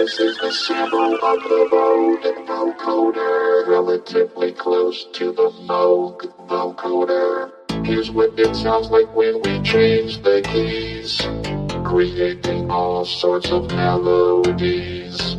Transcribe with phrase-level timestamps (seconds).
[0.00, 7.52] This is the sample of the Vogue vocoder, relatively close to the Moog vocoder.
[7.84, 11.20] Here's what it sounds like when we change the keys,
[11.84, 15.36] creating all sorts of melodies.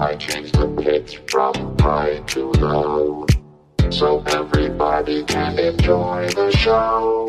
[0.00, 3.26] I change the pitch from high to low,
[3.90, 7.28] so everybody can enjoy the show.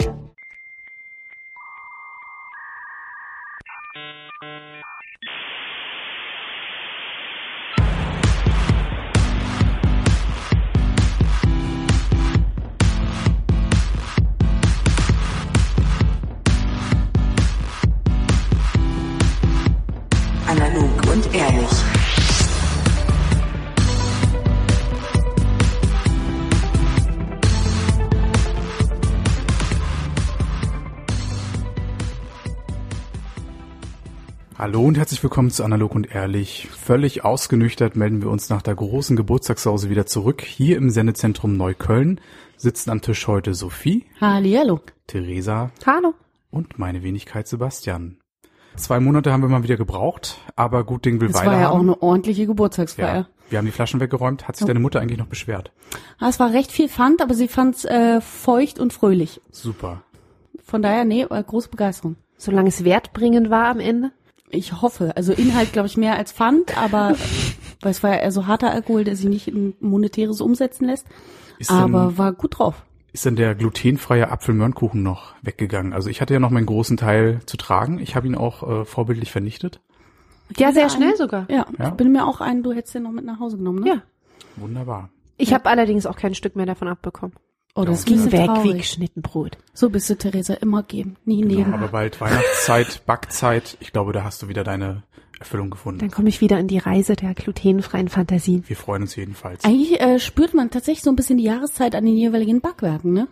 [34.91, 36.67] Und herzlich willkommen zu Analog und Ehrlich.
[36.69, 40.41] Völlig ausgenüchtert melden wir uns nach der großen Geburtstagssause wieder zurück.
[40.41, 42.19] Hier im Sendezentrum Neukölln
[42.57, 44.81] sitzen am Tisch heute Sophie, Hallihallo.
[45.07, 46.13] Theresa Hallo.
[46.49, 48.17] und meine Wenigkeit Sebastian.
[48.75, 51.69] Zwei Monate haben wir mal wieder gebraucht, aber gut Ding will Es Weile war ja
[51.69, 51.77] haben.
[51.77, 53.15] auch eine ordentliche Geburtstagsfeier.
[53.15, 54.49] ja, wir haben die Flaschen weggeräumt.
[54.49, 55.71] Hat sich deine Mutter eigentlich noch beschwert?
[56.19, 59.39] Ah, es war recht viel Pfand, aber sie fand's äh, feucht und fröhlich.
[59.51, 60.03] Super.
[60.61, 62.17] Von daher, nee, äh, große Begeisterung.
[62.35, 64.11] Solange es wertbringend war am Ende.
[64.51, 65.13] Ich hoffe.
[65.15, 67.15] Also Inhalt, glaube ich, mehr als Pfand, aber
[67.81, 71.07] weil es war ja eher so harter Alkohol, der sich nicht in monetäres umsetzen lässt.
[71.57, 72.83] Ist aber denn, war gut drauf.
[73.13, 75.93] ist denn der glutenfreie Apfelmörnkuchen noch weggegangen?
[75.93, 77.99] Also ich hatte ja noch meinen großen Teil zu tragen.
[77.99, 79.79] Ich habe ihn auch äh, vorbildlich vernichtet.
[80.57, 81.45] Ja, sehr einen- schnell sogar.
[81.49, 81.87] Ja, Ja.
[81.89, 83.87] ich bin mir auch ein, du hättest den noch mit nach Hause genommen, ne?
[83.89, 84.01] Ja.
[84.57, 85.09] Wunderbar.
[85.37, 87.33] Ich habe allerdings auch kein Stück mehr davon abbekommen.
[87.75, 88.77] Oh, das Ging ist weg wie traurig.
[88.79, 89.57] geschnitten Brot.
[89.73, 91.73] So bist du, Theresa, immer geben, nie nehmen.
[91.73, 93.77] Aber bald Weihnachtszeit, Backzeit.
[93.79, 95.03] Ich glaube, da hast du wieder deine
[95.39, 95.99] Erfüllung gefunden.
[95.99, 98.63] Dann komme ich wieder in die Reise der glutenfreien Fantasien.
[98.67, 99.63] Wir freuen uns jedenfalls.
[99.63, 103.27] Eigentlich äh, spürt man tatsächlich so ein bisschen die Jahreszeit an den jeweiligen Backwerken, ne?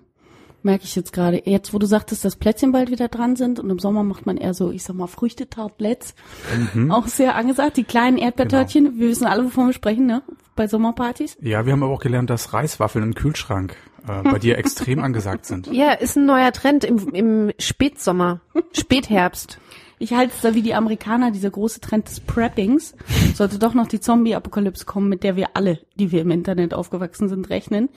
[0.62, 1.42] Merke ich jetzt gerade.
[1.46, 4.36] Jetzt, wo du sagtest, dass Plätzchen bald wieder dran sind und im Sommer macht man
[4.38, 6.16] eher so, ich sag mal, Früchtetartlets.
[6.90, 7.78] Auch sehr angesagt.
[7.78, 10.22] Die kleinen Erdbeertörtchen, wir wissen alle, wovon wir sprechen, ne?
[10.56, 11.38] Bei Sommerpartys.
[11.42, 13.78] Ja, wir haben aber auch gelernt, dass Reiswaffeln im Kühlschrank
[14.10, 15.68] äh, bei dir extrem angesagt sind.
[15.68, 18.42] Ja, ist ein neuer Trend im, im Spätsommer,
[18.74, 19.60] Spätherbst.
[20.02, 22.96] Ich halte es da wie die Amerikaner, dieser große Trend des Preppings.
[23.36, 27.28] Sollte doch noch die Zombie-Apokalypse kommen, mit der wir alle, die wir im Internet aufgewachsen
[27.28, 27.90] sind, rechnen,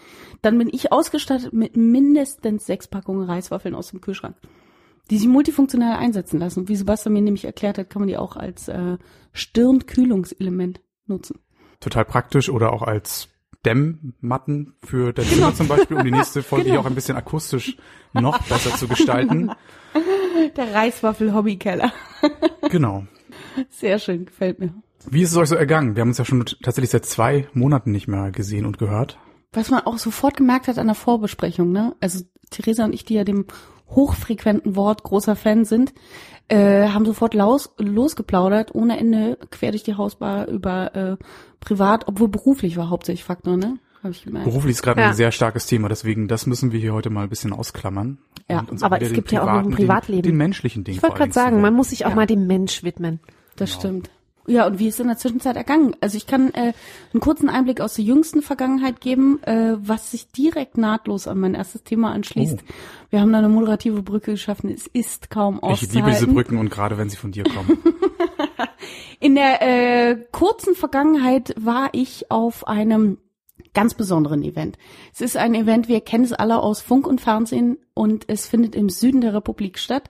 [0.43, 4.35] dann bin ich ausgestattet mit mindestens sechs Packungen Reiswaffeln aus dem Kühlschrank,
[5.11, 6.69] die sich multifunktional einsetzen lassen.
[6.69, 8.99] Wie Sebastian mir nämlich erklärt hat, kann man die auch als äh,
[9.33, 11.39] Stirnkühlungselement nutzen.
[11.79, 13.29] Total praktisch oder auch als
[13.65, 17.77] Dämmmatten für dein Zimmer zum Beispiel, um die nächste Folge hier auch ein bisschen akustisch
[18.13, 19.51] noch besser zu gestalten.
[20.57, 21.93] Der Reiswaffel-Hobbykeller.
[22.71, 23.05] Genau.
[23.69, 24.73] Sehr schön, gefällt mir.
[25.11, 25.95] Wie ist es euch so ergangen?
[25.95, 29.19] Wir haben uns ja schon tatsächlich seit zwei Monaten nicht mehr gesehen und gehört.
[29.53, 31.95] Was man auch sofort gemerkt hat an der Vorbesprechung, ne?
[32.01, 33.47] Also Theresa und ich, die ja dem
[33.89, 35.93] hochfrequenten Wort großer Fan sind,
[36.53, 41.17] äh, haben sofort los, losgeplaudert, ohne Ende, quer durch die Hausbar über äh,
[41.61, 43.79] privat, obwohl beruflich war hauptsächlich Faktor, ne?
[44.03, 44.47] Habe ich gemerkt.
[44.47, 45.09] Beruflich ist gerade Ja.
[45.09, 48.19] ein sehr starkes Thema, deswegen das müssen wir hier heute mal ein bisschen ausklammern.
[48.51, 50.23] Ja, aber es gibt ja auch noch ein privaten, Privatleben.
[50.23, 52.17] Den, den menschlichen Ding Ich wollte gerade sagen, man muss sich auch Ja.
[52.17, 53.21] mal dem Mensch widmen.
[53.57, 54.11] Das stimmt.
[54.47, 55.95] Ja, und wie ist in der Zwischenzeit ergangen?
[56.01, 56.73] Also ich kann äh,
[57.13, 61.55] einen kurzen Einblick aus der jüngsten Vergangenheit geben, äh, was sich direkt nahtlos an mein
[61.55, 62.59] erstes Thema anschließt.
[62.61, 62.73] Oh.
[63.11, 64.71] Wir haben da eine moderative Brücke geschaffen.
[64.71, 65.97] Es ist kaum Ich auszuhalten.
[65.97, 67.79] liebe diese Brücken und gerade wenn sie von dir kommen.
[69.21, 73.19] In der äh, kurzen Vergangenheit war ich auf einem
[73.75, 74.77] ganz besonderen Event.
[75.13, 78.75] Es ist ein Event, wir kennen es alle aus Funk und Fernsehen und es findet
[78.75, 80.05] im Süden der Republik statt.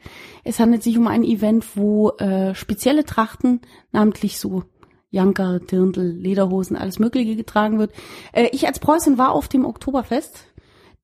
[0.44, 3.60] Es handelt sich um ein Event, wo äh, spezielle Trachten,
[3.92, 4.64] namentlich so
[5.10, 7.92] Janker, Dirndl, Lederhosen, alles Mögliche getragen wird.
[8.32, 10.46] Äh, ich als Preußin war auf dem Oktoberfest,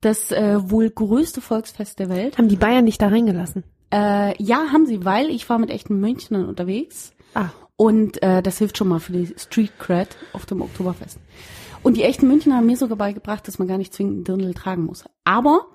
[0.00, 2.38] das äh, wohl größte Volksfest der Welt.
[2.38, 3.64] Haben die Bayern nicht da reingelassen?
[3.92, 7.12] Äh, ja, haben sie, weil ich war mit echten Münchnern unterwegs.
[7.34, 7.50] Ah.
[7.76, 11.18] Und äh, das hilft schon mal für die Street Cred auf dem Oktoberfest.
[11.88, 14.52] Und die echten Münchner haben mir sogar beigebracht, dass man gar nicht zwingend einen Dirndl
[14.52, 15.06] tragen muss.
[15.24, 15.68] Aber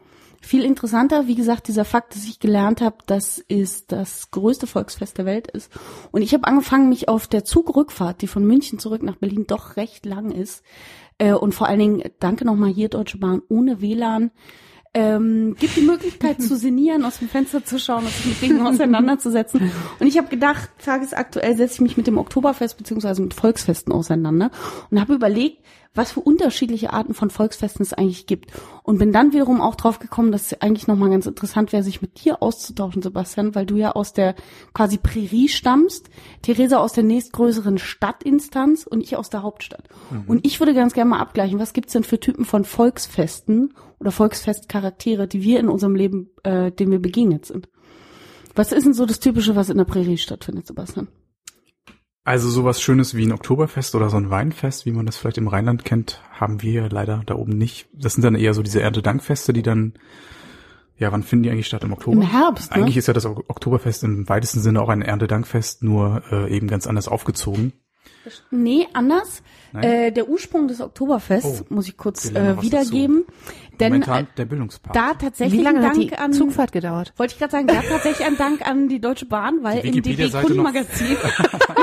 [0.44, 5.18] viel interessanter, wie gesagt, dieser Fakt, dass ich gelernt habe, dass es das größte Volksfest
[5.18, 5.72] der Welt ist.
[6.12, 9.76] Und ich habe angefangen, mich auf der Zugrückfahrt, die von München zurück nach Berlin doch
[9.76, 10.64] recht lang ist,
[11.18, 14.30] äh, und vor allen Dingen, danke nochmal hier, Deutsche Bahn, ohne WLAN,
[14.94, 18.68] ähm, gibt die Möglichkeit zu sinnieren, aus dem Fenster zu schauen und sich mit Dingen
[18.68, 19.72] auseinanderzusetzen.
[20.00, 24.52] Und ich habe gedacht, tagesaktuell setze ich mich mit dem Oktoberfest beziehungsweise mit Volksfesten auseinander
[24.92, 25.64] und habe überlegt,
[25.96, 28.52] was für unterschiedliche Arten von Volksfesten es eigentlich gibt.
[28.84, 32.02] Und bin dann wiederum auch drauf gekommen, dass es eigentlich nochmal ganz interessant wäre, sich
[32.02, 34.36] mit dir auszutauschen, Sebastian, weil du ja aus der
[34.74, 36.10] quasi Prärie stammst,
[36.42, 39.88] Theresa aus der nächstgrößeren Stadtinstanz und ich aus der Hauptstadt.
[40.28, 44.12] Und ich würde ganz gerne mal abgleichen, was gibt's denn für Typen von Volksfesten oder
[44.12, 47.70] Volksfestcharaktere, die wir in unserem Leben, äh, denen wir begegnet sind.
[48.56, 51.08] Was ist denn so das Typische, was in der Prärie stattfindet, Sebastian?
[52.26, 55.50] Also sowas Schönes wie ein Oktoberfest oder so ein Weinfest, wie man das vielleicht im
[55.50, 57.88] Rheinland kennt, haben wir leider da oben nicht.
[57.94, 59.94] Das sind dann eher so diese Erntedankfeste, die dann,
[60.98, 61.84] ja, wann finden die eigentlich statt?
[61.84, 62.16] Im Oktober?
[62.16, 62.78] Im Herbst, ne?
[62.78, 66.68] Eigentlich ist ja das Ok- Oktoberfest im weitesten Sinne auch ein Erntedankfest, nur äh, eben
[66.68, 67.74] ganz anders aufgezogen.
[68.52, 69.44] Nee, anders.
[69.74, 69.84] Nein?
[69.84, 73.26] Äh, der Ursprung des Oktoberfests Oh, muss ich kurz äh, wiedergeben.
[73.82, 74.96] Denn Momentan äh, der Bildungspart.
[74.96, 77.12] da tatsächlich Wie lange ein hat Dank die an Zugfahrt gedauert?
[77.18, 80.02] wollte ich gerade sagen, da tatsächlich ein Dank an die Deutsche Bahn, weil Die im
[80.04, 81.18] DB Kundenmagazin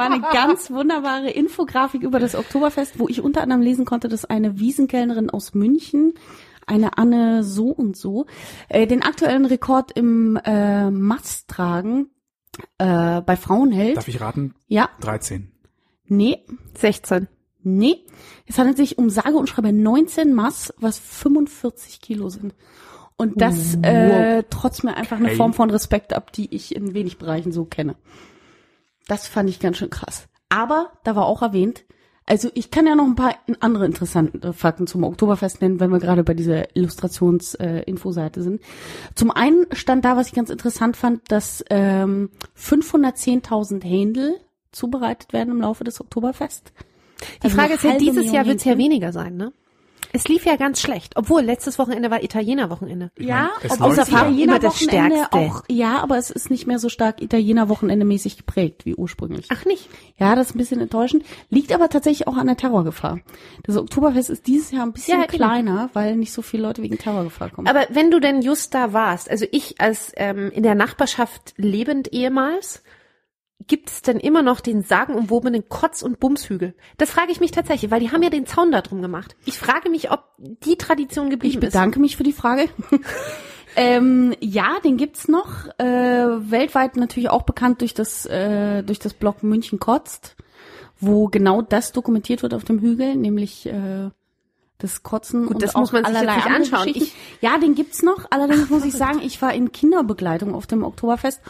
[0.00, 4.24] war eine ganz wunderbare Infografik über das Oktoberfest, wo ich unter anderem lesen konnte, dass
[4.24, 6.14] eine Wiesenkellnerin aus München
[6.66, 8.26] eine Anne so und so
[8.68, 12.10] äh, den aktuellen Rekord im äh, Masttragen
[12.78, 13.96] äh, bei Frauen hält.
[13.96, 14.54] Darf ich raten?
[14.68, 15.50] Ja, 13.
[16.06, 16.44] nee,
[16.78, 17.28] 16.
[17.62, 18.06] Nee,
[18.46, 22.54] es handelt sich um sage und schreibe 19 Mass, was 45 Kilo sind.
[23.18, 25.36] Und das äh, trotz mir einfach eine Okay.
[25.36, 27.96] Form von Respekt ab, die ich in wenig Bereichen so kenne.
[29.08, 30.28] Das fand ich ganz schön krass.
[30.48, 31.84] Aber da war auch erwähnt,
[32.26, 35.98] also ich kann ja noch ein paar andere interessante Fakten zum Oktoberfest nennen, wenn wir
[35.98, 38.60] gerade bei dieser Illustrations-Infoseite sind.
[39.16, 44.36] Zum einen stand da, was ich ganz interessant fand, dass ähm, 510.000 Händel
[44.70, 46.72] zubereitet werden im Laufe des Oktoberfest.
[47.42, 49.52] Die Also Frage ist ja, dieses Jahr wird es ja weniger sein, ne?
[50.12, 51.16] Es lief ja ganz schlecht.
[51.16, 53.10] Obwohl, letztes Wochenende war Italiener-Wochenende.
[53.18, 54.26] Ja, meine, es obwohl das ja.
[54.26, 55.38] immer das Italiener-Wochenende Stärkste.
[55.38, 59.46] auch, ja, aber es ist nicht mehr so stark Italiener-Wochenende mäßig geprägt wie ursprünglich.
[59.50, 59.88] Ach nicht.
[60.18, 61.24] Ja, das ist ein bisschen enttäuschend.
[61.48, 63.20] Liegt aber tatsächlich auch an der Terrorgefahr.
[63.64, 65.32] Das Oktoberfest ist dieses Jahr ein bisschen Ja, eben.
[65.32, 67.68] kleiner, weil nicht so viele Leute wegen Terrorgefahr kommen.
[67.68, 72.12] Aber wenn du denn just da warst, also ich als ähm, in der Nachbarschaft lebend
[72.12, 72.82] ehemals,
[73.66, 76.74] gibt es denn immer noch den sagenumwobenen Kotz- und Bumshügel?
[76.96, 79.36] Das frage ich mich tatsächlich, weil die haben ja den Zaun da drum gemacht.
[79.44, 82.68] Ich frage mich, ob die Tradition geblieben ich bedanke mich für die Frage.
[83.76, 85.66] ähm, ja, den gibt's noch.
[85.78, 85.84] Äh,
[86.50, 90.36] weltweit natürlich auch bekannt durch das äh, durch das Blog München kotzt,
[90.98, 94.10] wo genau das dokumentiert wird auf dem Hügel, nämlich äh,
[94.82, 96.86] das Kotzen Gut, und das auch muss man sich allerlei anschauen.
[96.86, 97.16] Geschichten.
[97.40, 98.26] ja, den gibt's noch.
[98.30, 101.40] Allerdings muss ich sagen, ich war in Kinderbegleitung auf dem Oktoberfest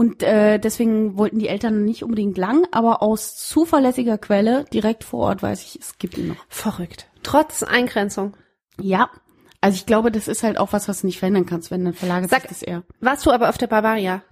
[0.00, 5.20] und äh, deswegen wollten die Eltern nicht unbedingt lang, aber aus zuverlässiger Quelle direkt vor
[5.26, 6.36] Ort weiß ich, es gibt ihn noch.
[6.48, 7.06] Verrückt.
[7.22, 8.34] Trotz Eingrenzung.
[8.80, 9.10] Ja.
[9.60, 11.92] Also ich glaube, das ist halt auch was, was du nicht verändern kannst, wenn dann
[11.92, 12.82] verlagert Sag- sich das eher.
[13.00, 14.22] Warst du aber auf der Barbaria?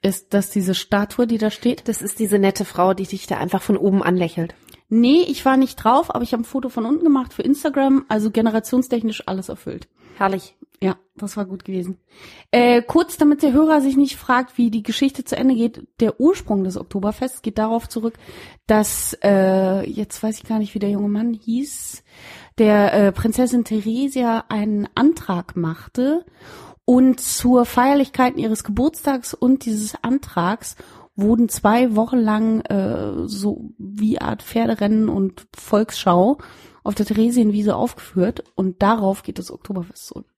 [0.00, 1.88] Ist das diese Statue, die da steht?
[1.88, 4.54] Das ist diese nette Frau, die dich da einfach von oben anlächelt.
[4.88, 8.04] Nee, ich war nicht drauf, aber ich habe ein Foto von unten gemacht für Instagram,
[8.08, 9.88] also generationstechnisch alles erfüllt.
[10.18, 10.54] Herrlich.
[10.80, 11.98] Ja, das war gut gewesen.
[12.50, 16.20] Äh, kurz, damit der Hörer sich nicht fragt, wie die Geschichte zu Ende geht, der
[16.20, 18.14] Ursprung des Oktoberfests geht darauf zurück,
[18.66, 22.02] dass, äh, jetzt weiß ich gar nicht, wie der junge Mann hieß,
[22.58, 26.26] der äh, Prinzessin Theresia einen Antrag machte
[26.84, 30.76] und zur Feierlichkeiten ihres Geburtstags und dieses Antrags
[31.16, 36.38] wurden zwei Wochen lang äh, so wie Art Pferderennen und Volksschau
[36.84, 40.35] auf der Theresienwiese aufgeführt und darauf geht das Oktoberfest zurück.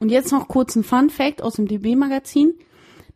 [0.00, 2.54] Und jetzt noch kurz ein Fun Fact aus dem DB-Magazin.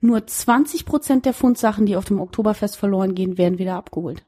[0.01, 4.25] Nur 20 Prozent der Fundsachen, die auf dem Oktoberfest verloren gehen, werden wieder abgeholt.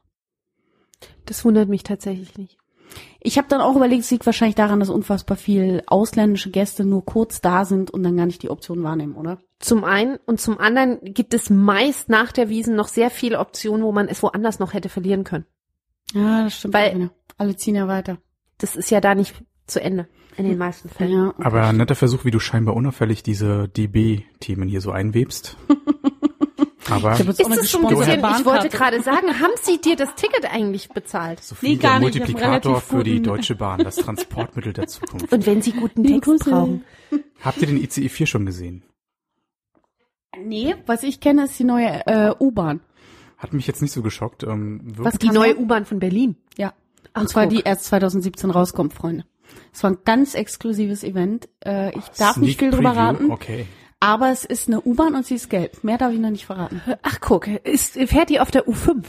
[1.25, 2.57] Das wundert mich tatsächlich nicht.
[3.19, 7.03] Ich habe dann auch überlegt, es liegt wahrscheinlich daran, dass unfassbar viel ausländische Gäste nur
[7.03, 9.39] kurz da sind und dann gar nicht die Option wahrnehmen, oder?
[9.59, 13.83] Zum einen und zum anderen gibt es meist nach der Wiesen noch sehr viele Optionen,
[13.83, 15.45] wo man es woanders noch hätte verlieren können.
[16.13, 16.73] Ja, das stimmt.
[16.73, 17.09] Weil-.
[17.37, 18.19] Alle ziehen ja weiter.
[18.59, 19.35] Das ist ja da nicht
[19.67, 21.11] zu Ende in den meisten Fällen.
[21.11, 21.43] Ja, okay.
[21.43, 25.55] Aber ein netter Versuch, wie du scheinbar unauffällig diese DB-Themen hier so einwebst.
[26.87, 29.95] Aber Ich Ist es so ein gesponserte bisschen, ich wollte gerade sagen, haben Sie dir
[29.95, 31.41] das Ticket eigentlich bezahlt?
[31.43, 32.19] Sophie, Nee, gar der nicht.
[32.19, 35.33] Multiplikator für die Deutsche Bahn, das Transportmittel der Zukunft.
[35.33, 36.49] Und wenn Sie guten Text Grüße.
[36.51, 36.83] brauchen.
[37.41, 38.83] Habt ihr den ICE 4 schon gesehen?
[40.43, 42.81] Nee, was ich kenne, ist die neue äh, U-Bahn.
[43.37, 44.43] Hat mich jetzt nicht so geschockt.
[44.43, 45.57] Ähm, Was Die neue?
[45.57, 46.35] U-Bahn von Berlin.
[46.57, 46.73] Ja.
[47.13, 47.53] Ach, Und zwar guck.
[47.55, 49.23] die erst 2017 rauskommt, Freunde.
[49.73, 51.49] Es war ein ganz exklusives Event.
[51.65, 53.65] Äh, ich darf nicht viel drüber raten, Okay.
[53.99, 55.83] aber es ist eine U-Bahn und sie ist gelb.
[55.83, 56.81] Mehr darf ich noch nicht verraten.
[57.01, 59.03] Ach guck, ist, fährt die auf der U5?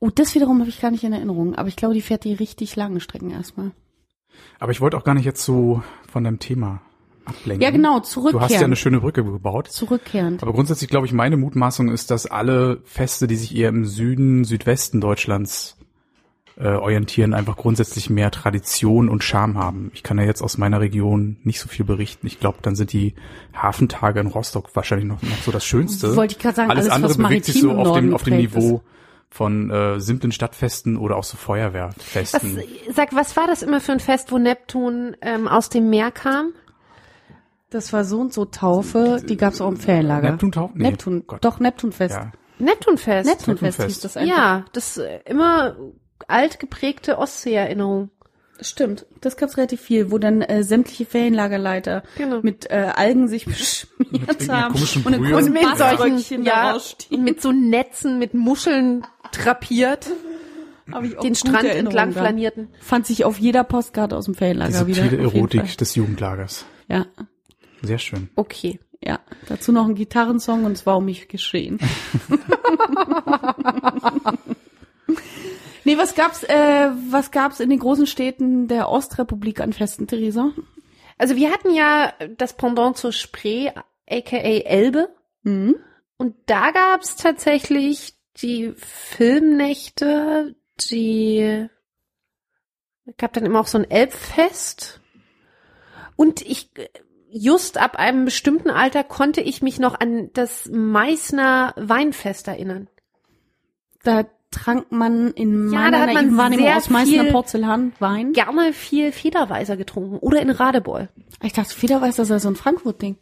[0.00, 2.34] Oh, das wiederum habe ich gar nicht in Erinnerung, aber ich glaube, die fährt die
[2.34, 3.70] richtig langen Strecken erstmal.
[4.58, 6.80] Aber ich wollte auch gar nicht jetzt so von deinem Thema
[7.24, 7.62] ablenken.
[7.62, 8.42] Ja, genau, Du zurückkehren.
[8.44, 9.68] hast ja eine schöne Brücke gebaut.
[9.68, 10.42] Zurückkehrend.
[10.42, 14.44] Aber grundsätzlich glaube ich, meine Mutmaßung ist, dass alle Feste, die sich eher im Süden,
[14.44, 15.76] Südwesten Deutschlands
[16.56, 19.90] äh, orientieren, einfach grundsätzlich mehr Tradition und Charme haben.
[19.94, 22.26] Ich kann ja jetzt aus meiner Region nicht so viel berichten.
[22.26, 23.14] Ich glaube, dann sind die
[23.54, 26.14] Hafentage in Rostock wahrscheinlich noch, noch so das Schönste.
[26.16, 28.36] Wollte ich gerade sagen, alles, alles, andere was bewegt sich so auf dem, auf dem
[28.36, 28.82] Niveau
[29.30, 32.62] von äh, simplen Stadtfesten oder auch so Was, Feuerwehrfesten.
[32.94, 36.52] sag, was war das immer für ein Fest, wo Neptun ähm, aus dem Meer kam?
[37.70, 40.30] Das war so und so Taufe, die gab's auch im Ferienlager.
[40.32, 40.76] Neptuntaufe?
[40.76, 41.42] Nee, Neptun, Gott.
[41.42, 42.14] doch, Neptunfest.
[42.14, 42.32] ja.
[42.58, 43.26] Neptunfest.
[43.26, 43.86] Neptunfest Neptunfest.
[43.86, 44.36] hieß das einfach.
[44.36, 45.76] Ja, das äh, immer
[46.32, 48.10] alt geprägte Ostsee-Erinnerung.
[48.60, 52.40] Stimmt, das gab's relativ viel, wo dann äh, sämtliche Ferienlagerleiter Genau.
[52.42, 55.32] mit äh, Algen sich beschmiert haben und eine Brühe.
[55.32, 55.92] große Mit da
[56.44, 56.78] ja,
[57.18, 60.06] mit so Netzen, mit Muscheln drapiert,
[60.92, 62.68] Hab ich auch den Strand entlang flanierten.
[62.80, 65.02] Fand sich auf jeder Postkarte aus dem Ferienlager wieder.
[65.02, 66.64] subtile auf jeden Erotik des Jugendlagers.
[66.88, 67.06] Ja,
[67.82, 68.28] Sehr schön.
[68.36, 68.78] Okay.
[69.02, 69.18] ja.
[69.48, 71.78] Dazu noch ein Gitarrensong und es war um mich geschehen.
[75.84, 80.52] nee, was gab's, äh, was gab's in den großen Städten der Ostrepublik an Festen, Theresa?
[81.18, 83.70] Also wir hatten ja das Pendant zur Spree,
[84.08, 85.14] aka Elbe.
[85.42, 85.76] Mhm.
[86.16, 90.54] Und da gab's tatsächlich die Filmnächte,
[90.90, 91.68] die
[93.16, 95.00] gab dann immer auch so ein Elbfest.
[96.16, 96.70] Und ich
[97.30, 102.88] just ab einem bestimmten Alter konnte ich mich noch an das Meißner Weinfest erinnern.
[104.02, 107.92] Da trank man in Ja, meiner da hat man naiven Wahrnehmung sehr aus Meißner Porzellan
[107.98, 108.32] Wein.
[108.32, 111.08] Gerne viel Federweiser getrunken oder in Radebeul.
[111.42, 113.16] Ich dachte, Federweiß, das sei so ein Frankfurt-Ding.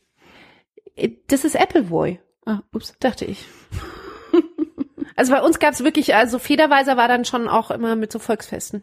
[0.96, 2.18] Äh, Das ist Appleboy.
[2.44, 2.94] Ah, ups.
[3.00, 3.46] dachte ich.
[5.16, 8.82] also bei uns gab's wirklich, also Federweiser war dann schon auch immer mit so Volksfesten.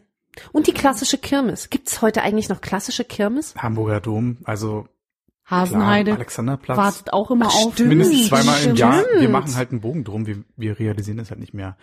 [0.52, 1.70] Und die klassische Kirmes.
[1.70, 3.54] Gibt's heute eigentlich noch klassische Kirmes?
[3.56, 4.86] Hamburger Dom, also
[5.46, 6.76] Hasenheide klar, Alexanderplatz.
[6.76, 7.72] wartet auch immer Ach, auf.
[7.72, 7.88] stimmt.
[7.88, 8.78] Mindestens zweimal im Stimmt.
[8.78, 9.02] Jahr.
[9.18, 10.26] Wir machen halt einen Bogen drum.
[10.26, 11.76] Wir, wir realisieren es halt nicht mehr.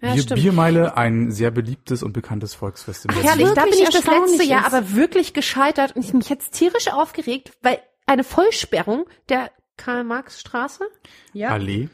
[0.00, 0.42] Ja, Bier, stimmt.
[0.42, 4.06] Biermeile, ein sehr beliebtes und bekanntes Volksfest in Ach, herrlich, da bin wirklich ich das
[4.06, 9.50] letzte Jahr aber wirklich gescheitert und ich mich jetzt tierisch aufgeregt, weil eine Vollsperrung der
[9.76, 10.84] Karl-Marx-Straße
[11.32, 11.88] Ja, Allee.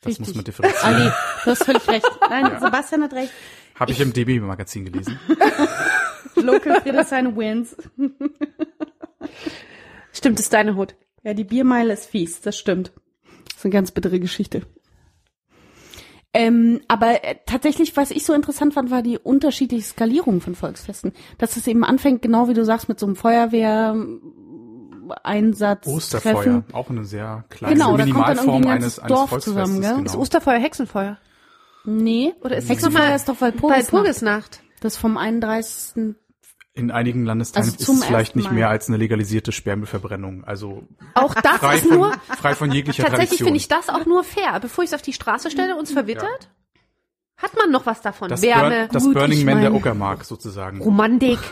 [0.00, 0.26] Das Richtig.
[0.26, 0.94] muss man differenzieren.
[0.94, 1.10] Ali,
[1.44, 2.06] du hast völlig recht.
[2.30, 3.32] Nein, Sebastian hat recht.
[3.74, 5.18] Habe ich im DB-Magazin gelesen.
[6.36, 7.76] Local Friedrichshain wins.
[10.12, 10.94] Stimmt, ist deine Hut.
[11.22, 12.92] Ja, die Biermeile ist fies, das stimmt.
[13.48, 14.62] Das ist eine ganz bittere Geschichte.
[16.38, 21.12] Ähm, aber äh, tatsächlich, was ich so interessant fand, war die unterschiedliche Skalierung von Volksfesten.
[21.38, 23.96] Dass es eben anfängt, genau wie du sagst, mit so einem Feuerwehr,
[25.22, 26.64] Einsatz, Osterfeuer, Treffen.
[26.72, 29.40] auch eine sehr kleine Genau, da kommt dann Minimalform irgendwie ein eines, ganzes eines Dorf
[29.42, 29.90] zusammen, gell?
[30.04, 30.18] Ist Genau.
[30.22, 31.18] Osterfeuer Hexenfeuer?
[31.84, 33.92] Nee, Oder ist es Hexenfeuer ist doch Walpurgisnacht.
[33.92, 34.60] Walpurgisnacht?
[34.80, 36.16] Das vom 31.
[36.76, 40.44] In einigen Landesteilen Also ist es vielleicht nicht mehr als eine legalisierte Sperrmüllverbrennung.
[40.44, 44.04] Also Auch das frei ist von, nur, frei von jeglicher tatsächlich finde ich das auch
[44.04, 44.60] nur fair.
[44.60, 46.50] Bevor ich es auf die Straße stelle, uns verwittert,
[47.38, 48.28] hat man noch was davon.
[48.28, 50.80] das, Wärme, Burn, das Gut, Burning Man der Uckermark sozusagen.
[50.80, 51.38] Romantik.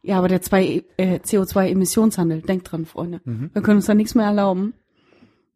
[0.00, 3.20] Ja, aber der zwei, äh, CO2-Emissionshandel, denkt dran, Freunde.
[3.24, 3.50] Mhm.
[3.52, 4.72] Wir können uns da nichts mehr erlauben.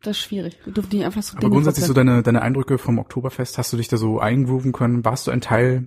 [0.03, 0.59] Das ist schwierig.
[0.65, 2.15] Wir dürfen nicht einfach so Aber Dinge grundsätzlich so verbrennen.
[2.15, 5.05] deine, deine Eindrücke vom Oktoberfest, hast du dich da so eingrooven können?
[5.05, 5.87] Warst du ein Teil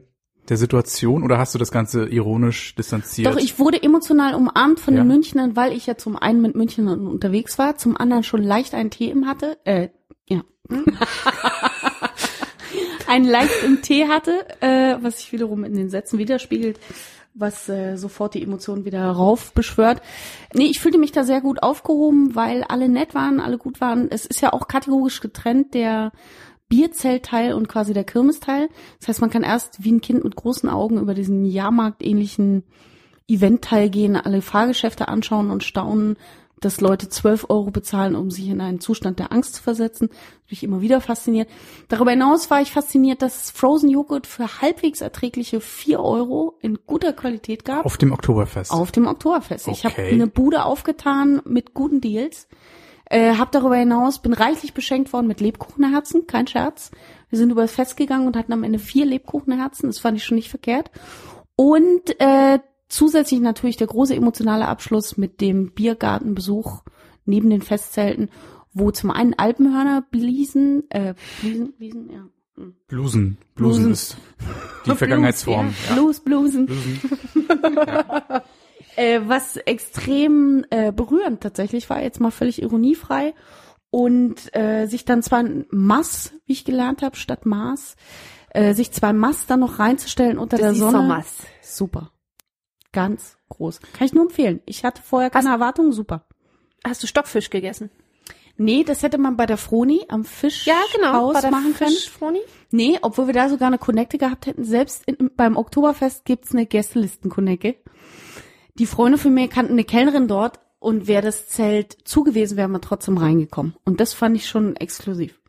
[0.49, 3.33] der Situation oder hast du das Ganze ironisch distanziert?
[3.33, 5.01] Doch, ich wurde emotional umarmt von Ja.
[5.01, 8.73] den Münchnern, weil ich ja zum einen mit Münchnern unterwegs war, zum anderen schon leicht
[8.73, 9.89] einen Tee im hatte, äh,
[10.27, 10.41] ja.
[13.07, 16.79] einen leicht im Tee hatte, äh, was sich wiederum in den Sätzen widerspiegelt,
[17.33, 20.01] was äh, sofort die Emotionen wieder raufbeschwört.
[20.53, 24.09] Nee, ich fühlte mich da sehr gut aufgehoben, weil alle nett waren, alle gut waren.
[24.09, 26.11] Es ist ja auch kategorisch getrennt, der
[26.69, 28.69] Bierzeltteil und quasi der Kirmesteil.
[28.99, 32.63] Das heißt, man kann erst wie ein Kind mit großen Augen über diesen Jahrmarktähnlichen
[33.27, 36.17] Eventteil gehen, alle Fahrgeschäfte anschauen und staunen,
[36.61, 40.09] dass Leute 12 Euro bezahlen, um sich in einen Zustand der Angst zu versetzen.
[40.09, 41.49] Das mich immer wieder fasziniert.
[41.89, 46.79] Darüber hinaus war ich fasziniert, dass es Frozen Joghurt für halbwegs erträgliche 4 Euro in
[46.87, 47.85] guter Qualität gab.
[47.85, 48.71] Auf dem Oktoberfest.
[48.71, 49.67] Auf dem Oktoberfest.
[49.67, 50.11] Ich habe Okay.
[50.11, 52.47] eine Bude aufgetan mit guten Deals.
[53.05, 56.91] Äh, hab darüber hinaus, bin reichlich beschenkt worden mit Lebkuchenherzen, kein Scherz.
[57.29, 60.35] Wir sind übers Fest gegangen und hatten am Ende vier Lebkuchenherzen, das fand ich schon
[60.35, 60.89] nicht verkehrt.
[61.55, 62.59] Und äh,
[62.89, 66.83] zusätzlich natürlich der große emotionale Abschluss mit dem Biergartenbesuch
[67.25, 68.29] neben den Festzelten,
[68.73, 72.27] wo zum einen Alpenhörner bliesen, äh, bliesen, bliesen, ja.
[72.87, 73.37] Blusen.
[73.55, 73.91] Blusen Blusen.
[73.91, 74.17] ist
[74.85, 75.73] die Vergangenheitsform.
[75.89, 75.95] Ja.
[75.95, 76.65] Blues, Blusen.
[76.67, 76.99] Blusen.
[78.95, 83.33] Äh, was extrem äh, berührend tatsächlich war, jetzt mal völlig ironiefrei.
[83.89, 87.95] Und äh, sich dann zwar ein Mass, wie ich gelernt habe, statt Maß,
[88.49, 90.97] äh, sich zwei Maß dann noch reinzustellen unter der Das ist Sonne.
[90.97, 91.37] so Mass.
[91.61, 92.11] Super.
[92.91, 93.79] Ganz groß.
[93.93, 94.61] Kann ich nur empfehlen.
[94.65, 96.27] Ich hatte vorher keine Erwartungen, super.
[96.85, 97.89] Hast du Stockfisch gegessen?
[98.57, 101.91] Nee, das hätte man bei der Froni am Fischhaus genau, Bei der machen können.
[101.91, 102.39] Fischfroni?
[102.71, 104.63] Nee, obwohl wir da sogar eine Connecte gehabt hätten.
[104.63, 107.75] Selbst in, beim Oktoberfest gibt's eine Gästelisten-Connecte.
[108.77, 112.81] Die Freunde von mir kannten eine Kellnerin dort und wäre das Zelt zugewiesen, wäre man
[112.81, 113.75] trotzdem reingekommen.
[113.85, 115.39] Und das fand ich schon exklusiv.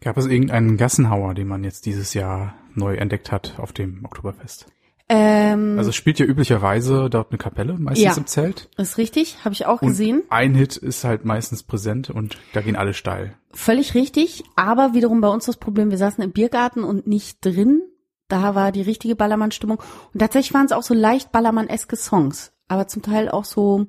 [0.00, 4.66] Gab es irgendeinen Gassenhauer, den man jetzt dieses Jahr neu entdeckt hat auf dem Oktoberfest?
[5.08, 8.16] Ähm, Also es spielt ja üblicherweise dort eine Kapelle, meistens Ja.
[8.16, 8.70] im Zelt.
[8.76, 10.22] ist richtig, habe ich auch Und gesehen.
[10.30, 13.36] ein Hit ist halt meistens präsent und da gehen alle steil.
[13.52, 17.82] Völlig richtig, aber wiederum bei uns das Problem, wir saßen im Biergarten und nicht drin.
[18.28, 19.78] Da war die richtige Ballermann-Stimmung.
[20.12, 23.86] Und tatsächlich waren es auch so leicht Ballermann-eske Songs, aber zum Teil auch so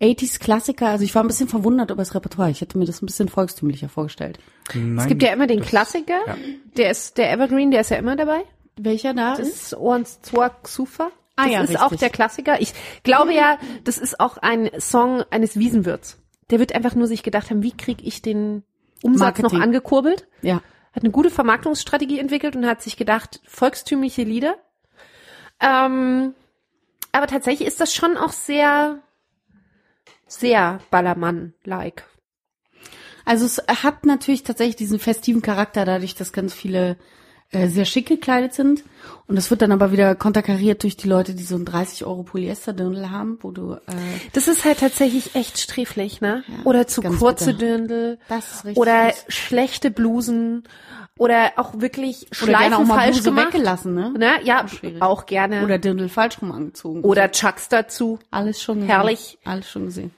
[0.00, 0.88] 80s-Klassiker.
[0.88, 2.50] Also ich war ein bisschen verwundert über das Repertoire.
[2.50, 4.38] Ich hätte mir das ein bisschen volkstümlicher vorgestellt.
[4.74, 6.18] Nein, Es gibt ja immer den das- Klassiker.
[6.26, 6.36] ja.
[6.76, 8.42] Der ist, der Evergreen, der ist ja immer dabei.
[8.76, 9.62] Welcher da Das ist?
[9.72, 11.10] ist Ohrens Zwar Xufa.
[11.36, 12.00] Ah Das ja, ist auch richtig.
[12.00, 12.60] der Klassiker.
[12.60, 12.72] Ich
[13.02, 16.18] glaube ja, das ist auch ein Song eines Wiesenwirts.
[16.50, 18.62] Der wird einfach nur sich gedacht haben, wie kriege ich den
[19.02, 19.58] Umsatz Marketing.
[19.58, 20.26] noch angekurbelt?
[20.42, 20.60] Ja.
[20.92, 24.56] Hat eine gute Vermarktungsstrategie entwickelt und hat sich gedacht, volkstümliche Lieder.
[25.60, 26.34] Ähm,
[27.12, 29.02] aber tatsächlich ist das schon auch sehr,
[30.26, 32.04] sehr Ballermann-like.
[33.24, 36.96] Also es hat natürlich tatsächlich diesen festiven Charakter, dadurch, dass ganz viele
[37.52, 38.84] äh, sehr schick gekleidet sind.
[39.26, 42.22] Und das wird dann aber wieder konterkariert durch die Leute, die so ein 30 Euro
[42.24, 43.78] Polyester-Dirndl haben, wo du äh,
[44.32, 46.42] Das ist halt tatsächlich echt sträflich, ne?
[46.48, 47.58] Ja, oder zu kurze bitter.
[47.58, 48.18] Dirndl.
[48.28, 50.64] Das ist richtig Oder schlechte Blusen.
[51.18, 53.46] Oder auch wirklich oder gerne Schleifen auch mal falsch Bluse gemacht.
[53.48, 54.14] weggelassen, ne?
[54.16, 54.30] Ne?
[54.42, 55.02] Ja, Schwierig.
[55.02, 55.62] auch gerne.
[55.64, 57.02] Oder Dirndl falsch rum angezogen.
[57.04, 58.18] oder Chucks dazu.
[58.30, 58.88] alles schon gesehen.
[58.88, 59.38] herrlich.
[59.44, 60.12] Alles schon gesehen.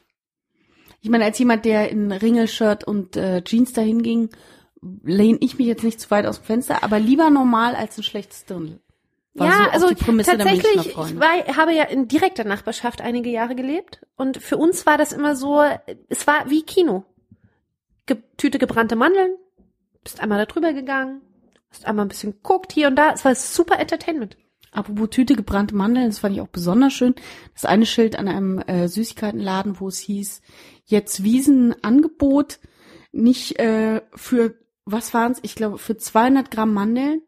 [1.01, 4.31] Ich meine, als jemand, der in Ringelshirt und äh, Jeans dahin ging,
[4.83, 8.03] lehne ich mich jetzt nicht zu weit aus dem Fenster, aber lieber normal als ein
[8.03, 8.81] schlechtes Dirndl.
[9.35, 14.05] War ja, so also tatsächlich, ich war, habe ja in direkter Nachbarschaft einige Jahre gelebt
[14.17, 15.63] und für uns war das immer so,
[16.09, 17.05] es war wie Kino.
[18.05, 19.37] Ge Tüte gebrannte Mandeln,
[20.05, 21.23] bist einmal da drüber gegangen,
[21.71, 24.37] hast einmal ein bisschen geguckt hier und da, es war super Entertainment.
[24.71, 27.15] Apropos Tüte gebrannte Mandeln, das fand ich auch besonders schön.
[27.55, 30.43] Das eine Schild an einem äh, Süßigkeitenladen, wo es hieß,
[30.87, 32.59] jetzt Wiesenangebot,
[33.13, 35.39] nicht äh, für, was waren's?
[35.43, 37.23] Ich glaube, für 200 Gramm Mandeln,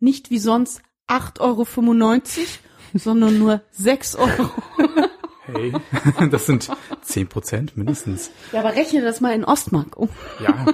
[0.00, 1.66] nicht wie sonst 8,95 Euro,
[2.94, 4.50] sondern nur 6 Euro.
[5.46, 5.72] Hey,
[6.30, 6.70] das sind
[7.02, 8.30] 10 Prozent mindestens.
[8.52, 10.08] Ja, aber rechne das mal in Ostmark um.
[10.42, 10.66] Ja.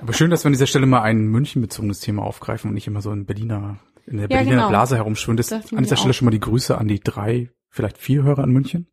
[0.00, 3.00] Aber schön, dass wir an dieser Stelle mal ein Münchenbezogenes Thema aufgreifen und nicht immer
[3.02, 4.68] so in Berliner, in der Ja, Berliner genau.
[4.68, 5.36] Blase herumschwimmen.
[5.38, 6.14] Das, an dieser Stelle auch.
[6.14, 8.86] schon mal die Grüße an die drei, vielleicht vier Hörer in München.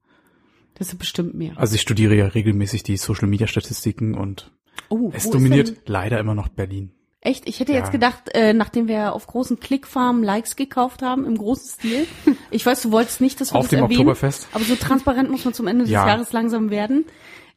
[0.75, 1.57] Das sind bestimmt mehr.
[1.57, 4.51] Also ich studiere ja regelmäßig die Social Media Statistiken und
[4.89, 6.91] Oh, es dominiert leider immer noch Berlin.
[7.21, 7.47] Echt?
[7.49, 7.79] Ich hätte Ja.
[7.79, 12.07] jetzt gedacht, äh, nachdem wir auf großen Klickfarmen Likes gekauft haben, im großen Stil.
[12.51, 14.47] Ich weiß, du wolltest nicht, dass wir Auf das dem erwähnen, Oktoberfest?
[14.53, 16.07] aber so transparent muss man zum Ende des Ja.
[16.07, 17.05] Jahres langsam werden.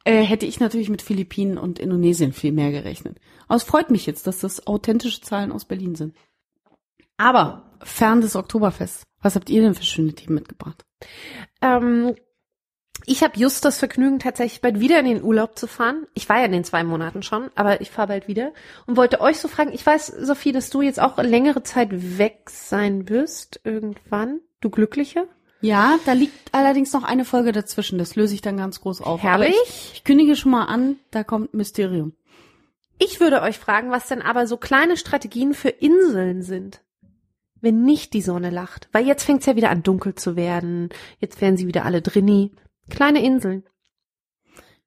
[0.05, 3.19] Äh, hätte ich natürlich mit Philippinen und Indonesien viel mehr gerechnet.
[3.47, 6.15] Aber es freut mich jetzt, dass das authentische Zahlen aus Berlin sind.
[7.17, 10.83] Aber fern des Oktoberfests, was habt ihr denn für schöne Themen mitgebracht?
[11.61, 12.15] Ähm,
[13.05, 16.05] ich habe just das Vergnügen, tatsächlich bald wieder in den Urlaub zu fahren.
[16.13, 18.51] Ich war ja in den zwei Monaten schon, aber ich fahre bald wieder
[18.85, 22.49] und wollte euch so fragen, ich weiß, Sophie, dass du jetzt auch längere Zeit weg
[22.49, 24.39] sein wirst, irgendwann.
[24.61, 25.27] Du Glückliche?
[25.61, 27.99] Ja, da liegt allerdings noch eine Folge dazwischen.
[27.99, 29.21] Das löse ich dann ganz groß auf.
[29.21, 29.55] Herrlich.
[29.65, 32.13] Ich, ich kündige schon mal an, da kommt Mysterium.
[32.97, 36.81] Ich würde euch fragen, was denn aber so kleine Strategien für Inseln sind,
[37.61, 38.89] wenn nicht die Sonne lacht.
[38.91, 40.89] Weil jetzt fängt's ja wieder an dunkel zu werden.
[41.19, 42.51] Jetzt werden sie wieder alle drinni.
[42.89, 43.63] Kleine Inseln.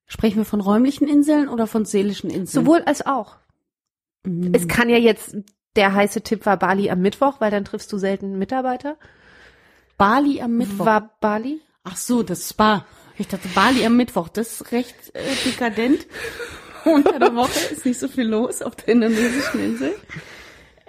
[0.07, 2.65] Sprechen wir von räumlichen Inseln oder von seelischen Inseln?
[2.65, 3.37] Sowohl als auch.
[4.25, 4.53] Mhm.
[4.53, 5.37] Es kann ja jetzt,
[5.77, 8.99] der heiße Tipp war Bali am Mittwoch, weil dann triffst du selten Mitarbeiter.
[9.97, 10.87] Bali am Mittwoch.
[10.87, 11.61] War Bali?
[11.85, 12.85] Ach so, das Spa.
[13.19, 14.29] Ich dachte Bali am Mittwoch.
[14.29, 16.07] Das ist recht äh, dekadent.
[16.85, 19.95] Unter der Woche ist nicht so viel los auf der indonesischen Insel.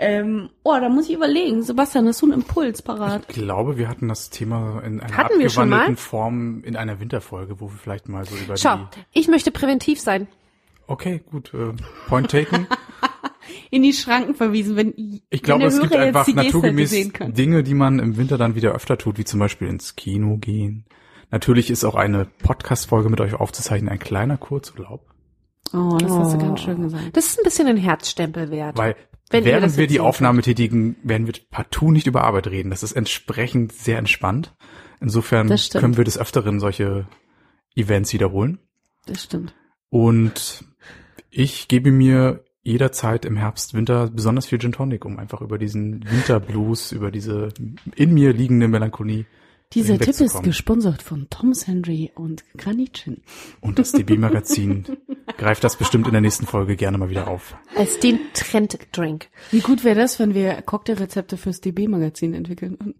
[0.05, 1.63] Ähm, oh, da muss ich überlegen.
[1.63, 3.23] Sebastian, hast du einen Impuls parat?
[3.29, 5.95] Ich glaube, wir hatten das Thema in einer Hatten abgewandelten?
[5.97, 8.99] Form in einer Winterfolge, wo wir vielleicht mal so über Schau, die...
[9.19, 10.27] ich möchte präventiv sein.
[10.87, 11.53] Okay, gut.
[11.53, 11.73] Äh,
[12.07, 12.67] point taken.
[13.69, 17.11] In die Schranken verwiesen, wenn Ich glaube, wenn es gibt einfach naturgemäß.
[17.27, 20.85] Dinge, die man im Winter dann wieder öfter tut, wie zum Beispiel ins Kino gehen.
[21.29, 25.13] Natürlich ist auch eine Podcast-Folge mit euch aufzuzeichnen ein kleiner Kurzurlaub,
[25.73, 27.17] Oh, das hast du ganz schön gesagt.
[27.17, 28.77] Das ist ein bisschen ein Herzstempel wert.
[28.77, 28.95] weil
[29.33, 32.69] Wenn während wir die Aufnahme tätigen, werden wir partout nicht über Arbeit reden.
[32.69, 34.55] Das ist entsprechend sehr entspannt.
[35.01, 37.07] Insofern können wir des Öfteren solche
[37.75, 38.59] Events wiederholen.
[39.05, 39.53] Das stimmt.
[39.89, 40.63] Und
[41.29, 46.09] ich gebe mir jederzeit im Herbst, Winter besonders viel Gin Tonic, um einfach über diesen
[46.09, 47.49] Winterblues, über diese
[47.95, 49.25] in mir liegende Melancholie
[49.73, 53.23] Dieser Tipp ist gesponsert von Thomas Henry und Granitchen.
[53.61, 54.85] Und das DB-Magazin
[55.37, 57.55] greift das bestimmt in der nächsten Folge gerne mal wieder auf.
[57.75, 59.27] Als den Trenddrink.
[59.51, 62.95] Wie gut wäre das, wenn wir Cocktailrezepte fürs DB-Magazin entwickeln?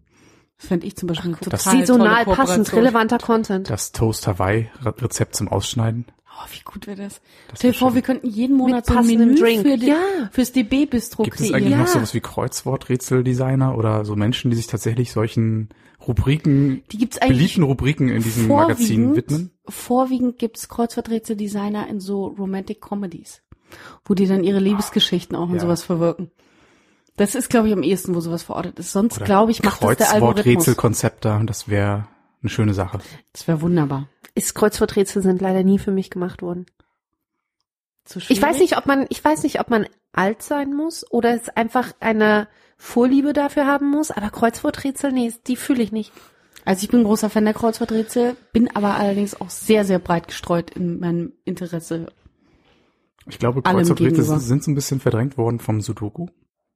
[0.58, 3.68] Das fände ich zum Beispiel eine total Saisonal tolle passend, relevanter Content.
[3.70, 6.06] Das Toast Hawaii-Rezept zum Ausschneiden.
[6.36, 7.20] Oh, wie gut wäre das?
[7.48, 9.62] Das Stell dir vor, wir könnten jeden Monat so ein Menü Drink.
[9.62, 9.96] für die, Ja.
[10.32, 11.54] fürs DB-Bistro Gibt es kreieren.
[11.62, 11.92] eigentlich noch Ja.
[11.92, 15.68] sowas wie Kreuzworträtsel-Designer oder so Menschen, die sich tatsächlich solchen
[16.06, 19.50] Rubriken, Die gibt's eigentlich beliebten Rubriken in diesem Magazin vorwiegend, widmen?
[19.68, 23.42] vorwiegend gibt's Kreuzworträtsel-Designer in so Romantic Comedies,
[24.04, 25.60] wo die dann ihre Liebesgeschichten auch in Ja.
[25.60, 26.30] sowas verwirken.
[27.16, 28.90] Das ist, glaube ich, am ehesten, wo sowas verortet ist.
[28.92, 30.44] Sonst, glaube ich, macht das der Algorithmus.
[30.44, 32.08] Kreuzworträtselkonzepter, das wäre
[32.42, 32.98] eine schöne Sache.
[33.32, 34.08] Das wäre wunderbar.
[34.34, 36.66] Ist Kreuzworträtsel sind leider nie für mich gemacht worden.
[38.04, 41.34] Zu Ich weiß nicht, ob man, ich weiß nicht, ob man alt sein muss oder
[41.34, 42.48] es einfach eine
[42.84, 46.12] Vorliebe dafür haben muss, aber Kreuzworträtsel, nee, die fühle ich nicht.
[46.66, 50.28] Also ich bin ein großer Fan der Kreuzworträtsel, bin aber allerdings auch sehr, sehr breit
[50.28, 52.08] gestreut in meinem Interesse.
[53.26, 56.26] Ich glaube, Kreuzworträtsel sind so ein bisschen verdrängt worden vom Sudoku.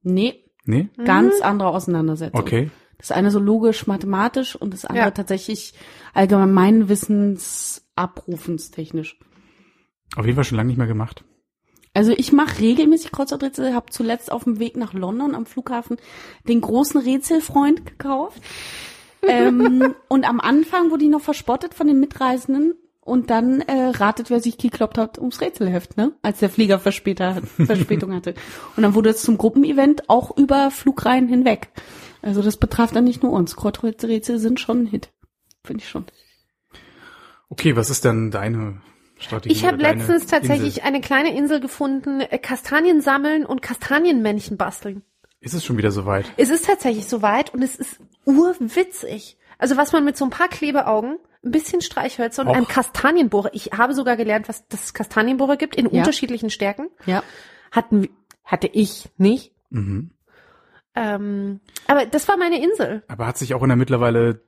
[0.01, 0.89] Nee, Nee?
[1.05, 2.39] ganz andere Auseinandersetzung.
[2.39, 2.71] Okay.
[2.97, 5.11] Das eine so logisch, mathematisch und das andere Ja.
[5.11, 5.75] tatsächlich
[6.15, 9.19] allgemein wissensabrufenstechnisch.
[10.15, 11.23] Auf jeden Fall schon lange nicht mehr gemacht.
[11.93, 15.97] Also ich mache regelmäßig Kreuzworträtsel, habe zuletzt auf dem Weg nach London am Flughafen
[16.47, 18.41] den großen Rätselfreund gekauft.
[19.23, 24.29] ähm, und am Anfang wurde ich noch verspottet von den Mitreisenden und dann äh, ratet,
[24.29, 26.13] wer sich gekloppt hat ums Rätselheft, ne?
[26.21, 28.35] Als der Flieger Verspäter, Verspätung hatte.
[28.75, 31.69] Und dann wurde es zum Gruppenevent auch über Flugreihen hinweg.
[32.21, 33.55] Also das betraf dann nicht nur uns.
[33.55, 35.09] Kreuzworträtsel sind schon ein Hit.
[35.63, 36.05] Finde ich schon.
[37.49, 38.79] Okay, was ist denn deine
[39.19, 39.53] Strategie?
[39.53, 40.83] Ich habe letztens tatsächlich Insel?
[40.87, 45.03] eine kleine Insel gefunden, äh, Kastanien sammeln und Kastanienmännchen basteln.
[45.41, 46.25] Ist es schon wieder soweit?
[46.37, 49.37] Es ist tatsächlich soweit und es ist urwitzig.
[49.57, 52.55] Also was man mit so ein paar Klebeaugen, ein bisschen Streichhölzer und Och.
[52.55, 55.99] einem Kastanienbohrer, ich habe sogar gelernt, was das Kastanienbohrer gibt in Ja.
[55.99, 56.89] unterschiedlichen Stärken.
[57.05, 57.23] Ja.
[57.71, 58.09] Hatten,
[58.43, 59.53] hatte ich nicht.
[59.69, 60.11] Mhm.
[60.95, 63.03] Ähm, aber das war meine Insel.
[63.07, 64.41] Aber hat sich auch in der mittlerweile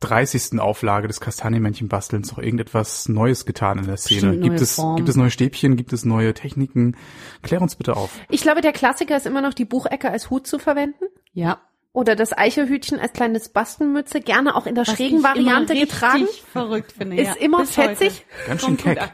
[0.00, 0.60] 30.
[0.60, 4.38] Auflage des Kastanienmännchen-Bastelns noch irgendetwas Neues getan in der Szene?
[4.38, 5.76] Gibt es, gibt es neue Stäbchen?
[5.76, 6.96] Gibt es neue Techniken?
[7.42, 8.10] Klär uns bitte auf.
[8.28, 11.04] Ich glaube, der Klassiker ist immer noch die Buchecke als Hut zu verwenden.
[11.32, 11.60] Ja.
[11.92, 15.86] Oder das Eichelhütchen als kleines Bastenmütze, gerne auch in der Was schrägen ich Variante immer
[15.86, 16.22] getragen.
[16.24, 17.16] richtig verrückt finde.
[17.16, 17.96] Ist ja, immer bis heute.
[17.96, 18.26] fetzig.
[18.46, 19.12] Ganz schön keck.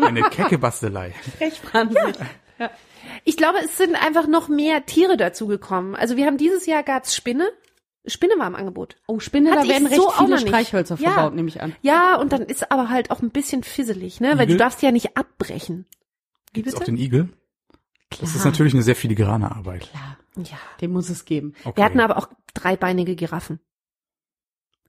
[0.00, 1.14] Eine kecke Bastelei.
[1.40, 2.16] Recht franzig.
[3.24, 5.94] Ich glaube, es sind einfach noch mehr Tiere dazugekommen.
[5.94, 7.48] Also wir haben dieses Jahr gab's Spinne.
[8.06, 8.96] Spinne war im Angebot.
[9.06, 10.38] Oh, Spinne, Hatte da werden recht so auch viele.
[10.38, 11.12] Streichhölzer Ja.
[11.12, 11.74] verbaut, nehme ich an.
[11.82, 14.30] Ja, und dann ist aber halt auch ein bisschen fisselig, ne?
[14.38, 14.58] Weil du Igel?
[14.58, 15.86] darfst ja nicht abbrechen.
[16.52, 17.30] Wie Gibt es auch den Igel?
[18.20, 19.88] Das ist natürlich eine sehr filigrane Arbeit.
[19.90, 20.58] Klar, Ja.
[20.80, 21.54] den muss es geben.
[21.64, 21.76] Okay.
[21.78, 23.58] Wir hatten aber auch dreibeinige Giraffen.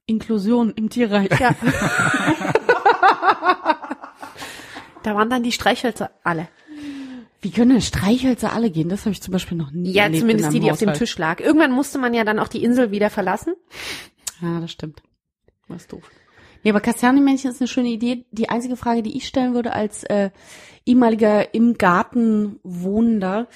[0.04, 1.30] Inklusion im Tierreich.
[1.40, 1.50] Ja.
[5.02, 6.48] da waren dann die Streichhölzer alle.
[7.40, 8.88] Wie können denn Streichhölzer alle gehen?
[8.88, 10.94] Das habe ich zum Beispiel noch nie Ja, zumindest in die, die auf dem.
[10.94, 11.40] Tisch lag.
[11.40, 13.54] Irgendwann musste man ja dann auch die Insel wieder verlassen.
[14.40, 15.02] Ja, das stimmt.
[15.68, 16.10] Was doof.
[16.62, 18.24] Nee, aber Kastanienmännchen ist eine schöne Idee.
[18.32, 20.30] Die einzige Frage, die ich stellen würde als äh,
[20.84, 23.48] ehemaliger im Garten Wohnender,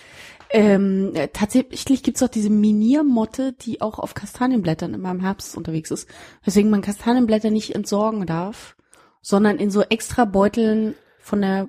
[0.50, 5.90] ähm, äh, tatsächlich gibt's auch diese Miniermotte, die auch auf Kastanienblättern immer im Herbst unterwegs
[5.90, 6.08] ist.
[6.44, 8.76] Weswegen man Kastanienblätter nicht entsorgen darf,
[9.22, 11.68] sondern in so extra Beuteln von der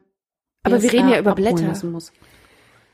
[0.63, 1.73] Aber wir reden ja über Blätter.
[1.85, 2.11] Muss.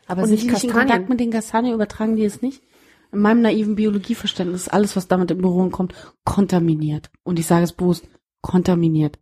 [0.08, 0.88] Aber Und sind nicht die nicht in Kastanien.
[0.88, 2.64] Kontakt mit den Kastanien, übertragen die es nicht?
[3.12, 7.10] In meinem naiven Biologieverständnis ist alles, was damit in Berührung kommt, kontaminiert.
[7.24, 8.08] Und ich sage es bewusst,
[8.42, 9.20] kontaminiert.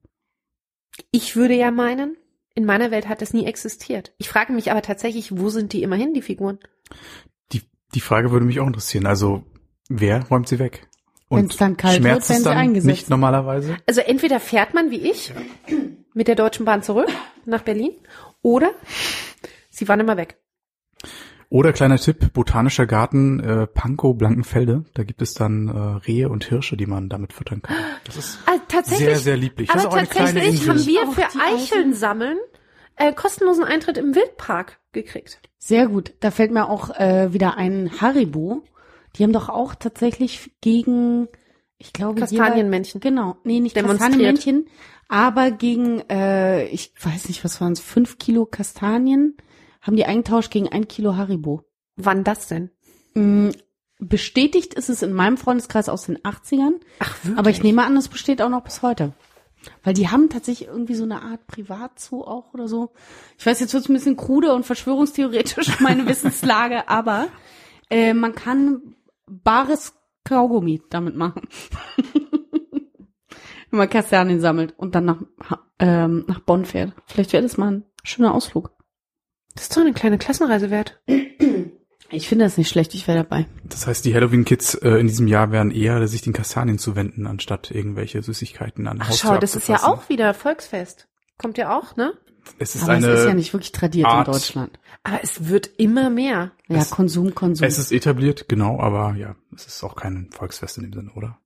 [1.11, 2.17] Ich würde ja meinen,
[2.55, 4.13] in meiner Welt hat das nie existiert.
[4.17, 6.59] Ich frage mich aber tatsächlich, wo sind die immerhin, die Figuren?
[7.51, 7.61] Die,
[7.93, 9.05] die Frage würde mich auch interessieren.
[9.05, 9.43] Also,
[9.89, 10.87] wer räumt sie weg?
[11.29, 12.87] Wenn's dann kalt schmerzt wird, werden es sie dann eingesetzt.
[12.87, 13.77] nicht normalerweise?
[13.87, 15.33] Also entweder fährt man wie ich
[16.13, 17.09] mit der Deutschen Bahn zurück
[17.45, 17.91] nach Berlin
[18.45, 18.71] oder
[19.71, 20.37] sie waren immer weg.
[21.49, 24.85] Oder kleiner Tipp, Botanischer Garten, äh, Pankow, Blankenfelde.
[24.93, 25.71] Da gibt es dann äh,
[26.07, 27.75] Rehe und Hirsche, die man damit füttern kann.
[28.03, 29.07] Das ist Ah, tatsächlich.
[29.07, 29.69] sehr, sehr lieblich.
[29.69, 32.37] Das aber ist auch eine kleine tatsächlich haben wir für Eicheln sammeln
[32.97, 35.39] äh, kostenlosen Eintritt im Wildpark gekriegt.
[35.57, 36.13] Sehr gut.
[36.19, 38.63] Da fällt mir auch äh, wieder ein Haribo.
[39.15, 41.27] Die haben doch auch tatsächlich gegen,
[41.77, 43.01] ich glaube, Kastanienmännchen.
[43.01, 43.75] jeweils- Genau, nee, nicht.
[43.75, 44.67] Kastanienmännchen,
[45.07, 49.37] aber gegen, äh, ich weiß nicht, was waren es, fünf Kilo Kastanien,
[49.81, 51.63] haben die eingetauscht gegen ein Kilo Haribo.
[51.95, 52.71] Wann das denn?
[53.13, 53.51] Mm,
[53.99, 57.39] Bestätigt ist es in meinem Freundeskreis aus den 80ern, Ach, wirklich?
[57.39, 59.13] aber ich nehme an, es besteht auch noch bis heute.
[59.83, 62.91] Weil die haben tatsächlich irgendwie so eine Art Privatzoo auch oder so.
[63.37, 67.29] Ich weiß, jetzt wird's ein bisschen krude und verschwörungstheoretisch meine Wissenslage, aber
[67.89, 68.95] äh, man kann
[69.27, 69.93] bares
[70.25, 71.47] Kaugummi damit machen.
[73.75, 75.21] wenn man Kastanien sammelt und dann nach,
[75.79, 76.93] ähm, nach Bonn fährt.
[77.05, 78.71] Vielleicht wäre das mal ein schöner Ausflug.
[79.53, 81.01] Das ist doch eine kleine Klassenreise wert.
[82.11, 83.47] Ich finde das nicht schlecht, ich wäre dabei.
[83.63, 87.71] Das heißt, die Halloween-Kids äh, in diesem Jahr werden eher sich den Kastanien zuwenden, anstatt
[87.71, 91.07] irgendwelche Süßigkeiten an Ach Haustür schau, das ist ja auch wieder Volksfest.
[91.37, 92.13] Kommt ja auch, ne?
[92.59, 94.79] Es ist Aber eine, es ist ja nicht wirklich tradiert Art- in Deutschland.
[95.03, 96.51] Aber es wird immer mehr.
[96.67, 97.65] Ja, Es- Konsum, Konsum.
[97.67, 101.39] es ist etabliert, genau, aber ja, es ist auch kein Volksfest in dem Sinne, oder?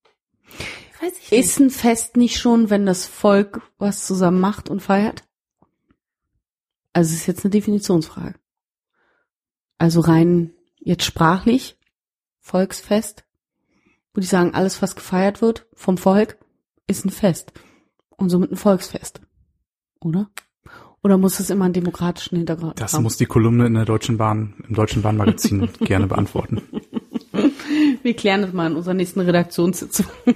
[1.02, 1.40] Weiß ich nicht.
[1.46, 5.24] Ist ein Fest nicht schon, wenn das Volk was zusammen macht und feiert?
[6.94, 8.36] Also es ist jetzt eine Definitionsfrage.
[9.78, 11.78] Also rein jetzt sprachlich,
[12.40, 13.26] Volksfest,
[14.14, 16.38] würde ich sagen, alles, was gefeiert wird vom Volk,
[16.88, 17.54] ist ein Fest.
[18.18, 19.22] Und somit ein Volksfest.
[20.02, 20.30] Oder?
[21.04, 23.04] Oder muss es immer einen demokratischen Hintergrund Das haben?
[23.04, 26.62] muss die Kolumne in der Deutschen Bahn, im Deutschen Bahnmagazin gerne beantworten.
[28.04, 30.06] Wir klären das mal in unserer nächsten Redaktionssitzung.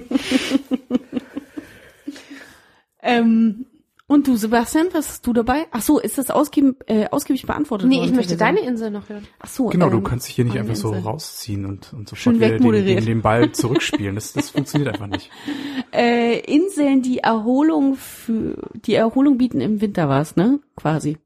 [3.02, 3.66] ähm,
[4.06, 5.66] und du, Sebastian, was hast du dabei?
[5.70, 8.10] Ach so, ist das ausgiebig, äh, ausgiebig beantwortet Nee, worden?
[8.10, 8.60] ich möchte deine.
[8.60, 9.26] Insel noch hören.
[9.38, 11.02] Ach so, Genau, du ähm, kannst dich hier nicht einfach so Insel.
[11.02, 14.14] rausziehen und, und Schön sofort wieder den, den, den Ball zurückspielen.
[14.14, 15.30] Das, das funktioniert einfach nicht.
[15.96, 20.58] Äh, Inseln, die Erholung für, die Erholung bieten im Winter war's, ne?
[20.74, 21.18] Quasi.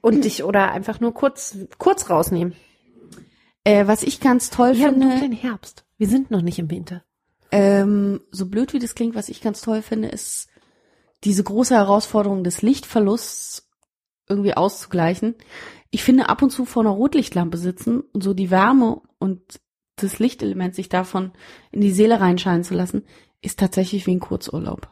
[0.00, 2.54] Und dich oder einfach nur kurz, kurz rausnehmen.
[3.64, 5.84] Äh, was ich ganz toll Wir haben finde, dunklen Herbst.
[5.96, 7.02] Wir sind noch nicht im Winter.
[7.50, 10.48] Ähm, so blöd wie das klingt, was ich ganz toll finde, ist
[11.24, 13.70] diese große Herausforderung des Lichtverlusts
[14.28, 15.34] irgendwie auszugleichen.
[15.90, 19.40] Ich finde ab und zu vor einer Rotlichtlampe sitzen und so die Wärme und
[19.96, 21.32] das Lichtelement sich davon
[21.70, 23.04] in die Seele reinscheinen zu lassen,
[23.40, 24.88] ist tatsächlich wie ein Kurzurlaub.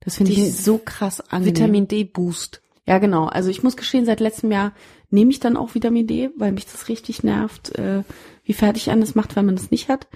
[0.00, 1.56] Das finde ich so krass angenehm.
[1.56, 2.62] Vitamin D Boost.
[2.86, 3.26] Ja, genau.
[3.26, 4.72] Also ich muss gestehen, seit letztem Jahr
[5.10, 8.02] nehme ich dann auch Vitamin D, weil mich das richtig nervt, äh,
[8.44, 10.06] wie fertig einen das macht, wenn man das nicht hat.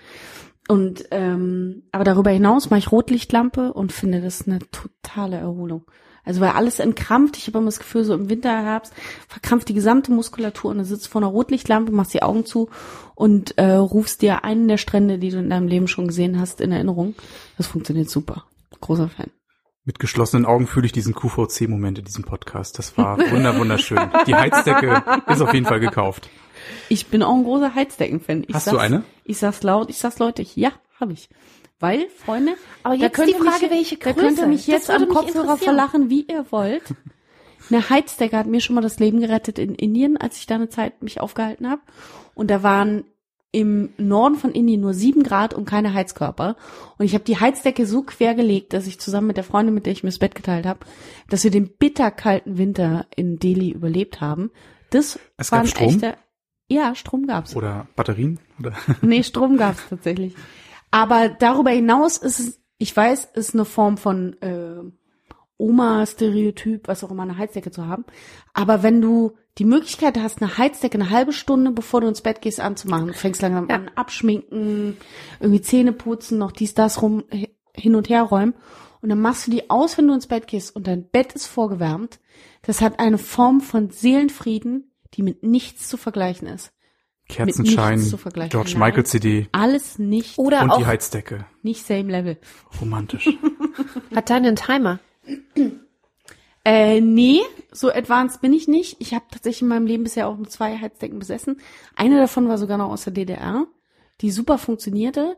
[0.68, 5.84] Und ähm, aber darüber hinaus mache ich Rotlichtlampe und finde das eine totale Erholung.
[6.24, 8.94] Also weil alles entkrampft, ich habe immer das Gefühl, so im Winter, Herbst
[9.28, 12.70] verkrampft die gesamte Muskulatur und du sitzt vor einer Rotlichtlampe, machst die Augen zu
[13.14, 16.62] und äh, rufst dir einen der Strände, die du in deinem Leben schon gesehen hast,
[16.62, 17.14] in Erinnerung.
[17.58, 18.44] Das funktioniert super.
[18.80, 19.30] Großer Fan.
[19.86, 22.78] Mit geschlossenen Augen fühle ich diesen QVC-Moment in diesem Podcast.
[22.78, 24.00] Das war wunder wunderschön.
[24.26, 26.30] Die Heizdecke ist auf jeden Fall gekauft.
[26.88, 28.44] Ich bin auch ein großer Heizdecken-Fan.
[28.48, 29.04] Ich Hast du sag's- eine?
[29.24, 31.28] Ich sag's laut, ich sag's Leute, ja, habe ich.
[31.80, 34.46] Weil, Freunde, Aber da jetzt könnt die ihr mich- Frage, welche Da könnt ihr Größe?
[34.46, 36.82] mich jetzt am mich Kopfhörer verlachen, wie ihr wollt.
[37.70, 40.70] Eine Heizdecke hat mir schon mal das Leben gerettet in Indien, als ich da eine
[40.70, 41.82] Zeit mich aufgehalten habe.
[42.34, 43.04] Und da waren
[43.54, 46.56] im Norden von Indien nur sieben Grad und keine Heizkörper.
[46.98, 49.86] Und ich habe die Heizdecke so quer gelegt, dass ich zusammen mit der Freundin, mit
[49.86, 50.80] der ich mir das Bett geteilt habe,
[51.30, 54.50] dass wir den bitterkalten Winter in Delhi überlebt haben.
[54.90, 55.88] Das Es war gab ein Strom?
[55.88, 56.16] echter.
[56.68, 57.54] Ja, Strom gab's.
[57.54, 58.40] Oder Batterien?
[58.58, 58.72] Oder?
[59.02, 60.34] Nee, Strom gab's tatsächlich.
[60.90, 64.80] Aber darüber hinaus ist es, ich weiß, ist eine Form von äh,
[65.58, 68.04] Oma-Stereotyp, was auch immer, eine Heizdecke zu haben.
[68.52, 72.40] Aber wenn du die Möglichkeit hast, eine Heizdecke eine halbe Stunde, bevor du ins Bett
[72.42, 73.76] gehst, anzumachen, du fängst langsam Ja.
[73.76, 74.96] an, abschminken,
[75.40, 77.24] irgendwie Zähne putzen, noch dies, das rum,
[77.74, 78.54] hin und her räumen.
[79.00, 81.46] Und dann machst du die aus, wenn du ins Bett gehst und dein Bett ist
[81.46, 82.18] vorgewärmt.
[82.62, 86.72] Das hat eine Form von Seelenfrieden, die mit nichts zu vergleichen ist.
[87.28, 88.50] Kerzenschein, nichts zu vergleichen.
[88.50, 88.80] George Nein.
[88.80, 91.46] Michael CD Alles nicht, Oder und auch, die Heizdecke.
[91.62, 92.38] nicht same level.
[92.80, 93.28] Romantisch.
[94.14, 94.98] hat deine einen Timer?
[96.64, 97.40] Äh, nee,
[97.72, 98.96] so advanced bin ich nicht.
[98.98, 101.60] Ich habe tatsächlich in meinem Leben bisher auch zwei Heizdecken besessen.
[101.94, 103.66] Eine davon war sogar noch aus der DDR,
[104.22, 105.36] die super funktionierte.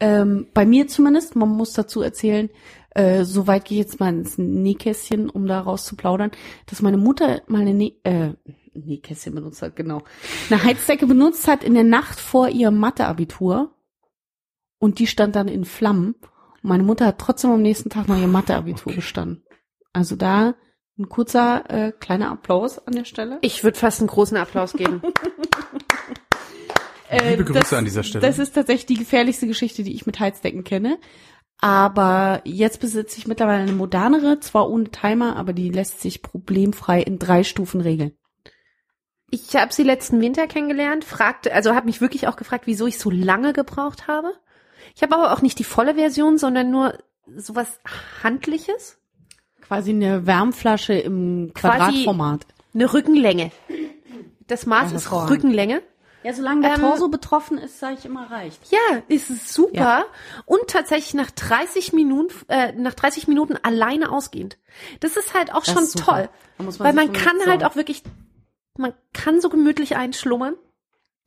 [0.00, 2.50] Ähm, bei mir zumindest, man muss dazu erzählen,
[2.90, 6.32] äh, so weit gehe ich jetzt mal ins Nähkästchen, um da rauszuplaudern,
[6.66, 8.30] dass meine Mutter mal eine Näh äh,
[8.74, 10.02] Nähkästchen benutzt hat, genau.
[10.50, 13.74] Eine Heizdecke benutzt hat in der Nacht vor ihrem Matheabitur
[14.78, 16.14] und die stand dann in Flammen.
[16.62, 18.96] Und meine Mutter hat trotzdem am nächsten Tag noch ihr Matheabitur Okay.
[18.96, 19.45] bestanden.
[19.96, 20.54] Also da
[20.98, 23.38] ein kurzer äh, kleiner Applaus an der Stelle.
[23.40, 25.00] Ich würde fast einen großen Applaus geben.
[27.10, 28.26] Liebe Grüße das, an dieser Stelle.
[28.26, 30.98] Das ist tatsächlich die gefährlichste Geschichte, die ich mit Heizdecken kenne.
[31.60, 37.00] Aber jetzt besitze ich mittlerweile eine modernere, zwar ohne Timer, aber die lässt sich problemfrei
[37.00, 38.12] in drei Stufen regeln.
[39.30, 42.98] Ich habe sie letzten Winter kennengelernt, fragte, also habe mich wirklich auch gefragt, wieso ich
[42.98, 44.34] so lange gebraucht habe.
[44.94, 46.98] Ich habe aber auch nicht die volle Version, sondern nur
[47.34, 47.80] sowas
[48.22, 48.98] handliches,
[49.66, 52.46] Quasi eine Wärmflasche im Quasi- Quadratformat.
[52.74, 53.50] eine Rückenlänge.
[54.46, 55.12] Das Maß Ja, ist.
[55.12, 55.82] Rückenlänge.
[56.22, 58.60] Ja, solange der Ähm, Torso betroffen ist, sage ich immer reicht.
[58.72, 60.04] Ja, ist es super Ja.
[60.44, 64.58] und tatsächlich nach 30 Minuten äh, nach 30 Minuten alleine ausgehend.
[65.00, 68.02] Das ist halt auch Das schon toll, man weil man kann halt auch wirklich
[68.76, 70.54] man kann so gemütlich einschlummern.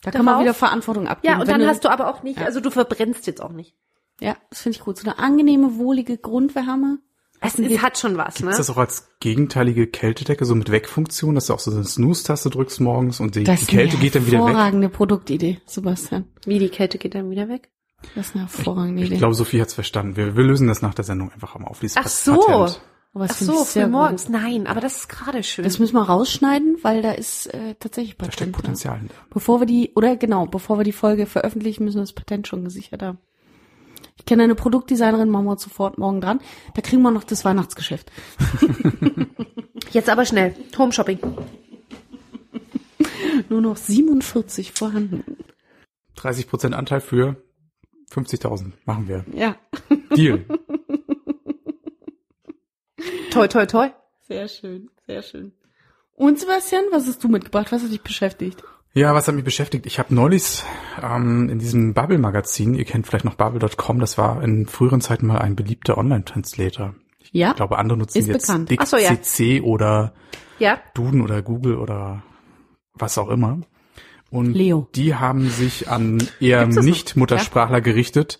[0.03, 1.33] Da kann man wieder Verantwortung abgeben.
[1.33, 2.45] Ja, und dann hast du aber auch nicht, Ja.
[2.45, 3.75] also du verbrennst jetzt auch nicht.
[4.21, 4.97] Ja, das finde ich gut.
[4.97, 6.99] So eine angenehme, wohlige Grundwärme.
[7.41, 8.49] Es, es hat schon was, ne?
[8.51, 12.49] Ist das auch als gegenteilige Kältedecke, so mit Wegfunktion, dass du auch so eine Snooze-Taste
[12.49, 14.47] drückst morgens und die, Das die ist eine Kälte geht dann wieder weg?
[14.47, 16.25] hervorragende Produktidee, Sebastian.
[16.45, 17.69] Wie die Kälte geht dann wieder weg.
[18.15, 19.17] Das ist eine hervorragende Ich Idee.
[19.17, 20.15] glaube, Sophie hat's verstanden.
[20.15, 21.79] Wir, wir lösen das nach der Sendung einfach mal auf.
[21.79, 22.39] Dieses Ach so.
[22.39, 22.81] Patent.
[23.15, 23.91] Das Ach so, ich für gut.
[23.91, 24.29] morgens.
[24.29, 25.63] Nein, aber das ist gerade schön.
[25.65, 28.55] Das müssen wir rausschneiden, weil da ist äh, tatsächlich Da steckt Patent.
[28.55, 29.15] Potenzial hinter.
[29.31, 32.63] Bevor wir die, oder genau, bevor wir die Folge veröffentlichen, müssen wir das Patent schon
[32.63, 33.17] gesichert haben.
[34.19, 36.41] Ich kenne eine Produktdesignerin, machen wir uns sofort morgen dran.
[36.75, 38.11] Da kriegen wir noch das Weihnachtsgeschäft.
[39.91, 40.55] Jetzt aber schnell.
[40.77, 41.19] Home Shopping.
[43.49, 45.23] Nur noch 47 vorhanden.
[46.17, 47.41] 30% Anteil für
[48.11, 48.73] 50.000.
[48.85, 49.25] Machen wir.
[49.33, 49.55] Ja.
[50.15, 50.45] Deal.
[53.31, 53.89] Toi, toi, toi.
[54.27, 55.53] Sehr schön, sehr schön.
[56.11, 57.71] Und Sebastian, was hast du mitgebracht?
[57.71, 58.61] Was hat dich beschäftigt?
[58.99, 59.85] Ja, was hat mich beschäftigt?
[59.85, 60.61] Ich habe neulich
[61.01, 65.37] ähm, in diesem Bubble-Magazin, ihr kennt vielleicht noch Bubble.com, das war in früheren Zeiten mal
[65.37, 66.95] ein beliebter Online-Translator.
[67.31, 67.51] Ja.
[67.51, 68.69] Ich glaube, andere nutzen jetzt bekannt.
[68.69, 69.15] Dick so, ja.
[69.15, 70.11] CC oder
[70.57, 70.79] Ja.
[70.95, 72.23] Duden oder Google oder
[72.93, 73.61] was auch immer.
[74.31, 74.89] Und Leo.
[74.93, 76.67] die haben sich an eher?
[76.67, 78.37] Nicht-Muttersprachler gerichtet,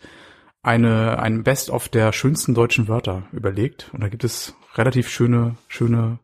[0.61, 3.91] eine, ein Best-of der schönsten deutschen Wörter überlegt.
[3.93, 6.19] Und da gibt es relativ schöne, schöne,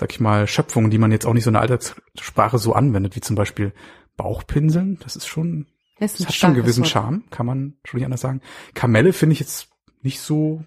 [0.00, 3.14] sag ich mal, Schöpfungen, die man jetzt auch nicht so in der Alltagssprache so anwendet,
[3.16, 3.72] wie zum Beispiel
[4.16, 4.98] Bauchpinseln.
[5.02, 5.66] Das ist schon,
[5.98, 6.90] Das, ist das hat schon einen gewissen Wort.
[6.90, 8.40] Charme, kann man schon nicht anders sagen.
[8.74, 9.68] Kamelle finde ich jetzt
[10.02, 10.64] nicht so,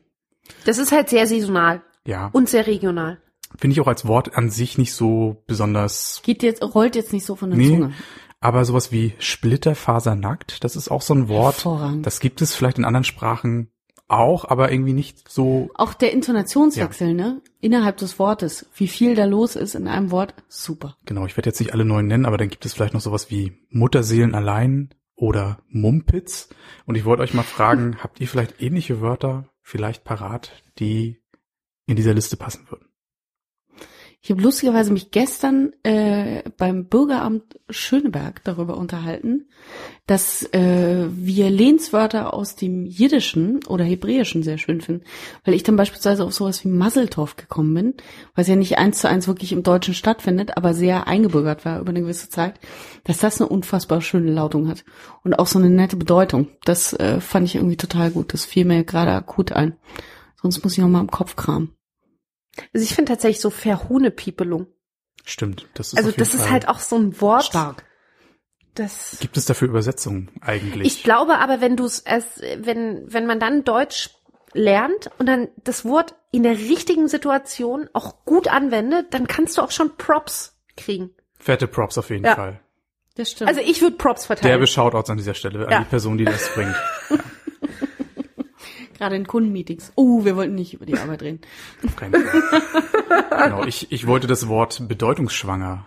[0.65, 3.19] Das ist halt sehr saisonal ja, und sehr regional.
[3.57, 7.25] finde ich auch als Wort an sich nicht so besonders Geht jetzt, rollt jetzt nicht
[7.25, 7.93] so von der Nee, Zunge.
[8.39, 11.65] aber sowas wie Splitterfasernackt, das ist auch so ein Wort,
[12.03, 13.71] das gibt es vielleicht in anderen Sprachen
[14.17, 17.41] auch, aber irgendwie nicht so, Auch der Intonationswechsel, ne?
[17.59, 18.65] Innerhalb des Wortes.
[18.75, 20.33] Wie viel da los ist in einem Wort.
[20.47, 20.97] Super.
[21.05, 23.29] genau, ich werde jetzt nicht alle neuen nennen, aber dann gibt es vielleicht noch sowas
[23.29, 26.49] wie Mutterseelen allein oder Mumpitz.
[26.85, 31.21] Und ich wollte euch mal fragen, habt ihr vielleicht ähnliche Wörter vielleicht parat, die
[31.85, 32.87] in dieser Liste passen würden?
[34.25, 39.49] Ich habe lustigerweise mich gestern äh, beim Bürgeramt Schöneberg darüber unterhalten,
[40.07, 45.03] dass äh, wir Lehnswörter aus dem Jiddischen oder Hebräischen sehr schön finden,
[45.43, 47.93] weil ich dann beispielsweise auf sowas wie Masseltorf gekommen bin,
[48.33, 51.89] was ja nicht eins zu eins wirklich im Deutschen stattfindet, aber sehr eingebürgert war über
[51.89, 52.61] eine gewisse Zeit,
[53.03, 54.85] dass das eine unfassbar schöne Lautung hat
[55.25, 56.47] und auch so eine nette Bedeutung.
[56.63, 58.31] Das äh, fand ich irgendwie total gut.
[58.33, 59.75] Das fiel mir gerade akut ein.
[60.41, 61.75] Sonst muss ich noch mal im Kopf kramen.
[62.73, 64.67] Also ich finde tatsächlich so Verhunepiepelung.
[65.25, 67.45] Stimmt, das ist Also auf jeden das ist Fall- halt auch so ein Wort.
[67.45, 67.85] Stark.
[68.75, 70.85] Das Gibt es dafür Übersetzungen eigentlich?
[70.87, 72.03] ich glaube aber, wenn du es,
[72.57, 74.09] wenn, wenn man dann Deutsch
[74.53, 79.61] lernt und dann das Wort in der richtigen Situation auch gut anwendet, dann kannst du
[79.61, 81.11] auch schon Props kriegen.
[81.39, 82.35] Fette Props auf jeden Ja.
[82.35, 82.59] Fall.
[83.15, 83.47] Das stimmt.
[83.49, 84.49] Also ich würde Props verteilen.
[84.49, 85.77] Derbe Shoutouts an dieser Stelle Ja.
[85.77, 86.75] an die Person, die das bringt.
[88.97, 89.91] Gerade in Kundenmeetings.
[89.95, 91.41] Oh, wir wollten nicht über die Arbeit reden.
[91.85, 92.61] Auf keinen Fall.
[93.49, 95.85] genau, ich, ich wollte das Wort bedeutungsschwanger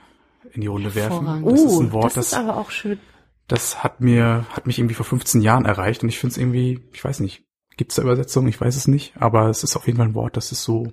[0.53, 1.27] in die Runde werfen.
[1.45, 2.99] Das ist Oh, ein Wort, das das, ist aber auch schön.
[3.49, 6.81] das hat mir, hat mich irgendwie vor 15 Jahren erreicht und ich finde es irgendwie,
[6.92, 7.45] ich weiß nicht,
[7.77, 8.49] gibt es da Übersetzungen?
[8.49, 10.92] Ich weiß es nicht, aber es ist auf jeden Fall ein Wort, das ist so,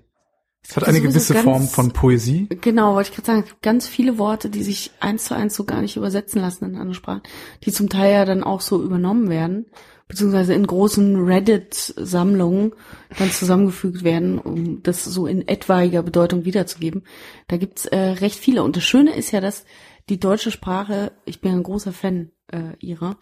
[0.67, 2.47] es hat eine gewisse ganz- Form von Poesie.
[2.61, 5.55] Genau, wollte ich gerade sagen, es gibt ganz viele Worte, die sich eins zu eins
[5.55, 7.21] so gar nicht übersetzen lassen in andere Sprachen,
[7.63, 9.65] die zum Teil ja dann auch so übernommen werden,
[10.13, 12.73] beziehungsweise in großen Reddit-Sammlungen
[13.17, 17.01] dann zusammengefügt werden, um das so in etwaiger Bedeutung wiederzugeben.
[17.47, 18.61] Da gibt's äh, recht viele.
[18.61, 19.65] Und das Schöne ist ja, dass
[20.09, 23.17] die deutsche Sprache, ich bin ein großer Fan äh, ihrer,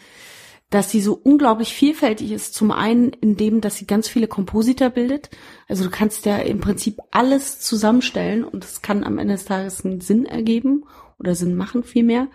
[0.70, 2.56] dass sie so unglaublich vielfältig ist.
[2.56, 5.30] Zum einen in dem, dass sie ganz viele Kompositer bildet.
[5.70, 9.86] Also du kannst ja im Prinzip alles zusammenstellen und es kann am Ende des Tages
[9.86, 10.84] einen Sinn ergeben
[11.20, 12.28] oder Sinn machen vielmehr.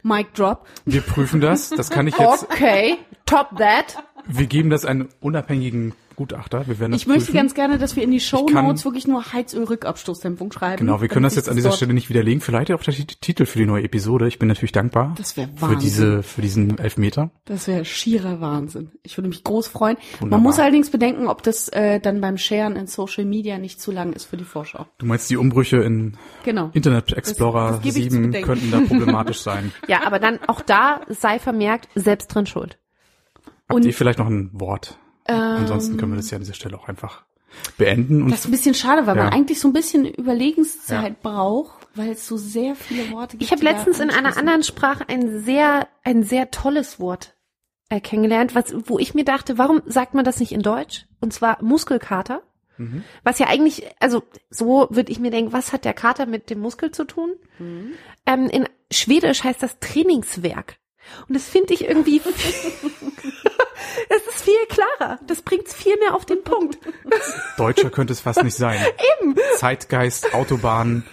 [0.03, 0.67] Mic drop.
[0.85, 3.97] Wir prüfen das, das kann ich jetzt, Okay, top that.
[4.27, 6.67] wir geben das einen unabhängigen Gutachter.
[6.67, 7.35] Wir werden das Ich möchte prüfen.
[7.37, 10.85] ganz gerne, dass wir in die Show Notes wirklich nur Heizöl-Rückabstoßdämpfung schreiben.
[10.85, 12.41] Genau, wir können das jetzt an dieser Stelle nicht widerlegen.
[12.41, 14.27] Vielleicht auch der Tit- Titel für die neue Episode.
[14.27, 15.15] Ich bin natürlich dankbar.
[15.17, 15.79] Das wär Für Wahnsinn.
[15.79, 17.31] diese, für diesen Elfmeter.
[17.45, 18.91] Das wäre schierer Wahnsinn.
[19.03, 19.97] Ich würde mich groß freuen.
[20.19, 20.29] Wunderbar.
[20.39, 23.91] Man muss allerdings bedenken, ob das äh, dann beim Sharen in Social Media nicht zu
[23.91, 24.85] lang ist für die Vorschau.
[24.97, 26.69] Du meinst, die Umbrüche in Genau.
[26.73, 28.45] Internet Explorer das zu 7 bedenken.
[28.47, 29.71] könnten da problematisch sein.
[29.87, 32.77] Ja, aber dann auch da sei vermerkt, selbst drin schuld.
[33.67, 34.97] Habt Und- ihr vielleicht noch ein Wort?
[35.25, 37.23] Ansonsten können wir das ja an dieser Stelle auch einfach
[37.77, 38.23] beenden.
[38.23, 39.23] Und Das ist ein bisschen schade, weil Ja.
[39.23, 43.43] man eigentlich so ein bisschen Überlegenszeit braucht, weil es so sehr viele Worte gibt.
[43.43, 47.33] Ich habe letztens in einer anderen Sprache ein sehr, ein sehr tolles Wort
[47.89, 51.05] äh, kennengelernt, was, wo ich mir dachte, warum sagt man das nicht in Deutsch?
[51.21, 52.41] Und zwar Muskelkater.
[53.23, 56.59] Was ja eigentlich, also so würde ich mir denken, was hat der Kater mit dem
[56.59, 57.31] Muskel zu tun?
[58.25, 60.75] Ähm, in Schwedisch heißt das Trainingswerk.
[61.29, 62.21] Und das finde ich irgendwie,
[64.45, 65.19] viel klarer.
[65.25, 66.77] Das bringt's viel mehr auf den Punkt.
[67.57, 68.79] Deutscher könnte es fast nicht sein.
[69.21, 69.35] Eben.
[69.57, 71.03] Zeitgeist, Autobahn,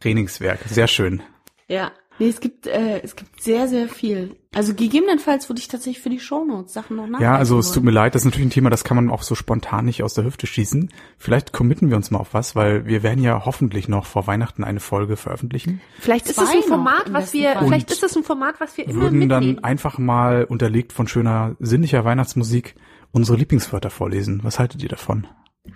[0.00, 0.60] Trainingswerk.
[0.68, 1.22] Sehr schön.
[1.68, 1.92] Ja.
[2.18, 4.36] Nee, es gibt, äh, es gibt sehr, sehr viel.
[4.54, 7.84] Also gegebenenfalls würde ich tatsächlich für die Shownotes Sachen noch nachreichen Ja, also es tut
[7.84, 10.12] mir leid, das ist natürlich ein Thema, das kann man auch so spontan nicht aus
[10.14, 10.90] der Hüfte schießen.
[11.16, 14.62] Vielleicht committen wir uns mal auf was, weil wir werden ja hoffentlich noch vor Weihnachten
[14.62, 15.80] eine Folge veröffentlichen.
[15.98, 17.64] Vielleicht ist es ein Format, im was wir, Fall.
[17.64, 19.64] vielleicht ist es ein Format, was wir immer Würden dann mitnehmen.
[19.64, 22.74] einfach mal unterlegt von schöner, sinnlicher Weihnachtsmusik
[23.10, 24.40] unsere Lieblingswörter vorlesen.
[24.42, 25.26] Was haltet ihr davon?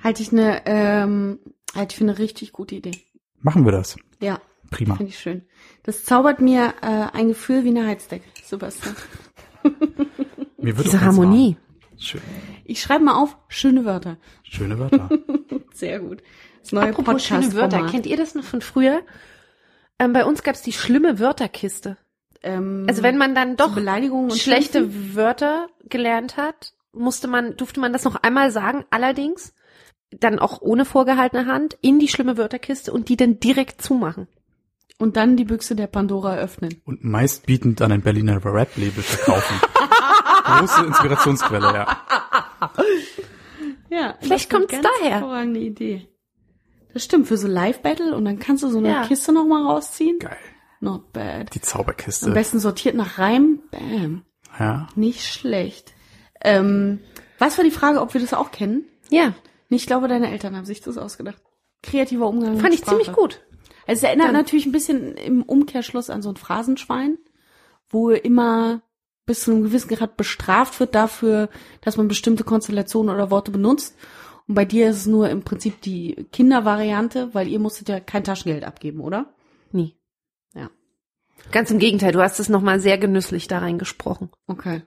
[0.03, 1.39] Halte ich eine, ähm,
[1.75, 2.93] halte ich für eine richtig gute Idee.
[3.41, 3.97] Machen wir das.
[4.21, 4.97] Ja, Prima.
[4.97, 5.43] finde ich schön.
[5.85, 6.87] Das zaubert mir äh,
[7.17, 8.95] ein Gefühl wie eine Heizdecke, Sebastian.
[10.59, 11.57] Mir wird Diese Harmonie.
[11.57, 11.99] warm.
[11.99, 12.21] Schön.
[12.65, 14.19] Ich schreibe mal auf, schöne Wörter.
[14.43, 15.09] Schöne Wörter.
[15.73, 16.23] Sehr gut.
[16.61, 17.91] Das neue Apropos schöne Wörter, Podcast-Format.
[17.91, 19.01] kennt ihr das noch von früher?
[19.99, 21.97] Ähm, bei uns gab's die schlimme Wörterkiste.
[22.43, 25.15] Ähm, Also wenn man dann doch Beleidigungen und schlechte Schimpfen?
[25.15, 29.55] Wörter gelernt hat, musste man, durfte man das noch einmal sagen, allerdings
[30.11, 34.29] dann auch ohne vorgehaltene Hand in die schlimme Wörterkiste und die dann direkt zumachen.
[34.99, 36.81] Und dann die Büchse der Pandora öffnen.
[36.85, 39.61] Und meistbietend an ein Berliner Rap-Label verkaufen.
[40.45, 42.03] Große Inspirationsquelle, ja.
[43.91, 45.15] Ja, Vielleicht kommt's ganz daher.
[45.17, 46.09] Hervorragende Idee.
[46.93, 49.07] Das stimmt, für so Live-Battle und dann kannst du so eine Ja.
[49.07, 50.19] Kiste nochmal rausziehen.
[50.19, 50.37] Geil.
[50.81, 51.55] Not bad.
[51.55, 52.31] Die Am Zauberkiste.
[52.31, 53.61] besten sortiert nach Reim.
[53.71, 54.25] Bam.
[54.59, 54.89] Ja.
[54.95, 55.95] Nicht schlecht.
[56.43, 57.01] Ähm,
[57.39, 58.85] was war die Frage, ob wir das auch kennen?
[59.11, 59.35] Ja,
[59.69, 61.43] Ich glaube, deine Eltern haben sich das ausgedacht.
[61.83, 62.97] Kreativer Umgang mit fand ich Sprache.
[62.99, 63.43] ziemlich gut.
[63.87, 67.19] Also es erinnert Dann- natürlich ein bisschen im Umkehrschluss an so ein Phrasenschwein,
[67.89, 68.83] wo immer
[69.27, 71.49] bis zu einem gewissen Grad bestraft wird dafür,
[71.81, 73.97] dass man bestimmte Konstellationen oder Worte benutzt.
[74.49, 78.23] Und bei dir ist es nur im Prinzip die Kindervariante, weil ihr musstet ja kein
[78.23, 79.35] Taschengeld abgeben, oder?
[79.73, 79.97] Nie.
[80.55, 80.71] Ja.
[81.51, 84.31] Ganz im Gegenteil, du hast es nochmal sehr genüsslich da reingesprochen.
[84.47, 84.83] Okay.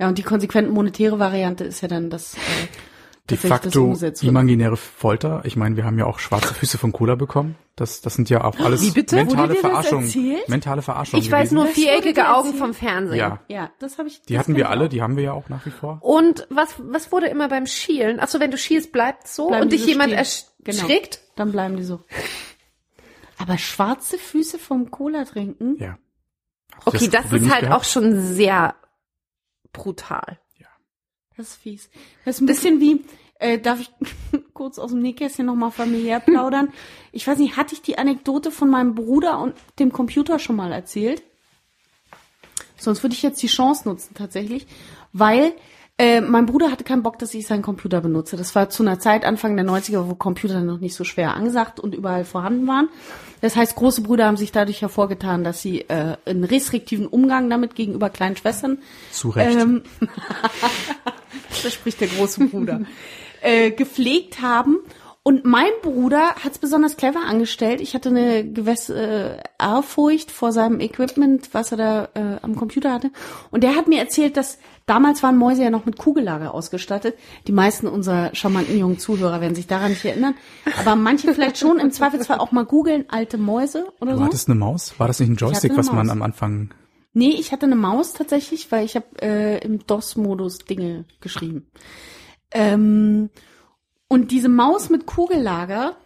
[0.00, 2.38] Ja, und die konsequent monetäre Variante ist ja dann das, äh,
[3.30, 5.40] De das facto imaginäre Folter.
[5.44, 7.56] Ich meine, wir haben ja auch schwarze Füße von Cola bekommen.
[7.74, 9.16] Das, das sind ja auch alles Wie bitte?
[9.16, 10.02] mentale Wurde dir das Verarschung.
[10.04, 10.48] erzählt?
[10.50, 11.20] Mentale Verarschung.
[11.20, 11.54] Ich weiß gewesen.
[11.54, 13.18] nur Das wurde dir viereckige Augen vom Fernsehen.
[13.18, 13.40] Ja.
[13.48, 14.20] Ja, das habe ich.
[14.22, 14.88] Die das hatten wir alle, auch.
[14.90, 15.98] die haben wir ja auch nach wie vor.
[16.02, 18.20] Und was, was wurde immer beim Schielen?
[18.20, 20.50] Achso, wenn du schielst, bleibt so Bleiben und dich so jemand stehen.
[20.64, 20.78] Genau.
[20.78, 21.20] erschrickt.
[21.36, 22.00] Dann bleiben die so.
[23.38, 25.76] Aber schwarze Füße vom Cola trinken?
[25.78, 25.96] Ja.
[26.84, 27.80] Okay, das, Problem ist halt gehabt.
[27.80, 28.74] auch schon sehr
[29.72, 30.38] brutal.
[31.36, 31.90] Das ist fies.
[32.24, 33.04] Das ist ein bisschen wie,
[33.38, 33.90] äh, darf ich
[34.54, 36.72] kurz aus dem Nähkästchen nochmal familiär plaudern?
[37.12, 40.72] Ich weiß nicht, hatte ich die Anekdote von meinem Bruder und dem Computer schon mal
[40.72, 41.22] erzählt?
[42.76, 44.66] Sonst würde ich jetzt die Chance nutzen tatsächlich,
[45.12, 45.54] weil
[45.96, 48.36] äh, mein Bruder hatte keinen Bock, dass ich seinen Computer benutze.
[48.36, 51.78] Das war zu einer Zeit, Anfang der 90er, wo Computer noch nicht so schwer angesagt
[51.78, 52.88] und überall vorhanden waren.
[53.40, 57.76] Das heißt, große Brüder haben sich dadurch hervorgetan, dass sie äh, einen restriktiven Umgang damit
[57.76, 58.78] gegenüber kleinen Schwestern
[59.12, 59.56] Zu Recht.
[59.56, 59.82] ähm,
[61.62, 62.80] da spricht der große Bruder,
[63.40, 64.78] äh, gepflegt haben.
[65.26, 67.80] Und mein Bruder hat es besonders clever angestellt.
[67.80, 72.92] Ich hatte eine gewisse äh, Ehrfurcht vor seinem Equipment, was er da äh, am Computer
[72.92, 73.10] hatte.
[73.50, 77.16] Und der hat mir erzählt, dass damals waren Mäuse ja noch mit Kugellager ausgestattet.
[77.46, 80.34] Die meisten unserer charmanten jungen Zuhörer werden sich daran nicht erinnern.
[80.80, 84.24] Aber manche vielleicht schon im Zweifelsfall auch mal googeln, alte Mäuse oder Du so.
[84.24, 84.94] hattest eine Maus?
[84.98, 86.70] War das nicht ein Joystick, was man am Anfang
[87.16, 91.70] Nee, ich hatte eine Maus tatsächlich, weil ich habe äh, im DOS-Modus Dinge geschrieben.
[92.50, 93.30] Ähm,
[94.08, 95.96] und diese Maus mit Kugellager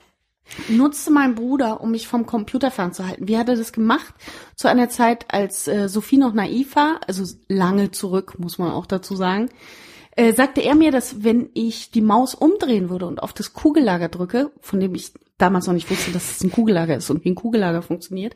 [0.68, 3.28] nutzte mein Bruder, um mich vom Computer fernzuhalten.
[3.28, 4.14] Wie hat er das gemacht?
[4.56, 8.86] Zu einer Zeit, als äh, Sophie noch naiv war, also lange zurück, muss man auch
[8.86, 9.50] dazu sagen,
[10.16, 14.08] äh, sagte er mir, dass wenn ich die Maus umdrehen würde und auf das Kugellager
[14.08, 17.30] drücke, von dem ich damals noch nicht wusste, dass es ein Kugellager ist und wie
[17.30, 18.34] ein Kugellager funktioniert,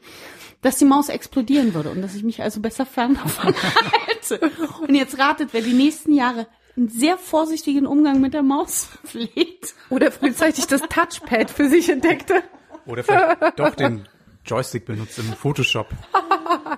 [0.60, 4.50] dass die Maus explodieren würde und dass ich mich also besser fern davon halte.
[4.86, 6.46] Und jetzt ratet, wer die nächsten Jahre
[6.76, 9.74] einen sehr vorsichtigen Umgang mit der Maus pflegt.
[9.90, 12.42] Oder frühzeitig das Touchpad für sich entdeckte.
[12.86, 14.08] Oder vielleicht doch den
[14.44, 15.88] Joystick benutzt im Photoshop.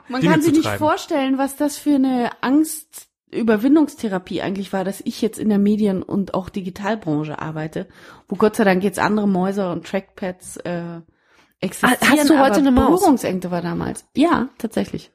[0.08, 5.22] Man Dinge kann sich nicht vorstellen, was das für eine Angstüberwindungstherapie eigentlich war, dass ich
[5.22, 7.88] jetzt in der Medien- und auch Digitalbranche arbeite,
[8.28, 11.00] wo Gott sei Dank jetzt andere Mäuse und Trackpads äh,
[11.60, 11.96] existieren.
[12.02, 13.00] Ah, hast du heute aber eine Maus?
[13.00, 14.04] Berührungsängste war damals.
[14.14, 15.10] Ja, tatsächlich.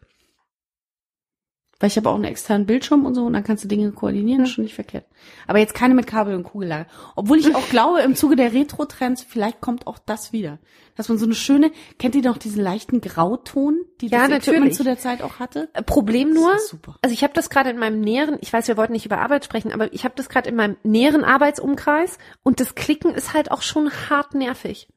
[1.82, 4.44] Weil ich habe auch einen externen Bildschirm und so und dann kannst du Dinge koordinieren,
[4.44, 5.06] ist schon nicht verkehrt.
[5.48, 6.88] Aber jetzt keine mit Kabel und Kugellager.
[7.16, 10.60] Obwohl ich auch glaube, im Zuge der Retro-Trends, vielleicht kommt auch das wieder.
[10.98, 14.46] Dass man so eine schöne, kennt ihr noch diesen leichten Grauton, die Ja, das Equipment
[14.66, 14.76] natürlich.
[14.76, 15.70] zu der Zeit auch hatte?
[15.72, 16.98] Äh, Problem nur, Das ist super.
[17.02, 19.46] also ich habe das gerade in meinem näheren, ich weiß, wir wollten nicht über Arbeit
[19.46, 23.52] sprechen, aber ich habe das gerade in meinem näheren Arbeitsumkreis und das Klicken ist halt
[23.52, 24.90] auch schon hart nervig.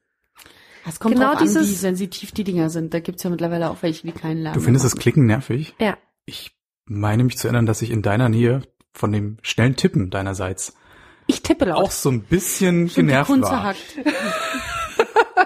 [0.84, 2.92] Es kommt Genau genau drauf an, dieses- wie sensitiv die Dinger sind.
[2.92, 5.74] Da gibt's ja mittlerweile auch welche, die keinen Lärm Du findest mehr das Klicken nervig?
[5.78, 5.96] Ja.
[6.24, 6.50] Ich
[6.86, 8.62] meine mich zu erinnern, dass ich in deiner Nähe
[8.92, 10.76] von dem schnellen Tippen deinerseits
[11.26, 11.84] Ich tippe laut.
[11.84, 12.94] auch so ein bisschen machen.
[12.94, 13.74] genervt Kunze war.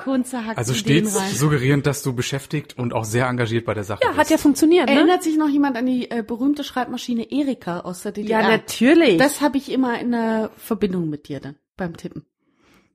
[0.06, 0.58] hackt.
[0.58, 4.20] Also stets suggerierend, dass du beschäftigt und auch sehr engagiert bei der Sache ja, bist.
[4.20, 4.94] hat ja funktioniert, ne?
[4.94, 8.40] Erinnert sich noch jemand an die äh, berühmte Schreibmaschine Erika aus der DDR?
[8.40, 9.18] Ja, natürlich.
[9.18, 12.26] Das habe ich immer in der Verbindung mit dir dann beim Tippen.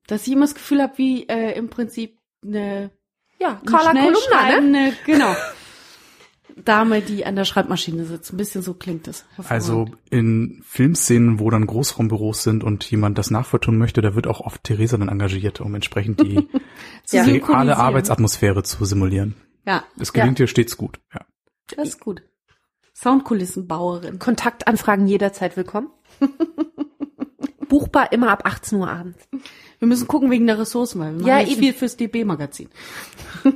[0.07, 2.91] Dass ich immer das Gefühl habe, wie äh, im Prinzip eine,
[3.39, 4.21] ja, Carla schnell Kolumna, ne?
[4.21, 5.35] schreibende, genau.
[6.65, 8.33] Dame, die an der Schreibmaschine sitzt.
[8.33, 9.25] Ein bisschen so klingt es.
[9.47, 14.41] Also in Filmszenen, wo dann Großraumbüros sind und jemand das nachvertonen möchte, da wird auch
[14.41, 16.47] oft Theresa dann engagiert, um entsprechend die
[17.13, 17.77] reale.
[17.77, 19.35] Arbeitsatmosphäre zu simulieren.
[19.65, 20.99] Ja, Es gelingt dir stets gut.
[21.13, 21.21] Ja.
[21.75, 22.21] das ist gut.
[22.95, 24.19] Soundkulissenbauerin.
[24.19, 25.89] Kontaktanfragen jederzeit willkommen.
[27.69, 29.17] Buchbar immer ab 18 Uhr abends.
[29.79, 31.59] Wir müssen gucken wegen der Ressourcen, weil wir Ja, machen eben.
[31.61, 32.69] viel fürs DB-Magazin.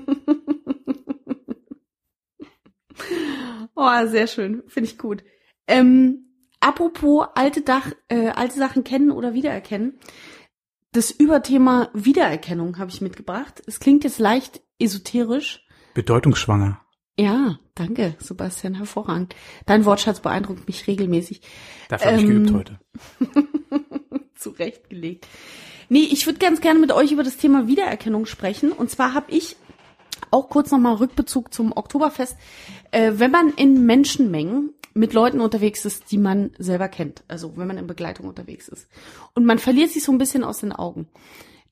[3.75, 4.63] oh, sehr schön.
[4.67, 5.23] Finde ich gut.
[5.67, 6.25] Ähm,
[6.59, 9.99] apropos alte, Dach, äh, alte Sachen kennen oder wiedererkennen.
[10.91, 13.61] Das Überthema Wiedererkennung habe ich mitgebracht.
[13.67, 15.65] Es klingt jetzt leicht esoterisch.
[15.93, 16.79] Bedeutungsschwanger.
[17.17, 19.35] Ja, danke, Sebastian, hervorragend.
[19.65, 21.41] Dein Wortschatz beeindruckt mich regelmäßig.
[21.87, 22.79] Dafür habe ich Ähm, geübt heute.
[24.35, 25.27] zurechtgelegt.
[25.89, 28.71] Nee, ich würde ganz gerne mit euch über das Thema Wiedererkennung sprechen.
[28.71, 29.55] Und zwar habe ich
[30.31, 32.37] auch kurz nochmal Rückbezug zum Oktoberfest.
[32.91, 37.67] Äh, wenn man in Menschenmengen mit Leuten unterwegs ist, die man selber kennt, also wenn
[37.67, 38.87] man in Begleitung unterwegs ist,
[39.33, 41.07] und man verliert sich so ein bisschen aus den Augen,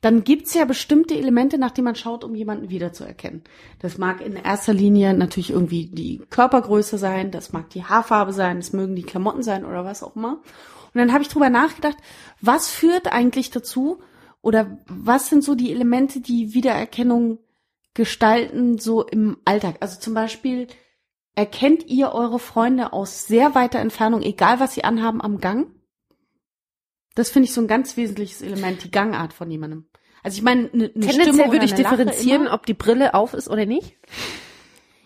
[0.03, 3.41] dann gibt's ja bestimmte Elemente, nach denen man schaut, um jemanden wiederzuerkennen.
[3.79, 8.57] Das mag in erster Linie natürlich irgendwie die Körpergröße sein, das mag die Haarfarbe sein,
[8.57, 10.41] das mögen die Klamotten sein oder was auch immer.
[10.93, 11.95] Und dann habe ich drüber nachgedacht,
[12.41, 14.01] was führt eigentlich dazu
[14.41, 17.39] oder was sind so die Elemente, die Wiedererkennung
[17.93, 19.77] gestalten so im Alltag?
[19.79, 20.67] Also zum Beispiel,
[21.35, 25.67] erkennt ihr eure Freunde aus sehr weiter Entfernung, egal was sie anhaben, am Gang?
[27.15, 29.85] Das finde ich so ein ganz wesentliches Element, die Gangart von jemandem.
[30.23, 32.53] Also ich meine, eine, eine Stimmung Tendenziell würde ich differenzieren, immer.
[32.53, 33.97] ob die Brille auf ist oder nicht.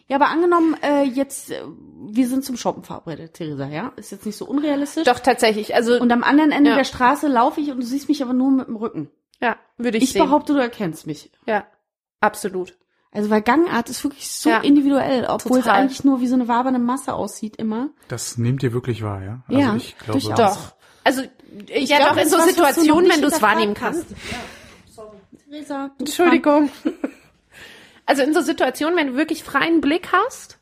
[0.08, 1.62] Ja, aber angenommen, äh, jetzt, äh,
[2.10, 3.92] wir sind zum Shoppen verabredet, Theresa, ja?
[3.98, 5.04] Ist jetzt nicht so unrealistisch.
[5.04, 5.76] Doch, tatsächlich.
[5.76, 6.76] Also, Und am anderen Ende Ja.
[6.78, 9.10] der Straße laufe ich und du siehst mich aber nur mit dem Rücken.
[9.42, 10.24] ja, würde ich, Ich sehen.
[10.24, 11.30] behaupte, du erkennst mich.
[11.46, 11.66] Ja,
[12.22, 12.78] absolut.
[13.12, 14.60] Also weil Gangart ist wirklich so Ja.
[14.60, 15.76] individuell, obwohl Total.
[15.76, 17.90] es eigentlich nur wie so eine wabernde Masse aussieht immer.
[18.10, 19.42] Das nehmt ihr wirklich wahr, ja?
[19.48, 20.38] Also Ja, ich glaube, durchaus.
[20.38, 20.76] Doch.
[21.04, 21.22] Also,
[21.70, 24.06] ja, glaub, doch, in so Situationen, wenn du es wahrnehmen hast.
[24.08, 24.16] kannst.
[25.50, 26.70] Theresa, du Entschuldigung.
[28.10, 30.60] Also in so Situationen, wenn du wirklich freien Blick hast,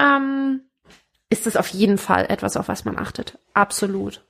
[0.00, 0.62] ähm,
[1.30, 3.38] ist das auf jeden Fall etwas, auf was man achtet.
[3.52, 4.24] Absolut.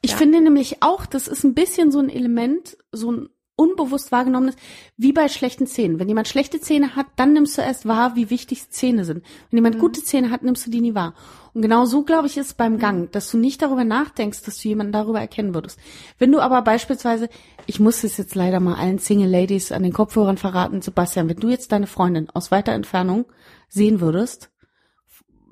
[0.00, 0.16] Ich Ja.
[0.16, 3.28] finde nämlich auch, das ist ein bisschen so ein Element, so ein
[3.60, 4.56] unbewusst wahrgenommenes,
[4.96, 5.98] wie bei schlechten Zähnen.
[5.98, 9.22] Wenn jemand schlechte Zähne hat, dann nimmst du erst wahr, wie wichtig Zähne sind.
[9.50, 9.80] Wenn jemand Mhm.
[9.80, 11.14] gute Zähne hat, nimmst du die nie wahr.
[11.52, 14.58] Und genau so, glaube ich, ist es beim Gang, dass du nicht darüber nachdenkst, dass
[14.58, 15.78] du jemanden darüber erkennen würdest.
[16.18, 17.28] Wenn du aber beispielsweise,
[17.66, 21.36] ich muss es jetzt leider mal allen Single Ladies an den Kopfhörern verraten, Sebastian, wenn
[21.36, 23.26] du jetzt deine Freundin aus weiter Entfernung
[23.68, 24.50] sehen würdest,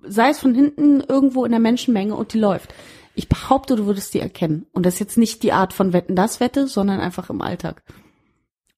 [0.03, 2.73] sei es von hinten irgendwo in der Menschenmenge und die läuft.
[3.19, 4.67] Ich behaupte, du würdest die erkennen.
[4.73, 7.83] Und das ist jetzt nicht die Art von Wetten, das Wette, sondern einfach im Alltag.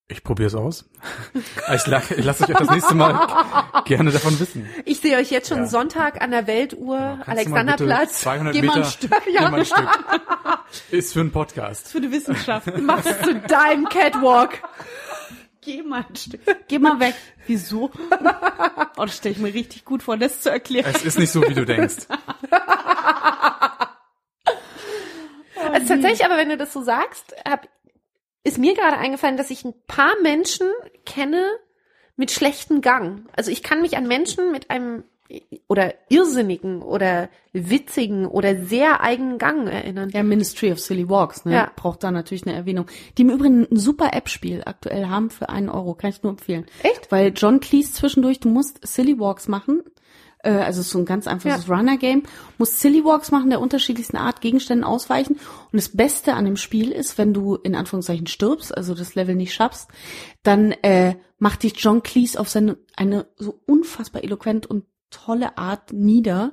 [0.09, 0.89] Ich probiere es aus.
[1.75, 4.67] Ich, la- ich lasse euch auch das nächste Mal gerne davon wissen.
[4.87, 5.67] Ich sehe euch jetzt schon Ja.
[5.67, 8.21] Sonntag an der Weltuhr, mal bitte Alexanderplatz.
[8.23, 8.91] 200 Geh mal ein Meter.
[8.91, 9.89] Stück, mal ein Stück.
[10.91, 11.89] Ist für einen Podcast.
[11.89, 12.77] Für die Wissenschaft.
[12.81, 14.63] Machst zu deinem Catwalk.
[15.61, 16.41] Geh mal ein Stück.
[16.67, 17.15] Geh mal weg.
[17.47, 17.91] Wieso?
[18.97, 20.91] Oh, das stelle ich mir richtig gut vor, das zu erklären.
[20.95, 22.07] Es ist nicht so, wie du denkst.
[25.73, 27.69] Also tatsächlich, aber wenn du das so sagst, hab,
[28.45, 30.69] ist mir gerade eingefallen, dass ich ein paar Menschen
[31.05, 31.45] kenne
[32.17, 33.29] mit schlechtem Gang.
[33.37, 35.05] Also ich kann mich an Menschen mit einem
[35.69, 40.11] oder irrsinnigen oder witzigen oder sehr eigenen Gang erinnern.
[40.11, 41.55] Ja, Ministry of Silly Walks, ne?
[41.55, 41.73] Ja.
[41.77, 42.87] Braucht da natürlich eine Erwähnung.
[43.17, 46.67] Die im Übrigen ein super App-Spiel aktuell haben für einen Euro, kann ich nur empfehlen.
[46.83, 47.13] Echt?
[47.13, 49.83] Weil John Cleese zwischendurch, du musst Silly Walks machen,
[50.43, 52.23] äh, also so ein ganz einfaches Runner-Game,
[52.59, 55.35] musst Silly Walks machen, der unterschiedlichsten Art, Gegenständen ausweichen.
[55.35, 59.35] Und das Beste an dem Spiel ist, wenn du in Anführungszeichen stirbst, also das Level
[59.35, 59.89] nicht schaffst,
[60.43, 65.93] dann äh, macht dich John Cleese auf seine eine so unfassbar eloquent und tolle Art
[65.93, 66.53] nieder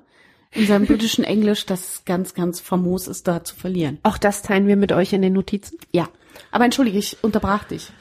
[0.51, 3.99] in seinem britischen Englisch, das ganz, ganz famos ist, da zu verlieren.
[4.03, 5.77] Auch das teilen wir mit euch in den Notizen.
[5.91, 6.09] Ja.
[6.51, 7.91] Aber entschuldige, ich unterbrach dich.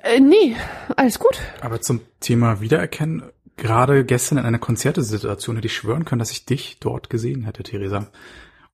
[0.00, 0.56] Äh, nee,
[0.96, 1.38] alles gut.
[1.60, 3.22] Aber zum Thema Wiedererkennen,
[3.58, 7.62] gerade gestern in einer Konzertesituation hätte ich schwören können, dass ich dich dort gesehen hätte,
[7.62, 8.06] Theresa.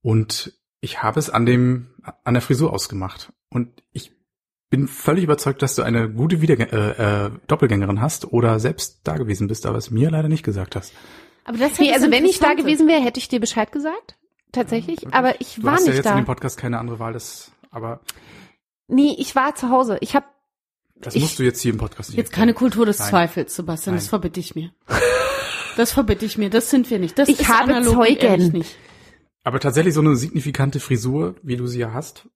[0.03, 1.89] Und ich habe es an dem,
[2.23, 3.33] an der Frisur ausgemacht.
[3.51, 4.13] Und ich
[4.71, 9.17] bin völlig überzeugt, dass du eine gute Wiederge äh, äh, Doppelgängerin hast oder selbst da
[9.17, 10.93] gewesen bist, aber es mir leider nicht gesagt hast.
[11.45, 14.17] Aber das Nee, also wenn ich da gewesen wäre, hätte ich dir Bescheid gesagt.
[14.53, 15.13] Tatsächlich.
[15.13, 16.17] Aber ich Du war hast ja nicht jetzt in da.
[16.21, 18.01] dem Podcast keine andere Wahl, das, aber
[18.87, 19.97] Nee, ich war zu Hause.
[20.01, 20.27] Ich habe
[20.97, 22.71] das Ich- musst du jetzt hier im Podcast nicht Jetzt keine erklären.
[22.71, 23.09] Kultur des Nein.
[23.11, 24.11] Zweifels, Sebastian, das Nein.
[24.11, 24.73] verbitte ich mir.
[25.77, 27.19] Das verbitte ich mir, das sind wir nicht.
[27.19, 28.65] Das Ich ist habe Zeugen.
[29.43, 32.27] Aber tatsächlich so eine signifikante Frisur, wie du sie ja hast,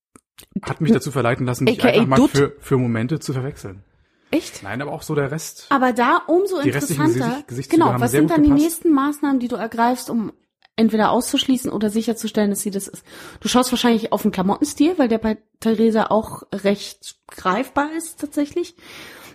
[0.63, 3.83] hat mich dazu verleiten lassen, dich AKA einfach mal für, für Momente zu verwechseln.
[4.31, 4.63] echt.
[4.63, 5.67] Nein, aber auch so der Rest.
[5.71, 7.43] Aber da umso Die interessanter.
[7.47, 8.63] Gesicht- Genau, was sind dann die gepasst.
[8.65, 10.33] nächsten Maßnahmen, die du ergreifst, um
[10.79, 13.05] entweder auszuschließen oder sicherzustellen, dass sie das ist?
[13.41, 18.75] Du schaust wahrscheinlich auf den Klamottenstil, weil der bei Theresa auch recht greifbar ist tatsächlich.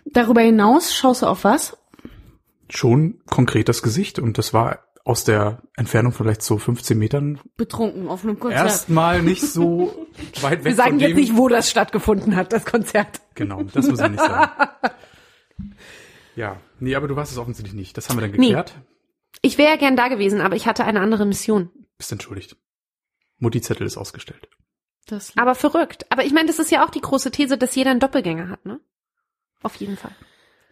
[0.05, 1.77] Darüber hinaus schaust du auf was?
[2.69, 8.07] Schon konkret das Gesicht und das war aus der Entfernung vielleicht so 15 Metern Betrunken
[8.07, 8.65] auf einem Konzert.
[8.65, 10.07] erstmal nicht so
[10.41, 13.19] weit weg Wir sagen jetzt nicht, wo das stattgefunden hat, das Konzert.
[13.35, 14.51] Genau, das muss ich nicht sagen.
[16.35, 17.95] Ja, nee, aber du warst es offensichtlich nicht.
[17.95, 18.55] Das haben wir dann Nee.
[19.45, 21.69] Ich wäre gern da gewesen, aber ich hatte eine andere Mission.
[21.97, 22.55] Bist entschuldigt.
[23.39, 24.47] Mutti-Zettel ist ausgestellt.
[25.05, 26.05] Das Aber verrückt.
[26.09, 28.65] Aber ich meine, das ist ja auch die große These, dass jeder einen Doppelgänger hat,
[28.65, 28.79] ne?
[29.61, 30.15] Auf jeden Fall.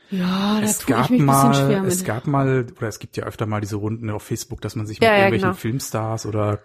[0.10, 1.92] ja, da es tue ich gab mich ein bisschen schwer mal, mit.
[1.92, 4.88] es gab mal, oder es gibt ja öfter mal diese Runden auf Facebook, dass man
[4.88, 5.60] sich mit Ja, ja, irgendwelchen genau.
[5.60, 6.64] Filmstars oder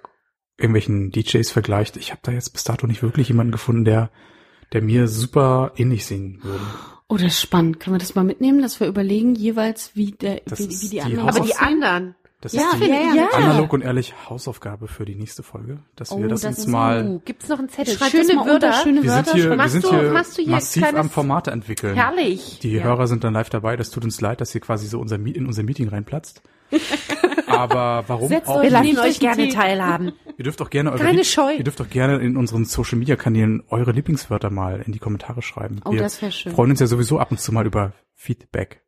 [0.57, 1.97] irgendwelchen DJs vergleicht.
[1.97, 4.11] Ich habe da jetzt bis dato nicht wirklich jemanden gefunden, der,
[4.73, 6.65] der mir super ähnlich sehen würde.
[7.09, 7.79] Oh, das ist spannend.
[7.79, 11.03] Können wir das mal mitnehmen, dass wir überlegen jeweils, wie, der, wie, wie die die
[11.03, 12.15] anderen Haus- Aber die anderen.
[12.53, 13.29] Das Ja, ist die ja, ja.
[13.33, 17.21] analog und ehrlich Hausaufgabe für die nächste Folge, dass wir Oh, das, das uns mal.
[17.25, 17.95] Gibt's noch einen Zettel?
[17.95, 18.83] Schreib schöne das mal unter, Wörter.
[18.83, 19.33] schöne wir sind Wörter.
[19.39, 21.95] hier, wir Machst sind du- hier, machst du hier massiv kleines- am Formate entwickeln.
[21.95, 22.59] Herrlich.
[22.63, 22.85] Die Ja.
[22.85, 23.77] Hörer sind dann live dabei.
[23.77, 26.43] Das tut uns leid, dass ihr quasi so unser, in unser Meeting reinplatzt.
[27.47, 30.13] Aber warum Setzt auch Wir lassen euch gerne teilhaben.
[30.37, 31.55] Ihr dürft auch gerne eure Keine Scheu.
[31.57, 35.43] Ihr dürft auch gerne in unseren Social Media Kanälen eure Lieblingswörter mal in die Kommentare
[35.43, 35.81] schreiben.
[35.85, 36.53] Oh, Wir das wär schön.
[36.53, 38.83] freuen uns ja sowieso ab und zu mal über Feedback.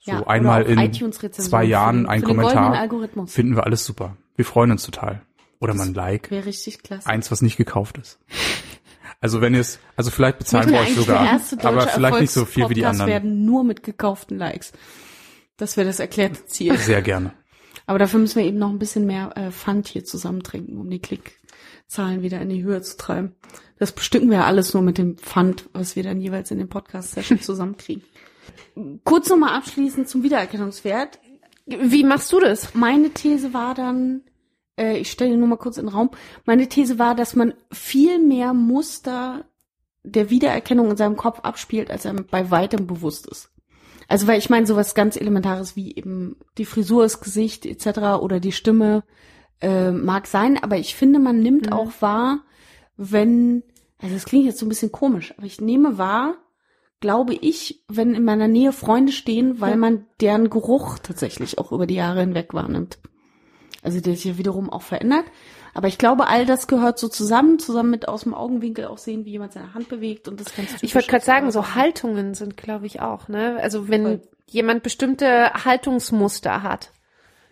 [0.00, 0.92] So Ja, einmal in
[1.32, 2.88] zwei Jahren ein Kommentar.
[3.26, 4.16] Finden wir alles super.
[4.34, 5.22] Wir freuen uns total.
[5.60, 6.30] Oder mal ein Like.
[6.30, 7.06] Wäre richtig klasse.
[7.06, 8.18] Eins, was nicht gekauft ist.
[9.20, 12.70] Also wenn ihr es, also vielleicht bezahlen wir euch sogar, aber vielleicht nicht so viel
[12.70, 13.10] wie die anderen.
[13.10, 14.72] werden nur mit gekauften Likes.
[15.58, 16.78] Das wäre das erklärte Ziel.
[16.78, 17.34] Sehr gerne.
[17.86, 21.00] Aber dafür müssen wir eben noch ein bisschen mehr äh, Pfand hier zusammentrinken, um die
[21.00, 23.34] Klickzahlen wieder in die Höhe zu treiben.
[23.78, 26.68] Das bestücken wir ja alles nur mit dem Pfand, was wir dann jeweils in den
[26.70, 28.02] Podcast-Sessions zusammenkriegen.
[29.04, 31.18] Kurz nochmal abschließend zum Wiedererkennungswert.
[31.66, 32.74] Wie machst du das?
[32.74, 34.22] Meine These war dann,
[34.78, 36.10] äh, ich stelle nur mal kurz in den Raum,
[36.44, 39.44] meine These war, dass man viel mehr Muster
[40.02, 43.50] der Wiedererkennung in seinem Kopf abspielt, als einem bei weitem bewusst ist.
[44.08, 48.20] Also weil ich meine, sowas ganz Elementares wie eben die Frisur, das Gesicht etc.
[48.20, 49.04] oder die Stimme
[49.60, 51.72] äh, mag sein, aber ich finde, man nimmt Mhm.
[51.72, 52.40] auch wahr,
[52.96, 53.62] wenn,
[53.98, 56.34] also das klingt jetzt so ein bisschen komisch, aber ich nehme wahr,
[57.00, 59.76] glaube ich, wenn in meiner Nähe Freunde stehen, weil Ja.
[59.76, 62.98] man deren Geruch tatsächlich auch über die Jahre hinweg wahrnimmt.
[63.82, 65.24] Also der sich ja wiederum auch verändert.
[65.72, 69.24] Aber ich glaube, all das gehört so zusammen, zusammen mit aus dem Augenwinkel auch sehen,
[69.24, 72.56] wie jemand seine Hand bewegt und das ganz Ich wollte gerade sagen, so Haltungen sind,
[72.56, 73.56] glaube ich, auch, ne?
[73.62, 74.22] Also wenn Voll.
[74.48, 76.90] jemand bestimmte Haltungsmuster hat,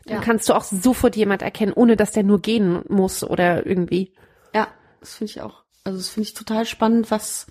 [0.05, 0.21] dann Ja.
[0.21, 4.13] kannst du auch sofort jemand erkennen, ohne dass der nur gehen muss oder irgendwie.
[4.55, 4.69] Ja,
[5.01, 5.63] das finde ich auch.
[5.85, 7.47] Also das finde ich total spannend, was,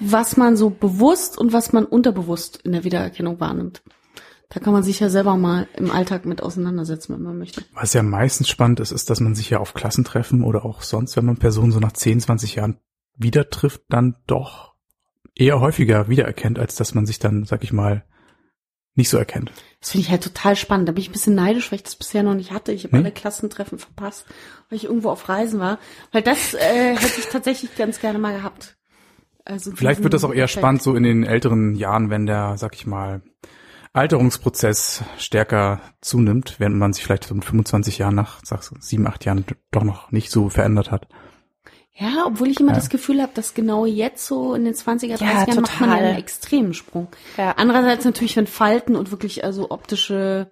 [0.00, 3.82] was man so bewusst und was man unterbewusst in der Wiedererkennung wahrnimmt.
[4.50, 7.62] Da kann man sich ja selber mal im Alltag mit auseinandersetzen, wenn man möchte.
[7.74, 11.16] Was ja meistens spannend ist, ist, dass man sich ja auf Klassentreffen oder auch sonst,
[11.16, 12.78] wenn man Personen so nach 10, 20 Jahren
[13.14, 14.74] wieder trifft, dann doch
[15.34, 18.04] eher häufiger wiedererkennt, als dass man sich dann, sag ich mal,
[18.94, 19.52] nicht so erkennt.
[19.80, 20.88] Das finde ich halt total spannend.
[20.88, 22.72] Da bin ich ein bisschen neidisch, weil ich das bisher noch nicht hatte.
[22.72, 23.04] Ich habe Hm?
[23.04, 24.24] alle Klassentreffen verpasst,
[24.70, 25.78] weil ich irgendwo auf Reisen war.
[26.10, 28.77] Weil das äh, hätte ich tatsächlich ganz gerne mal gehabt.
[29.48, 30.60] Also Vielleicht wird das auch eher Effekt.
[30.60, 33.22] spannend so in den älteren Jahren, wenn der, sag ich mal,
[33.94, 39.06] Alterungsprozess stärker zunimmt, während man sich vielleicht so mit 25 Jahren nach, sagst du, sieben,
[39.06, 41.08] acht Jahren doch noch nicht so verändert hat.
[41.94, 42.76] Ja, obwohl ich immer Ja.
[42.76, 45.90] das Gefühl habe, dass genau jetzt so in den 20er, 30er Ja, Jahren macht man
[45.90, 47.08] einen extremen Sprung.
[47.36, 47.52] Ja.
[47.56, 50.48] Andererseits natürlich, wenn Falten und wirklich also optische,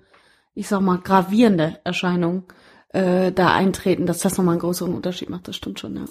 [0.55, 2.45] ich sag mal, gravierende Erscheinungen
[2.89, 6.05] äh, da eintreten, dass das nochmal einen größeren Unterschied macht, das stimmt schon, ja.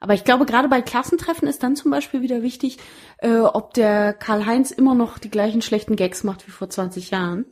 [0.00, 2.78] Aber ich glaube, gerade bei Klassentreffen ist dann zum Beispiel wieder wichtig,
[3.18, 7.44] äh, ob der Karl-Heinz immer noch die gleichen schlechten Gags macht wie vor 20 Jahren.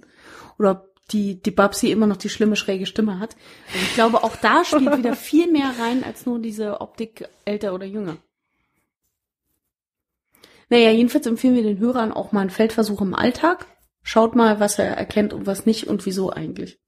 [0.59, 3.37] Oder ob die, die Babsi immer noch die schlimme, schräge Stimme hat.
[3.73, 7.75] Also ich glaube, auch da spielt wieder viel mehr rein, als nur diese Optik älter
[7.75, 8.17] oder jünger.
[10.71, 13.67] Naja, jedenfalls empfehlen wir den Hörern auch mal einen Feldversuch im Alltag.
[14.03, 16.79] Schaut mal, was er erkennt und was nicht und wieso eigentlich.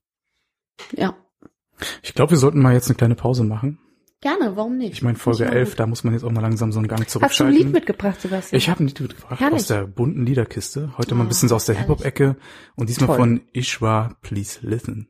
[0.92, 1.16] Ja,
[2.02, 3.78] Ich glaube, wir sollten mal jetzt eine kleine Pause machen.
[4.20, 4.92] Gerne, warum nicht?
[4.92, 7.00] Ich meine, Folge ich 11, da muss man jetzt auch mal langsam so einen Gang
[7.00, 7.56] Hast du ein zurückschalten.
[7.56, 8.58] Lied mitgebracht, Sebastian?
[8.58, 9.60] Ich habe ein Lied mitgebracht Herrlich.
[9.60, 10.92] aus der bunten Liederkiste.
[10.98, 11.88] Heute mal ein bisschen so aus der herrlich.
[11.88, 12.36] Hip-Hop-Ecke
[12.76, 13.16] und diesmal Toll.
[13.16, 15.08] von Ishwa, Please Listen.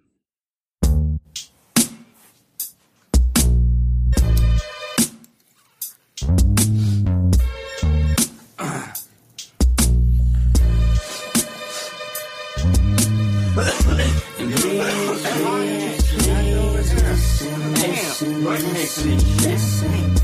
[18.20, 18.42] Listen,
[18.74, 19.16] listen,
[19.48, 20.14] listen.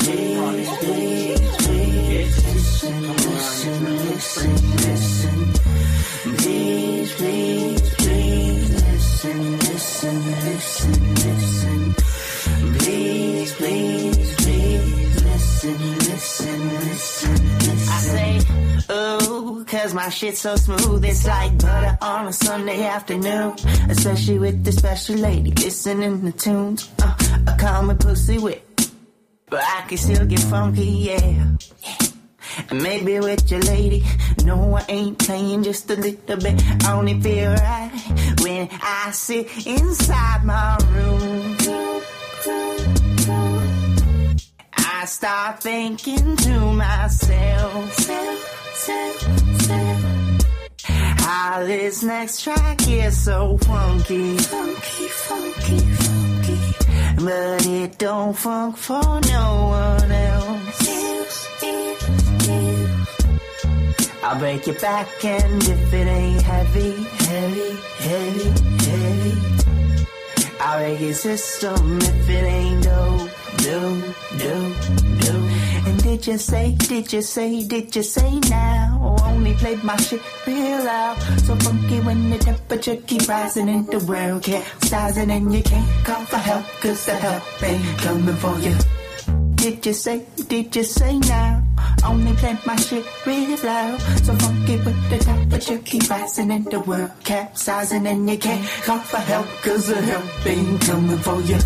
[0.00, 2.34] Please, please, please.
[2.52, 5.52] Listen, listen, listen, listen.
[6.36, 8.70] Please, please, please.
[8.74, 11.61] Listen, listen, listen, listen.
[20.02, 21.04] My shit so smooth.
[21.04, 23.54] It's like butter on a Sunday afternoon.
[23.88, 26.90] Especially with the special lady listening to tunes.
[27.00, 27.14] Uh,
[27.46, 28.62] I call me pussy whip.
[29.48, 31.56] But I can still get funky, yeah.
[31.84, 31.98] yeah.
[32.70, 34.02] And maybe with your lady.
[34.44, 36.56] No, I ain't playing just a little bit.
[36.84, 37.92] I only feel right
[38.40, 41.56] when I sit inside my room.
[44.74, 48.61] I start thinking to myself
[51.18, 59.02] how this next track is so funky, funky, funky, funky, but it don't funk for
[59.02, 60.88] no one else.
[64.24, 68.50] I'll break your back and if it ain't heavy, heavy, heavy,
[68.86, 69.34] heavy.
[70.60, 74.04] I'll break your system if it ain't dope, dope,
[74.38, 75.11] dope,
[76.12, 79.00] did you say, did you say, did you say now?
[79.02, 81.16] Oh, only played my shit real loud.
[81.40, 86.22] So funky when the temperature keep rising in the world capsizing and you can't call
[86.26, 88.76] for help cause the help ain't coming for you.
[89.54, 91.64] Did you say, did you say now?
[92.04, 93.98] Only play my shit real loud.
[94.22, 98.98] So funky with the temperature keep rising in the world capsizing and you can't call
[98.98, 101.58] for help cause the help ain't coming for you.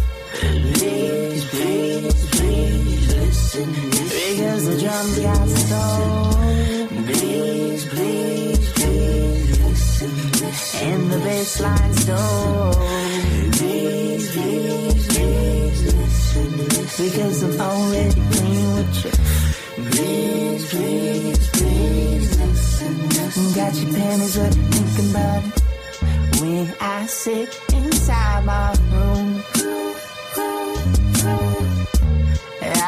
[0.75, 2.96] Please, please, please
[3.27, 3.73] listen.
[3.73, 6.33] Because the drums got soul.
[7.07, 10.89] Please, please, please listen.
[10.89, 12.75] And the bass line's dope.
[13.59, 16.49] Please, please, please listen.
[17.05, 19.13] Because I'm already playing with you.
[19.91, 22.95] Please, please, please listen.
[23.55, 25.63] Got your panties wet thinking about it.
[26.41, 29.66] When I sit inside my room.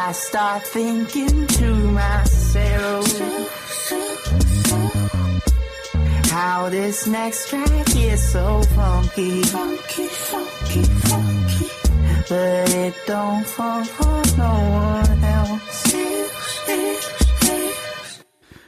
[0.00, 3.04] I start thinking to myself
[6.30, 11.66] how this next track is so funky, funky, funky, funky,
[12.28, 14.52] but it don't funk for no
[14.94, 15.94] one else.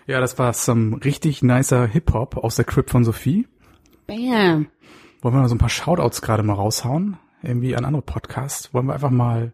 [0.09, 3.47] Ja, das war some richtig nicer Hip-Hop aus der Crib von Sophie.
[4.09, 4.67] Bam.
[5.23, 7.19] Wollen wir mal so ein paar Shoutouts gerade mal raushauen?
[7.41, 8.75] Irgendwie an andere Podcasts?
[8.75, 9.53] Wollen wir einfach mal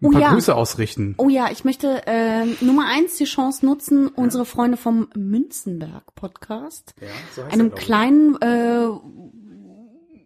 [0.00, 0.32] ein Oh paar ja.
[0.32, 1.14] Grüße ausrichten?
[1.18, 6.94] Oh ja, ich möchte äh, Nummer eins die Chance nutzen, unsere Freunde vom Münzenberg Podcast,
[7.34, 8.88] so heißt einem kleinen äh,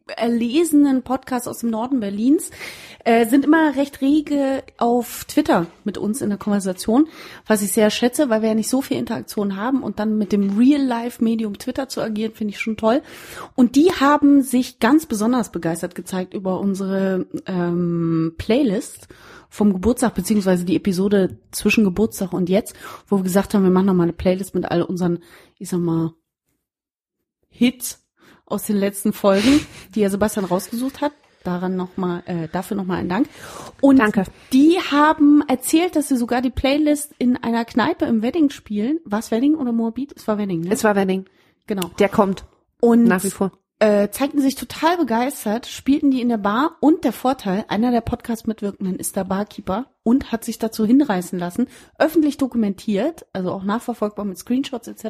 [0.07, 2.51] erlesenen Podcast aus dem Norden Berlins,
[3.05, 7.09] äh, sind immer recht rege auf Twitter mit uns in der Konversation,
[7.47, 10.33] was ich sehr schätze, weil wir ja nicht so viel Interaktion haben und dann mit
[10.33, 13.03] dem Real-Life-Medium Twitter zu agieren, finde ich schon toll.
[13.55, 19.09] Und die haben sich ganz besonders begeistert gezeigt über unsere ähm, Playlist
[19.49, 22.75] vom Geburtstag, beziehungsweise die Episode zwischen Geburtstag und jetzt,
[23.07, 25.21] wo wir gesagt haben, wir machen noch mal eine Playlist mit all unseren,
[25.59, 26.13] ich sag mal,
[27.49, 28.04] Hits
[28.47, 31.13] aus den letzten Folgen, die ja Sebastian rausgesucht hat.
[31.43, 33.29] Daran noch mal, äh, dafür nochmal ein Dank.
[33.83, 34.25] Und Danke.
[34.53, 38.99] die haben erzählt, dass sie sogar die Playlist in einer Kneipe im Wedding spielen.
[39.05, 40.15] War es Wedding oder Moabit?
[40.17, 40.73] Es war Wedding, ne?
[40.73, 41.27] Es war Wedding.
[41.67, 41.91] Genau.
[41.99, 42.47] Der kommt
[42.81, 43.53] Und nach wie vor.
[43.81, 48.01] Äh, zeigten sich total begeistert, spielten die in der Bar und der Vorteil, einer der
[48.03, 51.67] Podcast-Mitwirkenden ist der Barkeeper und hat sich dazu hinreißen lassen,
[51.99, 55.03] öffentlich dokumentiert, also auch nachverfolgbar mit Screenshots etc.,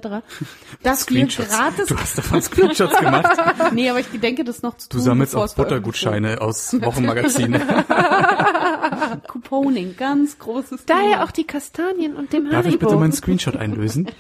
[0.83, 1.49] dass wir Screenshots.
[1.51, 1.87] gratis...
[1.89, 3.37] Du hast davon Screenshots gemacht.
[3.73, 5.05] nee, aber ich gedenke das noch zu Du tun.
[5.05, 7.61] sammelst bevor auch Buttergutscheine aus Wochenmagazinen.
[9.29, 11.25] Couponing, ganz großes Daher Thema.
[11.25, 13.01] auch die Kastanien und dem Darf ich bitte Haribo.
[13.01, 14.11] meinen Screenshot einlösen?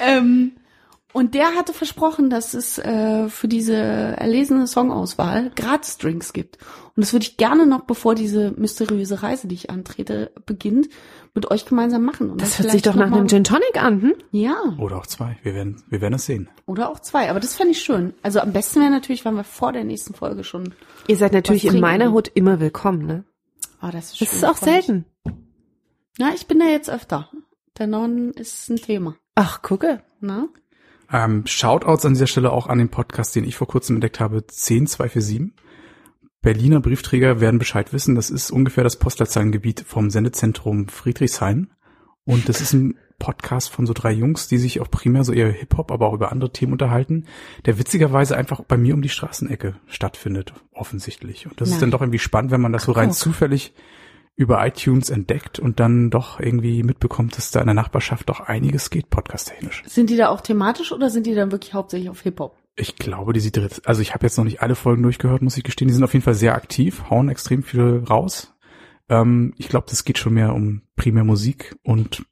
[0.00, 0.52] Ähm,
[1.16, 6.58] und der hatte versprochen, dass es äh, für diese erlesene Songauswahl Gratis-Drinks gibt.
[6.94, 10.90] Und das würde ich gerne noch, bevor diese mysteriöse Reise, die ich antrete, beginnt,
[11.34, 12.28] mit euch gemeinsam machen.
[12.28, 14.14] Und Das hört sich doch nach einem Gin Tonic an, hm?
[14.30, 15.38] Ja, Oder auch zwei.
[15.42, 16.50] Wir werden, wir werden es sehen.
[16.66, 17.30] oder auch zwei.
[17.30, 18.12] Aber das fände ich schön.
[18.22, 20.74] Also am besten wäre natürlich, wenn wir vor der nächsten Folge schon...
[21.08, 22.12] Ihr seid natürlich in meiner?
[22.12, 23.24] Hut immer willkommen, ne?
[23.80, 25.06] Ah, das ist, Das schön, ist auch selten.
[26.18, 27.30] Na, ich bin da jetzt öfter.
[27.78, 29.16] Der Norden ist ein Thema.
[29.34, 30.02] Ach, gucke.
[30.20, 30.48] Na?
[31.12, 34.46] Ähm, Shoutouts an dieser Stelle auch an den Podcast, den ich vor kurzem entdeckt habe,
[34.46, 35.52] 10247.
[36.42, 38.14] Berliner Briefträger werden Bescheid wissen.
[38.14, 41.70] Das ist ungefähr das Postleitzahlengebiet vom Sendezentrum Friedrichshain.
[42.24, 45.50] Und das ist ein Podcast von so drei Jungs, die sich auch primär so eher
[45.50, 47.26] Hip-Hop, aber auch über andere Themen unterhalten,
[47.64, 51.46] der witzigerweise einfach bei mir um die Straßenecke stattfindet, offensichtlich.
[51.46, 51.76] Und das Na.
[51.76, 53.18] ist dann doch irgendwie spannend, wenn man das so rein guck.
[53.18, 53.72] zufällig
[54.36, 58.90] über iTunes entdeckt und dann doch irgendwie mitbekommt, dass da in der Nachbarschaft doch einiges
[58.90, 59.82] geht, podcast-technisch.
[59.86, 62.54] Sind die da auch thematisch oder sind die dann wirklich hauptsächlich auf Hip-Hop?
[62.76, 63.80] Ich glaube, die sieht dritt.
[63.86, 65.88] Also ich habe jetzt noch nicht alle Folgen durchgehört, muss ich gestehen.
[65.88, 68.54] Die sind auf jeden Fall sehr aktiv, hauen extrem viel raus.
[69.08, 72.26] Ähm, ich glaube, das geht schon mehr um primär Musik und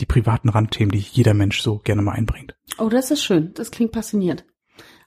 [0.00, 2.56] die privaten Randthemen, die jeder Mensch so gerne mal einbringt.
[2.78, 3.54] Oh, das ist schön.
[3.54, 4.44] Das klingt passioniert.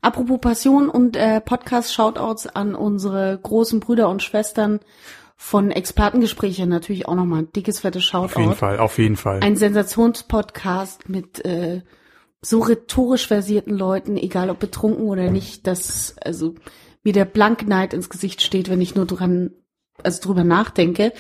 [0.01, 4.79] Apropos Passion und äh, Podcast-Shoutouts an unsere großen Brüder und Schwestern
[5.37, 8.33] von Expertengespräche natürlich auch nochmal ein dickes, fettes Shoutout.
[8.33, 9.39] Auf jeden Fall, auf jeden Fall.
[9.41, 11.83] Ein Sensationspodcast mit äh,
[12.41, 16.55] so rhetorisch versierten Leuten, egal ob betrunken oder nicht, dass also
[17.03, 19.51] mir der Blankneid ins Gesicht steht, wenn ich nur dran,
[20.03, 21.13] also drüber nachdenke.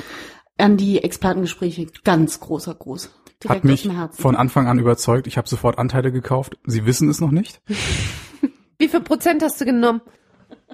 [0.57, 3.11] An die Expertengespräche ganz großer Gruß.
[3.43, 4.21] Direkt Hat mich aus dem Herzen.
[4.21, 5.27] von Anfang an überzeugt.
[5.27, 6.57] Ich habe sofort Anteile gekauft.
[6.65, 7.61] Sie wissen es noch nicht.
[8.79, 10.01] Wie viel Prozent hast du genommen?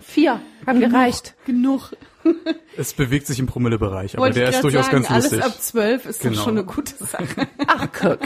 [0.03, 0.41] Vier.
[0.67, 1.35] Haben gereicht.
[1.45, 1.91] genug.
[2.77, 5.43] Es bewegt sich im Promillebereich, aber Wollte der ist durchaus sagen, ganz alles lustig.
[5.43, 6.35] ab zwölf ist Genau.
[6.37, 7.47] doch schon eine gute Sache.
[7.67, 8.19] Ach, guck.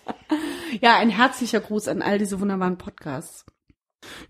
[0.80, 3.44] ja, ein herzlicher Gruß an all diese wunderbaren Podcasts.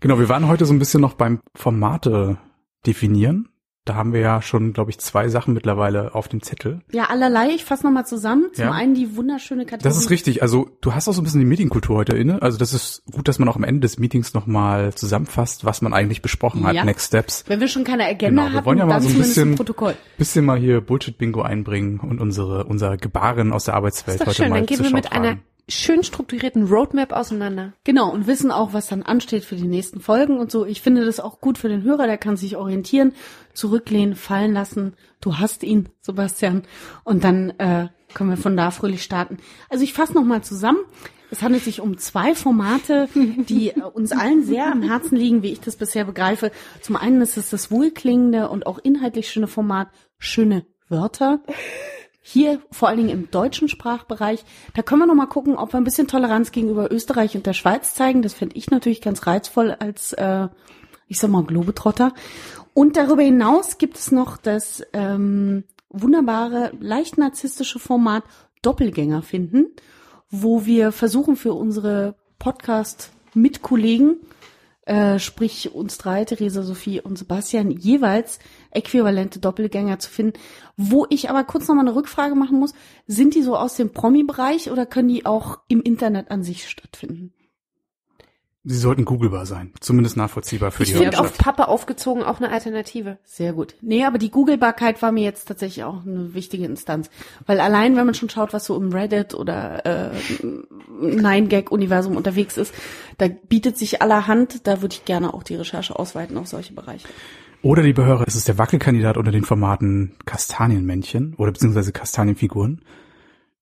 [0.01, 2.37] Genau, wir waren heute so ein bisschen noch beim Formate
[2.85, 3.47] definieren.
[3.85, 6.79] Da haben wir ja schon, glaube ich, zwei Sachen mittlerweile auf dem Zettel.
[6.91, 8.45] Ja, allerlei, ich fasse nochmal zusammen.
[8.53, 8.71] Zum Ja.
[8.71, 9.83] einen die wunderschöne Kategorie.
[9.83, 10.41] Das ist richtig.
[10.41, 12.41] Also du hast auch so ein bisschen die Meetingkultur heute inne.
[12.41, 15.93] Also das ist gut, dass man auch am Ende des Meetings nochmal zusammenfasst, was man
[15.93, 16.83] eigentlich besprochen hat, Ja.
[16.83, 17.43] Next Steps.
[17.47, 19.55] Wenn wir schon keine Agenda Genau, wir hatten, wollen ja mal so ein bisschen- ein
[19.55, 19.93] Protokoll.
[20.17, 24.49] Bisschen mal hier Bullshit-Bingo einbringen und unsere unser Gebaren aus der Arbeitswelt heute schön.
[24.49, 25.37] mal Dann gehen wir mit einer.
[25.67, 27.73] Schön strukturierten Roadmap auseinander.
[27.83, 30.65] Genau, und wissen auch, was dann ansteht für die nächsten Folgen und so.
[30.65, 33.13] Ich finde das auch gut für den Hörer, der kann sich orientieren,
[33.53, 34.93] zurücklehnen, fallen lassen.
[35.21, 36.63] Du hast ihn, Sebastian.
[37.03, 39.37] Und dann äh, können wir von da fröhlich starten.
[39.69, 40.79] Also ich fasse nochmal zusammen.
[41.31, 45.51] Es handelt sich um zwei Formate, die äh, uns allen sehr am Herzen liegen, wie
[45.51, 46.51] ich das bisher begreife.
[46.81, 51.39] Zum einen ist es das wohlklingende und auch inhaltlich schöne Format Schöne Wörter.
[52.27, 54.43] Hier vor allen Dingen im deutschen Sprachbereich.
[54.73, 57.53] Da können wir noch mal gucken, ob wir ein bisschen Toleranz gegenüber Österreich und der
[57.53, 58.23] Schweiz zeigen.
[58.23, 60.47] Das fände ich natürlich ganz reizvoll als, äh,
[61.07, 62.15] ich sag mal, Globetrotter.
[62.73, 68.23] Und darüber hinaus gibt es noch das ähm, wunderbare, leicht narzisstische Format
[68.63, 69.67] Doppelgänger finden,
[70.31, 74.17] wo wir versuchen für unsere Podcast-Mitkollegen
[74.85, 78.39] äh, sprich uns drei, Theresa, Sophie und Sebastian, jeweils
[78.75, 80.39] äquivalente Doppelgänger zu finden.
[80.77, 82.73] Wo ich aber kurz nochmal eine Rückfrage machen muss,
[83.07, 87.33] sind die so aus dem Promi-Bereich oder können die auch im Internet an sich stattfinden?
[88.67, 91.43] Sie sollten googlebar sein, zumindest nachvollziehbar für Ich die finde auf Hörerschaft.
[91.43, 93.19] Pappe aufgezogen auch eine Alternative.
[93.23, 93.75] Sehr gut.
[93.81, 97.11] Nee, aber die Googlebarkeit war mir jetzt tatsächlich auch eine wichtige Instanz.
[97.45, 100.09] Weil allein, wenn man schon schaut, was so im Reddit oder äh,
[100.99, 102.73] Nine-Gag-Universum unterwegs ist,
[103.19, 107.07] da bietet sich allerhand, da würde ich gerne auch die Recherche ausweiten auf solche Bereiche.
[107.65, 112.85] Oder liebe Hörer, es ist der Wackelkandidat unter den Formaten Kastanienmännchen oder beziehungsweise Kastanienfiguren.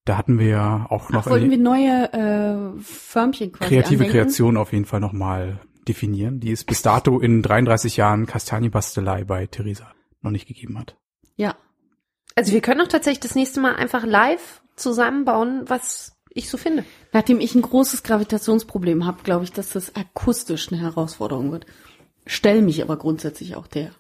[0.03, 4.03] Da hatten wir ja auch noch Ach, wollten wir eine neue äh, Förmchen quasi kreative
[4.03, 4.11] andenken?
[4.11, 9.47] Kreation auf jeden Fall nochmal definieren, die es bis dato in 33 Jahren Kastanienbastelei bei
[9.47, 10.97] Theresa noch nicht gegeben hat.
[11.37, 11.55] Ja,
[12.35, 16.83] Also wir können auch tatsächlich das nächste Mal einfach live zusammenbauen, was ich so finde.
[17.13, 21.67] Nachdem ich ein großes Gravitationsproblem habe, glaube ich, dass das akustisch eine Herausforderung wird.
[22.25, 23.91] Stell mich aber grundsätzlich auch der.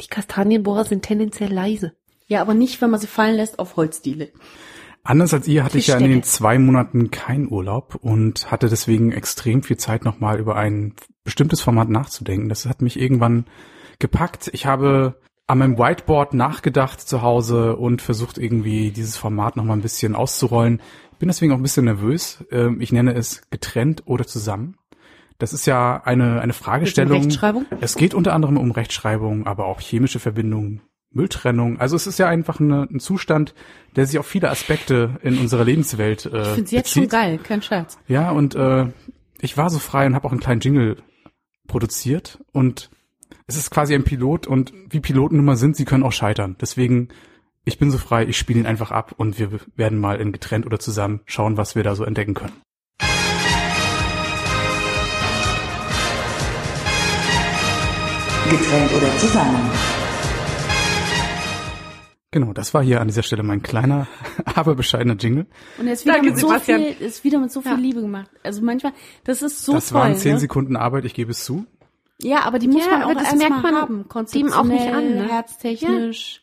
[0.00, 1.92] Die Kastanienbohrer sind tendenziell leise.
[2.26, 4.30] Ja, aber nicht, wenn man sie fallen lässt auf Holzdiele.
[5.02, 9.12] Anders als ihr hatte ich ja in den zwei Monaten keinen Urlaub und hatte deswegen
[9.12, 10.94] extrem viel Zeit, nochmal über ein
[11.24, 12.48] bestimmtes Format nachzudenken.
[12.48, 13.44] Das hat mich irgendwann
[13.98, 14.48] gepackt.
[14.54, 19.82] Ich habe an meinem Whiteboard nachgedacht zu Hause und versucht irgendwie dieses Format nochmal ein
[19.82, 20.80] bisschen auszurollen.
[21.18, 22.42] Bin deswegen auch ein bisschen nervös.
[22.50, 24.78] Ähm, Ich nenne es getrennt oder zusammen.
[25.38, 27.22] Das ist ja eine, eine Fragestellung.
[27.22, 27.66] Rechtschreibung?
[27.80, 30.80] Es geht unter anderem um Rechtschreibung, aber auch chemische Verbindungen,
[31.10, 31.80] Mülltrennung.
[31.80, 33.54] Also es ist ja einfach eine, ein Zustand,
[33.96, 37.10] der sich auf viele Aspekte in unserer Lebenswelt äh, Ich finde jetzt schon bezieht.
[37.10, 37.98] geil, kein Scherz.
[38.06, 38.86] Ja, und äh,
[39.40, 40.96] ich war so frei und habe auch einen kleinen Jingle
[41.66, 42.90] produziert und
[43.46, 46.56] es ist quasi ein Pilot und wie Piloten nun mal sind, sie können auch scheitern.
[46.60, 47.08] Deswegen,
[47.64, 50.64] ich bin so frei, ich spiele ihn einfach ab und wir werden mal in getrennt
[50.66, 52.52] oder zusammen schauen, was wir da so entdecken können.
[58.50, 59.70] Getrennt oder zusammen.
[62.30, 64.06] Genau, das war hier an dieser Stelle mein kleiner,
[64.44, 65.46] aber bescheidener Jingle.
[65.78, 67.78] Und er ist wieder Danke, mit so viel, ist wieder mit so viel Ja.
[67.78, 68.28] Liebe gemacht.
[68.42, 68.92] Also manchmal,
[69.24, 70.00] das ist so das toll.
[70.00, 70.40] waren zehn ne?
[70.40, 71.64] Sekunden Arbeit, ich gebe es zu.
[72.20, 74.04] Ja, aber die muss Ja, man auch das erst merkt mal man haben.
[74.32, 75.28] dem auch nicht an, ne?
[75.30, 76.42] herztechnisch.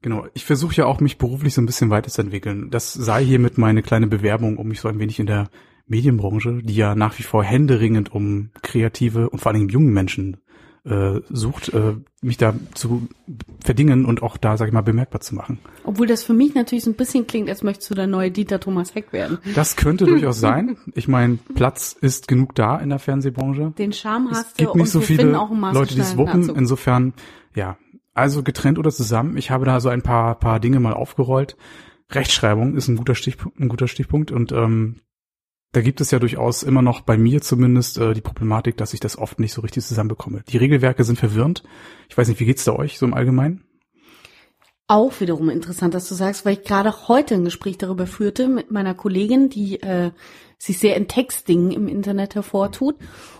[0.00, 2.70] Genau, ich versuche ja auch, mich beruflich so ein bisschen weiterzuentwickeln.
[2.70, 5.50] Das sei hiermit meine kleine Bewerbung, um mich so ein wenig in der
[5.86, 10.36] Medienbranche, die ja nach wie vor händeringend um kreative und vor allen Dingen junge Menschen
[10.84, 13.08] äh, sucht, äh, mich da zu
[13.62, 15.58] verdingen und auch da, sag ich mal, bemerkbar zu machen.
[15.84, 18.60] Obwohl das für mich natürlich so ein bisschen klingt, als möchtest du der neue Dieter
[18.60, 19.38] Thomas Heck werden.
[19.54, 20.76] Das könnte durchaus sein.
[20.94, 23.72] Ich meine, Platz ist genug da in der Fernsehbranche.
[23.78, 25.24] Den Charme Es hast gibt du nicht so viele
[25.72, 26.48] Leute, die es wuppen.
[26.54, 27.14] Insofern,
[27.54, 27.76] ja.
[28.14, 29.36] Also getrennt oder zusammen.
[29.36, 31.56] Ich habe da so ein paar, paar Dinge mal aufgerollt.
[32.10, 35.00] Rechtschreibung ist ein guter Stichpunkt, ein guter Stichpunkt und ähm,
[35.72, 39.00] da gibt es ja durchaus immer noch bei mir zumindest äh, die Problematik, dass ich
[39.00, 40.42] das oft nicht so richtig zusammenbekomme.
[40.48, 41.62] Die Regelwerke sind verwirrend.
[42.08, 43.64] Ich weiß nicht, wie geht's da euch so im Allgemeinen?
[44.86, 48.70] Auch wiederum interessant, dass du sagst, weil ich gerade heute ein Gespräch darüber führte mit
[48.70, 50.12] meiner Kollegin, die äh,
[50.56, 52.96] sich sehr in Textdingen im Internet hervortut.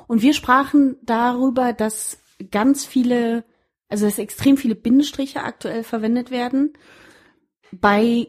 [0.07, 2.19] Und wir sprachen darüber, dass
[2.51, 3.45] ganz viele,
[3.89, 6.75] also dass extrem viele Bindestriche aktuell verwendet werden
[7.73, 8.29] bei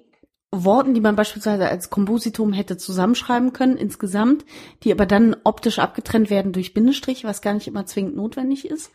[0.52, 4.46] Worten, die man beispielsweise als Kompositum hätte zusammenschreiben können insgesamt,
[4.84, 8.92] die aber dann optisch abgetrennt werden durch Bindestrich, was gar nicht immer zwingend notwendig ist.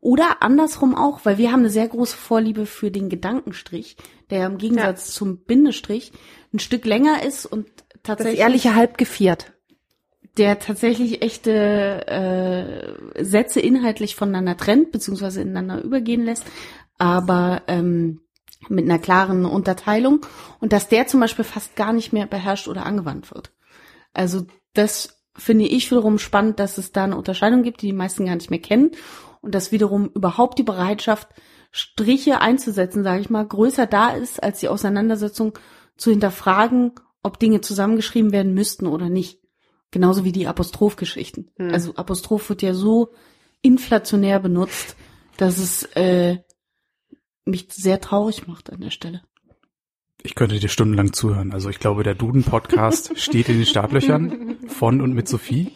[0.00, 3.96] Oder andersrum auch, weil wir haben eine sehr große Vorliebe für den Gedankenstrich,
[4.30, 6.12] der im Gegensatz zum Bindestrich
[6.52, 7.66] ein Stück länger ist und
[8.02, 9.52] Das tatsächlich ehrliche halb geviert.
[10.36, 16.44] der tatsächlich echte äh, Sätze inhaltlich voneinander trennt, beziehungsweise ineinander übergehen lässt,
[16.98, 18.20] aber ähm,
[18.68, 20.24] mit einer klaren Unterteilung
[20.60, 23.52] und dass der zum Beispiel fast gar nicht mehr beherrscht oder angewandt wird.
[24.12, 28.26] Also das finde ich wiederum spannend, dass es da eine Unterscheidung gibt, die die meisten
[28.26, 28.92] gar nicht mehr kennen
[29.40, 31.28] und dass wiederum überhaupt die Bereitschaft,
[31.76, 35.58] Striche einzusetzen, sage ich mal, größer da ist, als die Auseinandersetzung
[35.96, 36.92] zu hinterfragen,
[37.24, 39.40] ob Dinge zusammengeschrieben werden müssten oder nicht.
[39.90, 41.50] Genauso wie die Apostrophgeschichten.
[41.72, 43.12] Also Apostroph wird ja so
[43.60, 44.96] inflationär benutzt,
[45.36, 46.38] dass es äh,
[47.44, 49.22] mich sehr traurig macht an der Stelle.
[50.22, 51.52] Ich könnte dir stundenlang zuhören.
[51.52, 55.72] Also ich glaube, der Duden-Podcast steht in den Startlöchern von und mit Sophie.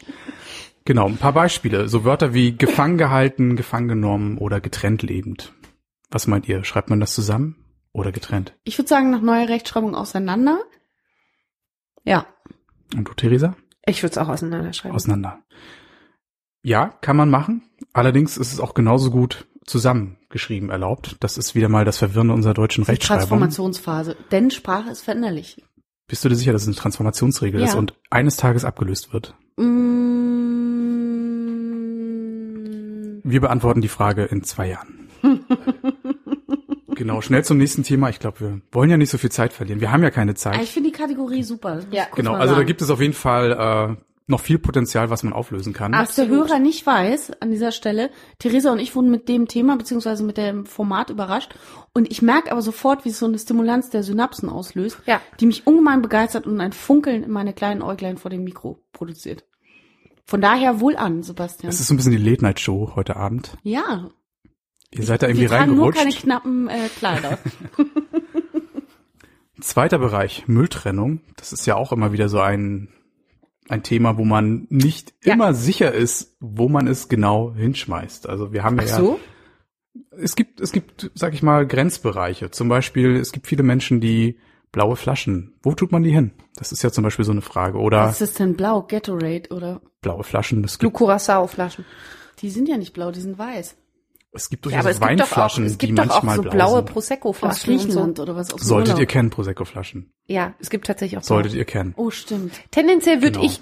[0.85, 1.89] Genau, ein paar Beispiele.
[1.89, 5.53] So Wörter wie gefangen gehalten, gefangen genommen oder getrennt lebend.
[6.11, 6.65] Was meint ihr?
[6.65, 7.57] Schreibt man das zusammen
[7.93, 8.57] oder getrennt?
[8.65, 10.61] Ich würde sagen, nach neuer Rechtschreibung auseinander.
[12.05, 12.27] Ja.
[12.97, 13.55] Und du, Theresa?
[13.85, 14.95] Ich würde es auch auseinanderschreiben.
[14.95, 15.43] Auseinander.
[16.63, 17.69] Ja, kann man machen.
[17.93, 21.17] Allerdings ist es auch genauso gut zusammengeschrieben erlaubt.
[21.21, 23.21] Das ist wieder mal das Verwirrende unserer deutschen Die Rechtschreibung.
[23.21, 24.17] Transformationsphase.
[24.33, 25.63] Denn Sprache ist veränderlich.
[26.09, 27.67] Bist du dir sicher, dass es eine Transformationsregel Ja.
[27.67, 29.35] ist und eines Tages abgelöst wird?
[29.59, 29.99] Mm,
[33.25, 35.11] Wir beantworten die Frage in zwei Jahren.
[36.95, 38.09] genau, schnell zum nächsten Thema.
[38.09, 39.81] Ich glaube, wir wollen ja nicht so viel Zeit verlieren.
[39.81, 40.63] Wir haben ja keine ah, Zeit.
[40.63, 41.77] ich finde die Kategorie super.
[41.77, 43.97] Das kurz Genau, also da gibt es auf jeden Fall äh,
[44.29, 45.93] noch viel Potenzial, was man auflösen kann.
[45.93, 49.77] Was der Hörer nicht weiß an dieser Stelle, Theresa und ich wurden mit dem Thema
[49.77, 51.55] beziehungsweise mit dem Format überrascht
[51.95, 55.21] und ich merke aber sofort, wie es so eine Stimulanz der Synapsen auslöst, Ja.
[55.41, 59.45] die mich ungemein begeistert und ein Funkeln in meine kleinen Äuglein vor dem Mikro produziert.
[60.27, 61.71] Von daher wohl an, Sebastian.
[61.71, 63.57] Das ist so ein bisschen die Late-Night-Show heute Abend.
[63.63, 64.11] ja,
[64.91, 66.23] Ihr seid da irgendwie wir tragen nur keine reingerutscht.
[66.25, 67.39] knappen äh, Kleider.
[69.61, 71.21] Zweiter Bereich, Mülltrennung.
[71.37, 72.89] Das ist ja auch immer wieder so ein,
[73.69, 75.35] ein Thema, wo man nicht Ja.
[75.35, 78.29] immer sicher ist, wo man es genau hinschmeißt.
[78.29, 79.19] Also wir haben ja, so?
[80.17, 82.51] es gibt, es gibt, sag ich mal, Grenzbereiche.
[82.51, 84.39] Zum Beispiel, es gibt viele Menschen, die
[84.73, 85.55] blaue Flaschen.
[85.63, 86.33] Wo tut man die hin?
[86.57, 87.79] Das ist ja zum Beispiel so eine Frage.
[87.79, 88.83] Oder Was ist denn blau?
[88.83, 89.81] Gatorade oder?
[90.03, 90.63] blaue Flaschen.
[90.65, 91.85] Es Du gibt, Curacao-Flaschen.
[92.41, 93.77] Die sind ja nicht blau, die sind weiß.
[94.33, 96.37] Es gibt Ja, durchaus aber es gibt doch auch, Weinflaschen, es die gibt auch manchmal
[96.37, 96.79] so blau blaue.
[96.81, 97.85] Aus Prosecco-Flaschen so.
[97.85, 99.01] Griechenland oder was aus Solltet Urlaub.
[99.01, 100.13] ihr kennen, Prosecco-Flaschen.
[100.27, 101.59] Ja, es gibt tatsächlich auch Solltet blau.
[101.61, 101.95] ihr kennen.
[101.97, 102.53] Oh, stimmt.
[102.71, 103.45] Tendenziell würde Genau.
[103.47, 103.61] ich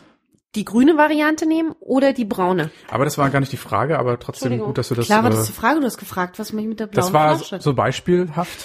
[0.56, 2.70] die grüne Variante nehmen oder die braune.
[2.90, 5.06] Aber das war gar nicht die Frage, aber trotzdem gut, dass du das.
[5.06, 7.12] Klar war äh, das die Frage, du hast gefragt, was mich mit der blauen das
[7.12, 7.60] war Flasche.
[7.62, 8.64] so beispielhaft.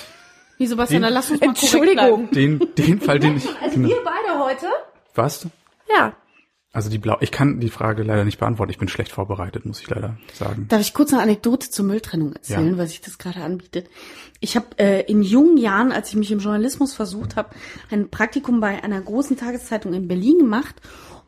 [0.57, 2.31] Wie Sebastian, Den- dann lass uns mal Entschuldigung.
[2.31, 3.47] Den, den Fall, den ich.
[3.61, 3.89] Also genau.
[3.89, 4.67] wir beide heute?
[5.15, 5.47] Was?
[5.89, 6.13] Ja.
[6.73, 7.17] Also die blau.
[7.19, 8.71] Ich kann die Frage leider nicht beantworten.
[8.71, 10.67] Ich bin schlecht vorbereitet, muss ich leider sagen.
[10.69, 12.77] Darf ich kurz eine Anekdote zur Mülltrennung erzählen, Ja.
[12.77, 13.89] weil sich das gerade anbietet?
[14.39, 17.49] Ich habe äh, in jungen Jahren, als ich mich im Journalismus versucht habe,
[17.89, 20.75] ein Praktikum bei einer großen Tageszeitung in Berlin gemacht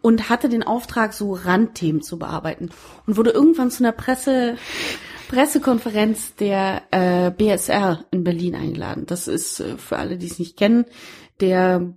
[0.02, 2.70] und hatte den Auftrag, so Randthemen zu bearbeiten
[3.06, 4.56] und wurde irgendwann zu einer Presse
[5.28, 9.06] Pressekonferenz der äh, BSR in Berlin eingeladen.
[9.08, 10.86] Das ist äh, für alle, die es nicht kennen,
[11.40, 11.94] der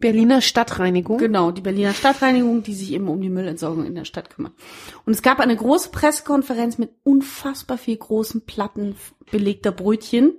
[0.00, 1.18] Berliner Stadtreinigung.
[1.18, 4.52] Genau, die Berliner Stadtreinigung, die sich eben um die Müllentsorgung in der Stadt kümmert.
[5.04, 8.96] Und es gab eine große Pressekonferenz mit unfassbar viel großen Platten
[9.30, 10.34] belegter Brötchen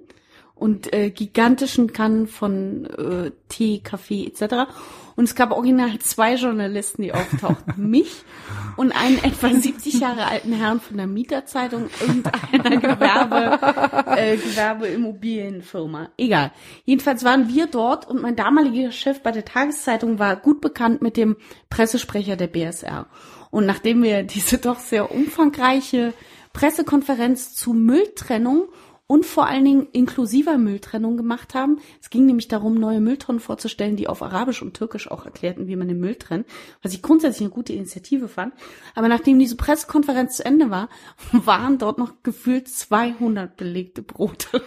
[0.56, 4.72] und äh, gigantischen Kannen von äh, Tee, Kaffee etc.
[5.16, 7.74] Und es gab original zwei Journalisten, die auftauchten.
[7.90, 8.24] Mich
[8.78, 16.10] und einen etwa 70 Jahre alten Herrn von der Mieterzeitung irgendeiner Gewerbe, äh, Gewerbeimmobilienfirma.
[16.18, 16.52] Egal.
[16.86, 21.18] Jedenfalls waren wir dort und mein damaliger Chef bei der Tageszeitung war gut bekannt mit
[21.18, 21.38] dem
[21.70, 23.08] Pressesprecher der BSR.
[23.50, 26.14] Und nachdem wir diese doch sehr umfangreiche
[26.54, 28.68] Pressekonferenz zu Mülltrennung
[29.12, 31.80] und vor allen Dingen inklusiver Mülltrennung gemacht haben.
[32.02, 35.76] Es ging nämlich darum, neue Mülltonnen vorzustellen, die auf Arabisch und Türkisch auch erklärten, wie
[35.76, 36.48] man den Müll trennt,
[36.82, 38.54] was ich grundsätzlich eine gute Initiative fand.
[38.96, 40.88] Aber nachdem diese Pressekonferenz zu Ende war,
[41.34, 44.64] waren dort noch gefühlt 200 belegte Brote.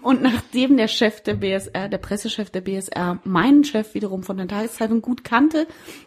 [0.00, 4.48] Und nachdem der Chef der BSR, der Pressechef der BSR, meinen Chef wiederum von der
[4.48, 5.66] Tageszeitung gut kannte,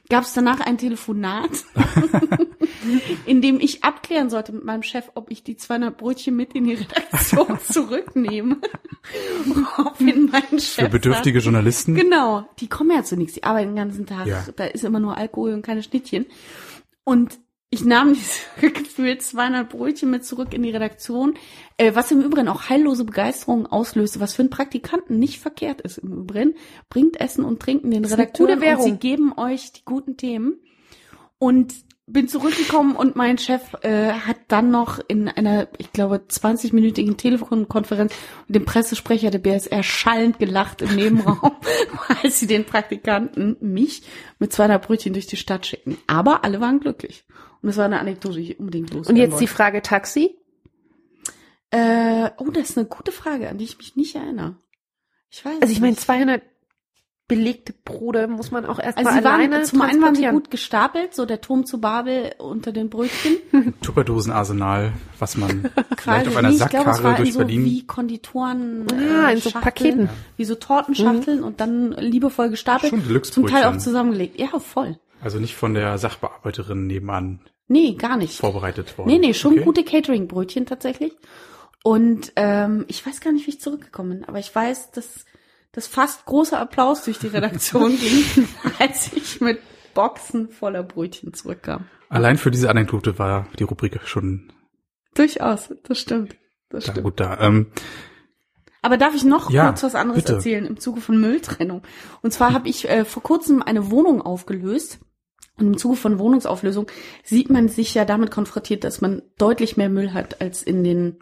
[0.10, 1.52] gab es danach ein Telefonat,
[3.28, 6.64] in dem ich abklären sollte mit meinem Chef, ob ich die 200 Brötchen mit in
[6.64, 6.74] die
[7.36, 8.58] Redaktion zurücknehme.
[9.46, 11.96] Woraufhin mein Chef Für bedürftige sagt, Journalisten.
[11.96, 14.46] Genau, die kommen ja zu nichts, die arbeiten den ganzen Tag, Ja.
[14.56, 16.26] da ist immer nur Alkohol und keine Schnittchen.
[17.04, 18.14] Und ich nahm
[18.62, 21.36] diese gefühlt 200 Brötchen mit zurück in die Redaktion,
[21.78, 25.98] äh, was im Übrigen auch heillose Begeisterung auslöste, was für einen Praktikanten nicht verkehrt ist
[25.98, 26.56] im Übrigen.
[26.90, 30.60] Bringt Essen und Trinken den Redakteuren und sie geben euch die guten Themen.
[31.38, 31.74] Und
[32.08, 38.14] bin zurückgekommen und mein Chef äh, hat dann noch in einer, ich glaube, 20-minütigen Telefonkonferenz
[38.48, 41.56] mit dem Pressesprecher der BSR schallend gelacht im Nebenraum,
[42.22, 44.04] weil sie den Praktikanten, mich,
[44.38, 45.98] mit 200 Brötchen durch die Stadt schicken.
[46.06, 47.26] Aber alle waren glücklich.
[47.62, 49.54] Und das war eine Anekdote, die ich unbedingt Und loswerden jetzt die wollte.
[49.54, 50.38] Frage Taxi.
[51.72, 54.58] Äh, oh, das ist eine gute Frage, an die ich mich nicht erinnere.
[55.32, 56.04] Ich weiß Also ich meine, nicht.
[56.04, 56.44] 200
[57.28, 60.52] belegte Brote muss man auch erstmal also sie alleine waren, zum einen waren sie gut
[60.52, 63.38] gestapelt, so der Turm zu Babel unter den Brötchen.
[63.82, 66.62] Tupperdosenarsenal, was man vielleicht auf einer nicht.
[66.62, 67.66] Ich glaube, es Sackkarre war in durch so Berlin.
[67.66, 70.10] wie Konditoren Ah, äh, in so Schachteln, Paketen.
[70.38, 73.48] wie so Tortenschachteln und dann liebevoll gestapelt, Schon zum.
[73.48, 74.40] Teil auch zusammengelegt.
[74.40, 75.00] Ja, voll.
[75.22, 78.38] Also nicht von der Sachbearbeiterin nebenan Nee, gar nicht.
[78.38, 79.10] vorbereitet worden.
[79.10, 79.64] Nee, nee, schon Okay.
[79.64, 81.14] gute Catering-Brötchen tatsächlich.
[81.84, 85.26] Und ähm, ich weiß gar nicht, wie ich zurückgekommen bin, aber ich weiß, dass
[85.76, 88.48] dass fast großer Applaus durch die Redaktion ging,
[88.80, 89.60] als ich mit
[89.94, 91.86] Boxen voller Brötchen zurückkam.
[92.10, 94.52] Allein für diese Anekdote war die Rubrik schon
[95.14, 96.36] Durchaus, das stimmt.
[96.70, 97.06] Das da stimmt.
[97.06, 97.40] gut da.
[97.40, 97.68] Ähm,
[98.82, 100.34] Aber darf ich noch Ja, kurz was anderes bitte.
[100.36, 101.84] erzählen im Zuge von Mülltrennung?
[102.22, 105.00] Und zwar habe ich äh, vor kurzem eine Wohnung aufgelöst.
[105.58, 106.88] Und im Zuge von Wohnungsauflösung
[107.24, 111.20] sieht man sich ja damit konfrontiert, dass man deutlich mehr Müll hat, als in den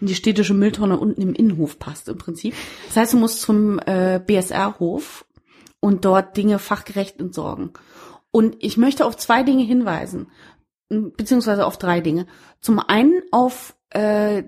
[0.00, 2.54] in die städtische Mülltonne unten im Innenhof passt im Prinzip.
[2.88, 5.26] Das heißt, du musst zum äh, BSR-Hof
[5.80, 7.70] und dort Dinge fachgerecht entsorgen.
[8.30, 10.30] Und ich möchte auf zwei Dinge hinweisen,
[10.88, 12.26] beziehungsweise auf drei Dinge.
[12.60, 14.44] Zum einen auf äh,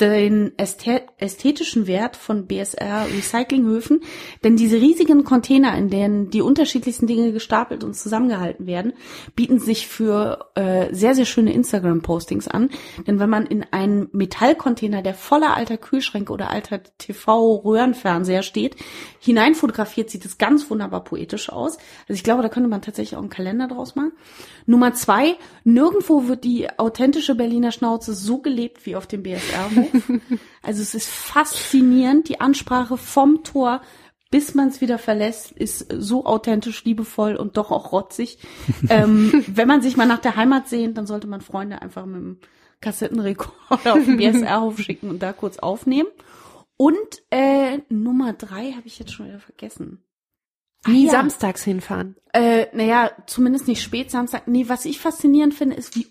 [0.00, 4.00] den ästhe- ästhetischen Wert von BSR Recyclinghöfen,
[4.42, 8.94] denn diese riesigen Container, in denen die unterschiedlichsten Dinge gestapelt und zusammengehalten werden,
[9.36, 12.70] bieten sich für äh, sehr, sehr schöne Instagram-Postings an.
[13.06, 18.76] Denn wenn man in einen Metallcontainer, der voller alter Kühlschränke oder alter TV-Röhrenfernseher steht,
[19.20, 21.76] hineinfotografiert, sieht es ganz wunderbar poetisch aus.
[22.08, 24.12] Also ich glaube, da könnte man tatsächlich auch einen Kalender draus machen.
[24.66, 29.89] Nummer zwei, nirgendwo wird die authentische Berliner Schnauze so gelebt wie auf dem BSR-Hof.
[30.62, 33.80] also es ist faszinierend, die Ansprache vom Tor
[34.30, 38.38] bis man es wieder verlässt, ist so authentisch, liebevoll und doch auch rotzig.
[38.88, 42.16] ähm, wenn man sich mal nach der Heimat sehnt, dann sollte man Freunde einfach mit
[42.16, 42.38] dem
[42.80, 46.08] Kassettenrekorder auf den BSR-Hof schicken und da kurz aufnehmen.
[46.76, 46.96] Und
[47.30, 50.02] äh, Nummer drei habe ich jetzt schon wieder vergessen.
[50.86, 51.10] Nie ja.
[51.10, 52.16] samstags hinfahren.
[52.32, 54.48] Äh, naja, zumindest nicht spät Samstag.
[54.48, 56.06] Nee, was ich faszinierend finde, ist, wie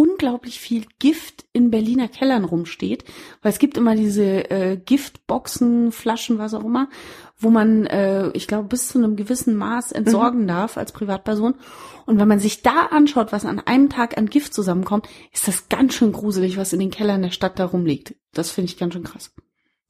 [0.00, 3.04] unglaublich viel Gift in Berliner Kellern rumsteht,
[3.42, 6.88] weil es gibt immer diese äh, Giftboxen, Flaschen, was auch immer,
[7.36, 11.54] wo man, äh, ich glaube, bis zu einem gewissen Maß entsorgen darf als Privatperson.
[12.06, 15.68] Und wenn man sich da anschaut, was an einem Tag an Gift zusammenkommt, ist das
[15.68, 18.14] ganz schön gruselig, was in den Kellern der Stadt da rumliegt.
[18.32, 19.34] Das finde ich ganz schön krass.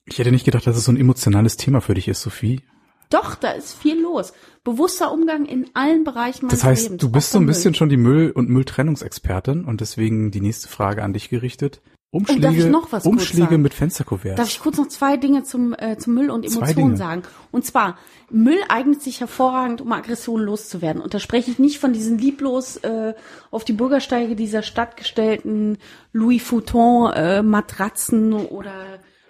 [0.07, 2.63] Ich hätte nicht gedacht, dass es so ein emotionales Thema für dich ist, Sophie.
[3.11, 4.33] Doch, da ist viel los.
[4.65, 7.01] Bewusster Umgang in allen Bereichen meines Das heißt, Lebens.
[7.01, 7.77] du bist so ein bisschen Müll.
[7.79, 11.81] schon die Müll- und Mülltrennungsexpertin und deswegen die nächste Frage an dich gerichtet.
[12.13, 14.37] Umschläge, darf ich noch was kurz Umschläge mit Fensterkuverts.
[14.37, 17.23] Darf ich kurz noch zwei Dinge zum, äh, zum Müll und Emotionen sagen?
[17.53, 17.99] Und zwar,
[18.31, 21.01] Müll eignet sich hervorragend, um Aggressionen loszuwerden.
[21.03, 23.15] Und da spreche ich nicht von diesen lieblos äh,
[23.53, 25.79] auf die Bürgersteige dieser Stadt gestellten
[26.13, 28.73] Louis Vuitton äh, Matratzen oder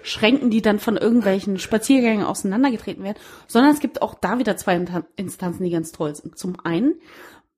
[0.03, 4.81] Schränken, die dann von irgendwelchen Spaziergängen auseinandergetreten werden, sondern es gibt auch da wieder zwei
[5.17, 6.39] Instanzen, die ganz toll sind.
[6.39, 6.95] Zum einen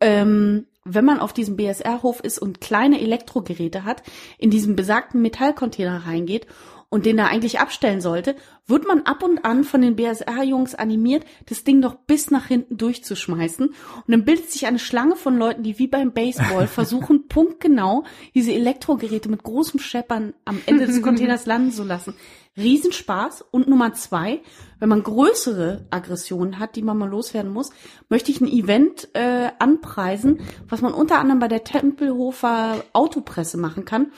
[0.01, 4.03] ähm, wenn man auf diesem BSR-Hof ist und kleine Elektrogeräte hat,
[4.37, 6.47] in diesen besagten Metallcontainer reingeht
[6.93, 8.37] und den da eigentlich abstellen sollte,
[8.67, 12.77] wird man ab und an von den BSR-Jungs animiert, das Ding doch bis nach hinten
[12.77, 13.69] durchzuschmeißen.
[13.69, 18.05] Und dann bildet sich eine Schlange von Leuten, die wie beim Baseball versuchen, punktgenau
[18.35, 22.13] diese Elektrogeräte mit großem Scheppern am Ende des Containers landen zu lassen.
[22.59, 23.43] Riesenspaß.
[23.51, 24.43] Und Nummer zwei,
[24.79, 27.71] wenn man größere Aggressionen hat, die man mal loswerden muss,
[28.11, 33.87] möchte ich ein Event äh, anpreisen, was man unter anderem bei der Tempelhofer Autopresse machen
[33.87, 34.13] kann.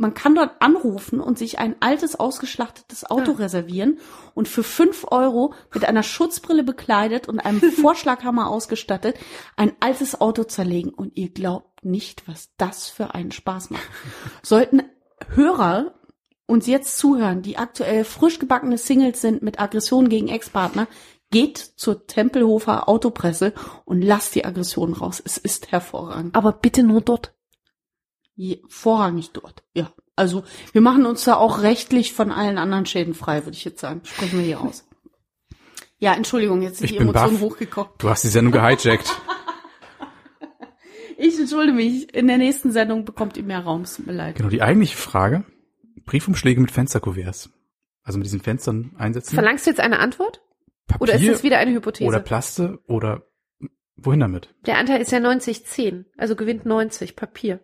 [0.00, 3.98] Man kann dort anrufen und sich ein altes, ausgeschlachtetes Auto reservieren
[4.32, 9.18] und für fünf Euro mit einer Schutzbrille bekleidet und einem Vorschlaghammer ausgestattet
[9.56, 10.94] ein altes Auto zerlegen.
[10.94, 13.86] Und ihr glaubt nicht, was das für einen Spaß macht.
[14.42, 14.82] Sollten
[15.34, 15.92] Hörer
[16.46, 20.88] uns jetzt zuhören, die aktuell frisch gebackene Singles sind mit Aggressionen gegen Ex-Partner,
[21.30, 23.52] geht zur Tempelhofer Autopresse
[23.84, 25.20] und lasst die Aggression raus.
[25.22, 26.34] Es ist hervorragend.
[26.34, 27.34] Aber bitte nur dort.
[28.68, 29.62] Vorrangig dort.
[29.74, 29.92] Ja.
[30.16, 33.80] Also wir machen uns da auch rechtlich von allen anderen Schäden frei, würde ich jetzt
[33.80, 34.00] sagen.
[34.04, 34.86] Sprechen wir hier aus.
[35.98, 37.90] Ja, Entschuldigung, jetzt sind Ich die bin Emotionen hochgekommen.
[37.98, 39.20] Du hast die Sendung gehijackt.
[41.22, 42.14] Ich entschuldige mich.
[42.14, 43.82] In der nächsten Sendung bekommt ihr mehr Raum.
[43.82, 44.36] Es tut mir leid.
[44.36, 45.44] genau, die eigentliche Frage.
[46.06, 47.50] Briefumschläge mit Fensterkuverts.
[48.02, 49.34] Also mit diesen Fenstern einsetzen.
[49.34, 50.40] Verlangst du jetzt eine Antwort?
[50.86, 52.08] Papier Oder ist das wieder eine Hypothese?
[52.08, 53.26] oder Plaste oder
[53.96, 54.48] wohin damit?
[54.64, 57.60] Der Anteil ist ja 90-10, also gewinnt 90 Papier.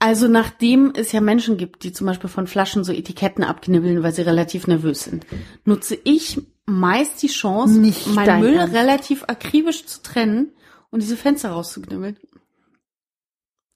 [0.00, 4.12] Also nachdem es ja Menschen gibt, die zum Beispiel von Flaschen so Etiketten abknibbeln, weil
[4.12, 5.26] sie relativ nervös sind,
[5.64, 8.74] nutze ich meist die Chance, Nicht meinen dein Müll Ernst.
[8.74, 10.52] relativ akribisch zu trennen
[10.90, 12.16] und diese Fenster rauszuknibbeln.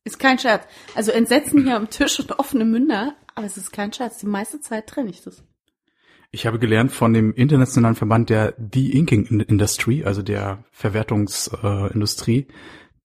[0.04, 0.64] Ist kein Scherz.
[0.94, 4.18] Also Entsetzen hier am Tisch und offene Münder, aber es ist kein Scherz.
[4.18, 5.42] Die meiste Zeit trenne ich das.
[6.30, 12.46] Ich habe gelernt von dem internationalen Verband der De-Inking Industry, also der Verwertungsindustrie, äh, Industrie,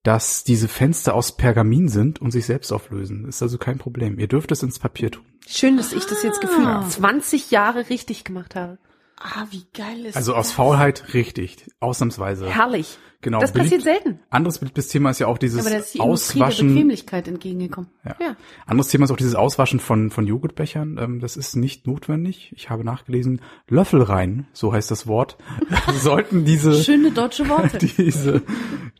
[0.03, 3.27] dass diese Fenster aus Pergamin sind und sich selbst auflösen.
[3.27, 4.19] Ist also kein Problem.
[4.19, 5.25] Ihr dürft es ins Papier tun.
[5.47, 6.87] Schön, dass ich das jetzt gefühlt Ah.
[6.87, 8.77] 20 Jahre richtig gemacht habe.
[9.19, 10.55] Ah, wie geil ist Also aus das?
[10.55, 11.65] Faulheit richtig.
[11.79, 12.47] Ausnahmsweise.
[12.49, 12.97] Herrlich.
[13.21, 13.39] Genau.
[13.39, 14.19] Das passiert beliebt- selten.
[14.29, 16.67] Anderes beliebtes Thema ist ja auch dieses Aber da ist die Industrie der Auswaschen.
[16.75, 17.89] Bequemlichkeit entgegegengekommen.
[18.05, 18.35] Ja.
[18.67, 20.99] Anderes Thema ist auch dieses Auswaschen von, von Joghurtbechern.
[21.01, 22.51] Ähm, das ist nicht notwendig.
[22.55, 25.37] Ich habe nachgelesen, Löffel rein, so heißt das Wort,
[25.99, 27.79] sollten diese, Schöne deutsche Worte.
[27.97, 28.43] diese,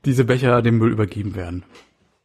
[0.04, 1.64] diese Becher dem Müll übergeben werden.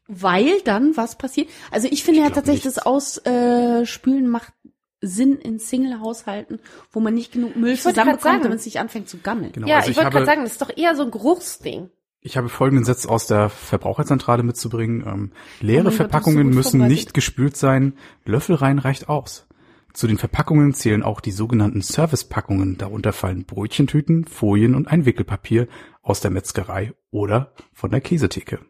[0.08, 1.48] Weil dann was passiert?
[1.70, 2.76] Also ich finde Ich ja tatsächlich, nichts.
[2.82, 4.52] das Ausspülen macht
[5.02, 6.60] Sinn in Single-Haushalten,
[6.92, 8.42] wo man nicht genug Müll Ich wollte sagen.
[8.42, 9.52] damit es nicht anfängt zu gammeln.
[9.52, 9.66] Genau.
[9.66, 11.90] ja, also ich wollte habe, gerade sagen, das ist doch eher so ein Geruchsding.
[12.20, 15.04] Ich habe folgenden Satz aus der Verbraucherzentrale mitzubringen.
[15.04, 17.94] Ähm, leere Oh Gott, Verpackungen ist so müssen nicht gespült sein.
[18.24, 19.48] Löffel rein reicht aus.
[19.92, 22.78] Zu den Verpackungen zählen auch die sogenannten Servicepackungen.
[22.78, 25.66] Darunter fallen Brötchentüten, Folien und Einwickelpapier
[26.00, 28.60] aus der Metzgerei oder von der Käsetheke.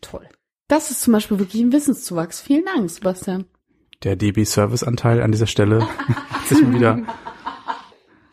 [0.00, 0.28] Toll.
[0.68, 2.40] Das ist zum Beispiel wirklich ein Wissenszuwachs.
[2.40, 3.46] Vielen Dank, Sebastian.
[4.02, 5.86] Der DB-Service-Anteil an dieser Stelle
[6.30, 7.02] hat sich mal wieder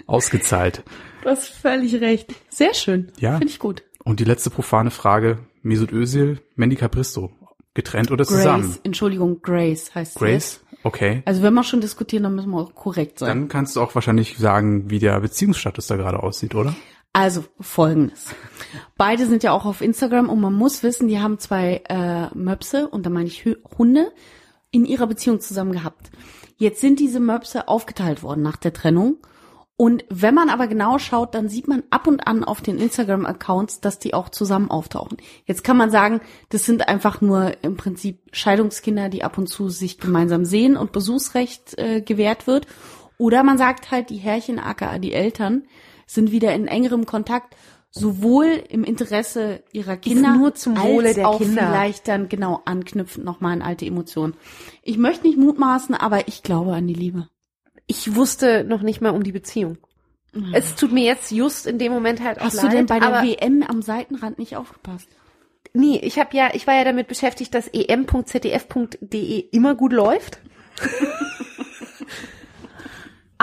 [0.07, 0.83] ausgezahlt.
[1.23, 2.33] Du hast völlig recht.
[2.49, 3.11] Sehr schön.
[3.17, 3.37] Ja.
[3.37, 3.83] Finde ich gut.
[4.03, 5.39] Und die letzte profane Frage.
[5.61, 7.31] Mesut Özil, Mandy Capristo.
[7.73, 8.77] Getrennt oder Grace, zusammen?
[8.83, 10.19] Entschuldigung, Grace heißt sie.
[10.19, 10.59] Grace?
[10.83, 11.23] Okay.
[11.25, 13.29] Also wenn wir schon diskutieren, dann müssen wir auch korrekt sein.
[13.29, 16.75] Dann kannst du auch wahrscheinlich sagen, wie der Beziehungsstatus da gerade aussieht, oder?
[17.13, 18.35] Also folgendes.
[18.97, 22.87] Beide sind ja auch auf Instagram und man muss wissen, die haben zwei äh, Möpse,
[22.89, 23.45] und da meine ich
[23.77, 24.11] Hunde,
[24.73, 26.11] in ihrer Beziehung zusammen gehabt.
[26.57, 29.17] Jetzt sind diese Möpse aufgeteilt worden nach der Trennung.
[29.75, 33.81] Und wenn man aber genau schaut, dann sieht man ab und an auf den Instagram-Accounts,
[33.81, 35.17] dass die auch zusammen auftauchen.
[35.45, 39.69] Jetzt kann man sagen, das sind einfach nur im Prinzip Scheidungskinder, die ab und zu
[39.69, 42.67] sich gemeinsam sehen und Besuchsrecht äh, gewährt wird.
[43.17, 45.63] Oder man sagt halt, die Herrchen, aka die Eltern,
[46.05, 47.55] sind wieder in engerem Kontakt.
[47.95, 51.61] Sowohl im Interesse ihrer Kinder nur zum Wohle als der auch Kinder.
[51.61, 54.33] vielleicht dann genau anknüpfend nochmal an alte Emotionen.
[54.81, 57.29] Ich möchte nicht mutmaßen, aber ich glaube an die Liebe.
[57.85, 59.77] Ich wusste noch nicht mal um die Beziehung.
[60.51, 62.65] Es tut mir jetzt just in dem Moment halt auch Hast leid.
[62.65, 65.07] du denn bei der WM am Seitenrand nicht aufgepasst?
[65.73, 70.39] Nee, ich habe ja, ich war ja damit beschäftigt, dass em.zdf.de immer gut läuft.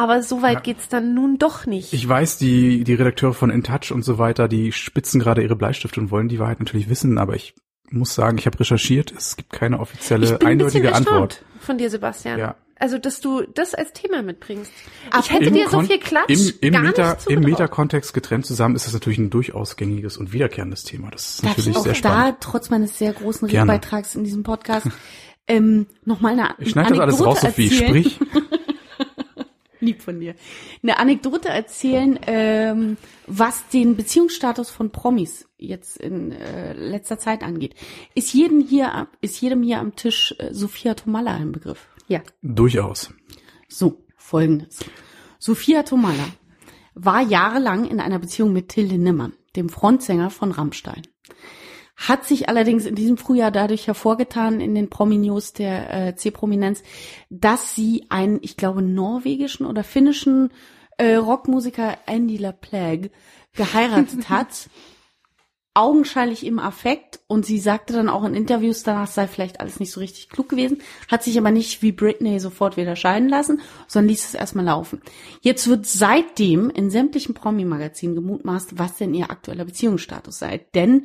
[0.00, 1.92] Aber so weit geht's dann nun doch nicht.
[1.92, 6.00] Ich weiß, die, die Redakteure von InTouch und so weiter, die spitzen gerade ihre Bleistifte
[6.00, 7.54] und wollen die Wahrheit natürlich wissen, aber ich
[7.90, 11.44] muss sagen, ich habe recherchiert, es gibt keine offizielle, ich bin ein eindeutige Antwort.
[11.60, 12.38] von dir, Sebastian.
[12.38, 12.54] Ja.
[12.78, 14.72] Also, dass du das als Thema mitbringst.
[15.10, 17.40] Ab- ich hätte dir so viel Klatsch im, im gar Meta, nicht Im.
[17.40, 21.10] Meta-Kontext getrennt zusammen ist das natürlich ein durchaus gängiges und wiederkehrendes Thema.
[21.10, 22.36] Das ist Darf ich natürlich auch sehr da, spannend.
[22.40, 23.48] trotz meines sehr großen.
[23.48, 24.86] Redebeitrags in diesem Podcast,
[25.46, 27.68] ähm, nochmal eine Ich schneide das alles raus, Sophie.
[27.68, 28.18] Sprich.
[29.80, 30.34] Lieb von dir.
[30.82, 32.96] Eine Anekdote erzählen, ähm,
[33.26, 37.74] was den Beziehungsstatus von Promis jetzt in äh, letzter Zeit angeht.
[38.14, 41.88] Ist jedem hier, ist jedem hier am Tisch äh, Sophia Tomalla ein Begriff?
[42.08, 42.22] Ja.
[42.42, 43.12] Durchaus.
[43.68, 44.80] So, folgendes.
[45.38, 46.28] Sophia Tomalla
[46.94, 51.02] war jahrelang in einer Beziehung mit Till Lindemann, dem Frontsänger von Rammstein.
[52.00, 56.82] Hat sich allerdings in diesem Frühjahr dadurch hervorgetan in den Promi-News der äh, C-Prominenz,
[57.28, 60.50] dass sie einen, ich glaube, norwegischen oder finnischen
[60.96, 63.10] äh, Rockmusiker Andy LaPlague
[63.54, 64.70] geheiratet hat.
[65.74, 69.92] augenscheinlich im Affekt und sie sagte dann auch in Interviews danach, sei vielleicht alles nicht
[69.92, 70.78] so richtig klug gewesen,
[71.08, 75.02] hat sich aber nicht wie Britney sofort wieder scheiden lassen, sondern ließ es erstmal laufen.
[75.42, 80.66] Jetzt wird seitdem in sämtlichen Promi-Magazinen gemutmaßt, was denn ihr aktueller Beziehungsstatus sei.
[80.74, 81.04] Denn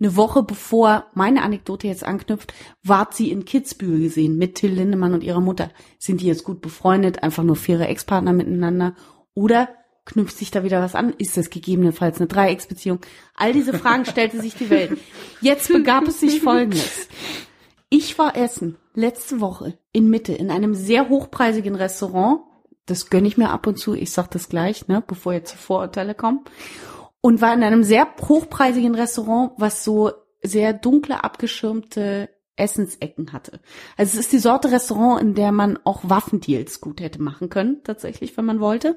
[0.00, 2.52] eine Woche bevor meine Anekdote jetzt anknüpft,
[2.82, 5.70] ward sie in Kitzbühel gesehen mit Till Lindemann und ihrer Mutter.
[5.98, 8.94] Sind die jetzt gut befreundet, einfach nur faire Ex-Partner miteinander?
[9.34, 9.68] Oder
[10.04, 11.14] knüpft sich da wieder was an?
[11.16, 13.00] Ist das gegebenenfalls eine Dreiecksbeziehung?
[13.36, 14.98] All diese Fragen stellte sich die Welt.
[15.40, 17.08] Jetzt begab es sich Folgendes.
[17.88, 22.40] Ich war essen letzte Woche in Mitte in einem sehr hochpreisigen Restaurant.
[22.86, 23.94] Das gönne ich mir ab und zu.
[23.94, 26.40] Ich sag das gleich, ne, bevor jetzt die Vorurteile kommen.
[27.24, 33.60] Und war in einem sehr hochpreisigen Restaurant, was so sehr dunkle, abgeschirmte Essensecken hatte.
[33.96, 37.80] Also es ist die Sorte Restaurant, in der man auch Waffendeals gut hätte machen können,
[37.82, 38.96] tatsächlich, wenn man wollte.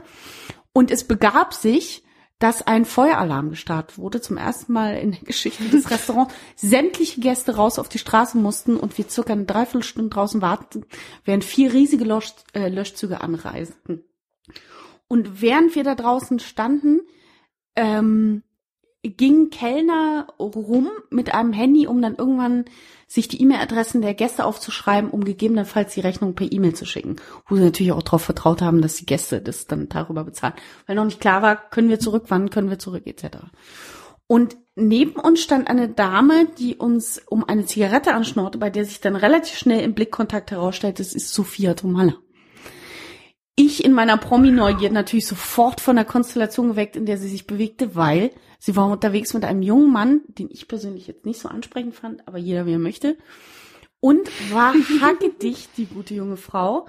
[0.74, 2.04] Und es begab sich,
[2.38, 6.34] dass ein Feueralarm gestartet wurde, zum ersten Mal in der Geschichte des Restaurants.
[6.58, 10.86] Sämtliche Gäste raus auf die Straße mussten und wir circa eine Dreiviertelstunde draußen warten,
[11.24, 14.04] während vier riesige Lösch, äh, Löschzüge anreisten.
[15.08, 17.00] Und während wir da draußen standen,
[17.78, 18.44] ähm,
[19.04, 22.66] ging Kellner rum mit einem Handy, um dann irgendwann
[23.08, 27.16] sich die E-Mail-Adressen der Gäste aufzuschreiben, um gegebenenfalls die Rechnung per E-Mail zu schicken.
[27.48, 30.56] Wo sie natürlich auch darauf vertraut haben, dass die Gäste das dann darüber bezahlen.
[30.86, 33.38] Weil noch nicht klar war, können wir zurück, wann können wir zurück, etc.
[34.26, 39.00] Und neben uns stand eine Dame, die uns um eine Zigarette anschnorte, bei der sich
[39.00, 42.16] dann relativ schnell im Blickkontakt herausstellte, es ist Sophia Tomalla.
[43.60, 47.96] Ich in meiner Promi-Neugier natürlich sofort von der Konstellation geweckt, in der sie sich bewegte,
[47.96, 48.30] weil
[48.60, 52.28] sie war unterwegs mit einem jungen Mann, den ich persönlich jetzt nicht so ansprechend fand,
[52.28, 53.18] aber jeder wie er möchte.
[54.00, 56.88] Und war hackedicht, die gute junge Frau.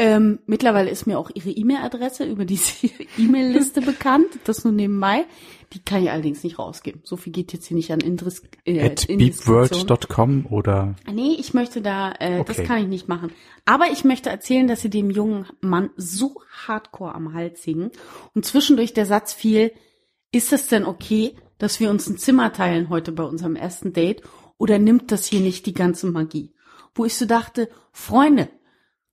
[0.00, 2.86] Ähm, mittlerweile ist mir auch ihre E-Mail-Adresse über diese
[3.18, 4.26] E-Mail-Liste bekannt.
[4.44, 5.24] Das nur nebenbei.
[5.72, 7.00] Die kann ich allerdings nicht rausgeben.
[7.04, 11.82] So viel geht jetzt hier nicht an Indris äh, At beepworld.com oder Nee, ich möchte
[11.82, 12.66] da, äh, das Okay.
[12.66, 13.32] kann ich nicht machen.
[13.64, 17.90] Aber ich möchte erzählen, dass sie dem jungen Mann so hardcore am Hals hingen
[18.34, 19.72] und zwischendurch der Satz fiel,
[20.32, 24.22] ist es denn okay, dass wir uns ein Zimmer teilen heute bei unserem ersten Date
[24.58, 26.54] oder nimmt das hier nicht die ganze Magie?
[26.94, 28.48] Wo ich so dachte, Freunde,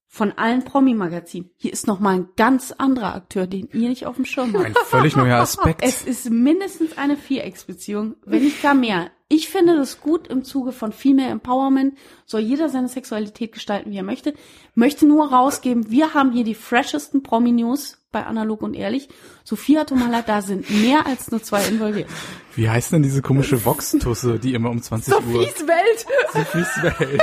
[0.08, 4.16] von allen Promi-Magazinen, hier ist noch mal ein ganz anderer Akteur, den ihr nicht auf
[4.16, 4.64] dem Schirm habt.
[4.64, 5.82] ein völlig neuer Aspekt.
[5.82, 9.10] Es ist mindestens eine Vierecksbeziehung, wenn nicht gar mehr.
[9.28, 11.98] Ich finde das gut im Zuge von Female Empowerment.
[12.26, 14.34] Soll jeder seine Sexualität gestalten, wie er möchte.
[14.76, 19.08] Möchte nur rausgeben, wir haben hier die freshesten Promi-News bei Analog und Ehrlich.
[19.42, 22.08] Sophia Tomala, da sind mehr als nur zwei involviert.
[22.54, 25.20] Wie heißt denn diese komische Vox-Tusse, die immer um 20 Uhr...
[25.22, 26.06] Welt.
[26.32, 27.20] Sophies Welt.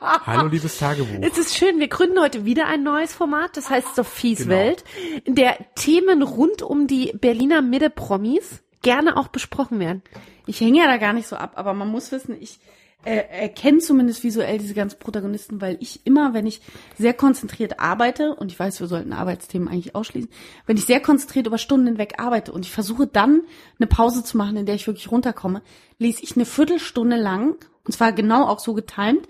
[0.00, 1.18] Hallo, liebes Tagebuch.
[1.20, 4.50] Es ist schön, wir gründen heute wieder ein neues Format, das heißt Sophies Genau.
[4.50, 4.84] Welt,
[5.24, 10.02] in der Themen rund um die Berliner Mitte-Promis gerne auch besprochen werden.
[10.46, 12.60] Ich hänge ja da gar nicht so ab, aber man muss wissen, ich
[13.04, 16.62] äh, erkenne zumindest visuell diese ganzen Protagonisten, weil ich immer, wenn ich
[16.98, 20.30] sehr konzentriert arbeite, und ich weiß, wir sollten Arbeitsthemen eigentlich ausschließen,
[20.66, 23.42] wenn ich sehr konzentriert über Stunden hinweg arbeite und ich versuche dann
[23.78, 25.62] eine Pause zu machen, in der ich wirklich runterkomme,
[25.98, 29.28] lese ich eine Viertelstunde lang, und zwar genau auch so getimed,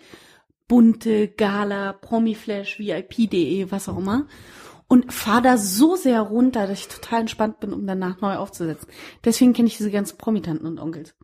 [0.71, 4.27] bunte, Gala, Promiflash, VIP.de, was auch immer.
[4.87, 8.89] und fahre da so sehr runter, dass ich total entspannt bin, um danach neu aufzusetzen.
[9.25, 11.15] Deswegen kenne ich diese ganzen Promitanten und Onkels.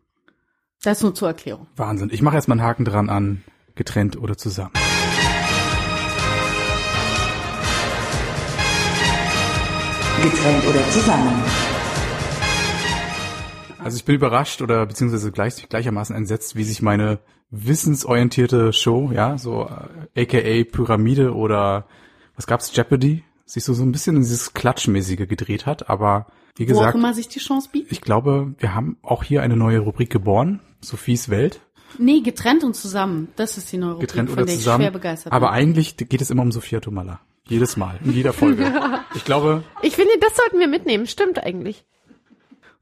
[0.83, 1.67] Das nur zur Erklärung.
[1.75, 2.09] Wahnsinn.
[2.11, 3.43] Ich mache erstmal einen Haken dran an
[3.75, 4.73] getrennt oder zusammen.
[10.23, 11.43] Getrennt oder zusammen.
[13.79, 17.19] Also ich bin überrascht oder beziehungsweise gleich, gleichermaßen entsetzt, wie sich meine
[17.49, 19.69] wissensorientierte Show, ja, so
[20.15, 21.85] äh, aka Pyramide oder
[22.35, 25.89] was gab's, Jeopardy, sich so, so ein bisschen in dieses Klatschmäßige gedreht hat.
[25.89, 27.91] Aber wie Wo auch gesagt, immer sich die Chance bietet.
[27.91, 31.61] ich glaube, wir haben auch hier eine neue Rubrik geboren, Sophies Welt,
[31.99, 33.29] Nee, getrennt und zusammen.
[33.37, 34.81] Das ist die neue Rubrik, getrennt von oder der ich zusammen.
[34.83, 35.55] schwer begeistert Aber bin.
[35.55, 37.21] eigentlich geht es immer um Sophia Tomalla.
[37.47, 38.65] Jedes Mal, in jeder Folge.
[39.15, 41.07] Ich glaube, Ich finde, das sollten wir mitnehmen.
[41.07, 41.85] Stimmt eigentlich.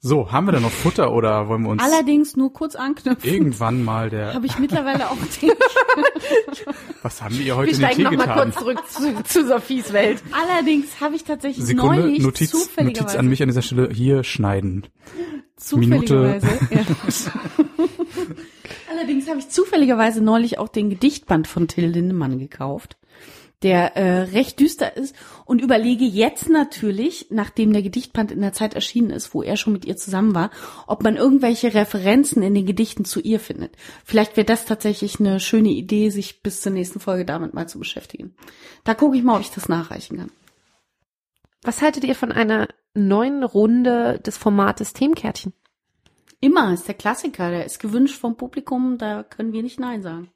[0.07, 3.27] So, haben wir da noch Futter oder wollen wir uns Allerdings nur kurz anknüpfen.
[3.27, 5.51] irgendwann mal der, Habe ich mittlerweile auch den,
[7.01, 8.53] was haben wir heute Wir in den steigen Tee noch mal getan?
[8.53, 10.21] kurz zurück zu, zu Sophies Welt.
[10.31, 14.23] allerdings habe ich tatsächlich Sekunde, neulich Notiz, zufälligerweise, Notiz an mich an dieser Stelle, hier
[14.23, 14.85] schneiden.
[15.57, 16.81] zufälligerweise, ja.
[18.91, 22.97] allerdings habe ich zufälligerweise neulich auch den Gedichtband von Till Lindemann gekauft,
[23.63, 25.15] der äh, recht düster ist
[25.45, 29.73] und überlege jetzt natürlich, nachdem der Gedichtband in der Zeit erschienen ist, wo er schon
[29.73, 30.51] mit ihr zusammen war,
[30.87, 33.75] ob man irgendwelche Referenzen in den Gedichten zu ihr findet.
[34.03, 37.79] Vielleicht wäre das tatsächlich eine schöne Idee, sich bis zur nächsten Folge damit mal zu
[37.79, 38.35] beschäftigen.
[38.83, 40.31] Da gucke ich mal, ob ich das nachreichen kann.
[41.63, 45.53] Was haltet ihr von einer neuen Runde des Formates Themenkärtchen?
[46.39, 50.29] Immer ist der Klassiker, der ist gewünscht vom Publikum, da können wir nicht Nein sagen.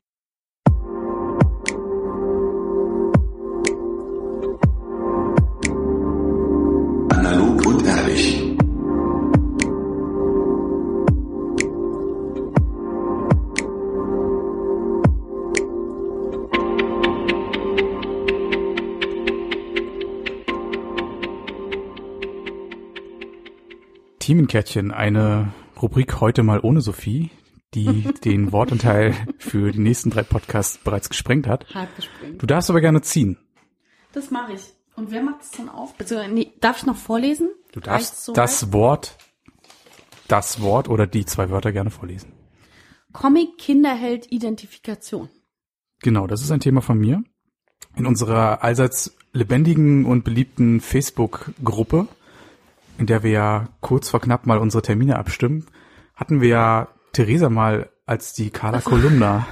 [24.30, 27.32] Themenkärtchen, eine Rubrik heute mal ohne Sophie,
[27.74, 31.66] die den Wortanteil für die nächsten drei Podcasts bereits gesprengt hat.
[31.74, 32.40] Hart gesprengt.
[32.40, 33.40] Du darfst aber gerne ziehen.
[34.14, 34.62] Das mache ich.
[34.96, 35.96] Und wer macht es dann auf?
[35.96, 37.50] Beziehungsweise, nee, darf ich noch vorlesen?
[37.72, 39.18] Du darfst so das Wort,
[40.28, 42.30] das Wort oder die zwei Wörter gerne vorlesen.
[42.30, 43.22] weit?
[43.24, 45.30] Comic Kinderheld Identifikation.
[46.04, 47.24] Genau, das ist ein Thema von mir.
[47.96, 52.08] In unserer allseits lebendigen und beliebten Facebook-Gruppe,
[53.00, 55.66] in der wir ja kurz vor knapp mal unsere Termine abstimmen,
[56.16, 59.48] hatten wir ja Theresa mal als die Carla Kolumna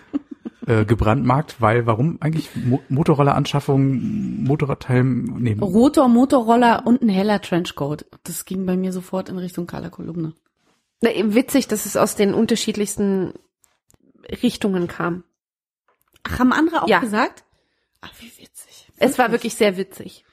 [0.66, 8.06] äh, gebrandmarkt, weil warum eigentlich Mo Motorroller-Anschaffung, Motorradteil, nee, Rotor, Motorroller und ein heller Trenchcoat.
[8.24, 10.32] Das ging bei mir sofort in Richtung Carla Kolumne.
[11.02, 13.34] Na, eben witzig, dass es aus den unterschiedlichsten
[14.42, 15.24] Richtungen kam.
[16.22, 17.00] Ach, haben andere auch Ja.
[17.00, 17.44] gesagt?
[18.00, 18.90] Ach, wie witzig.
[18.96, 20.24] Es war wirklich sehr witzig.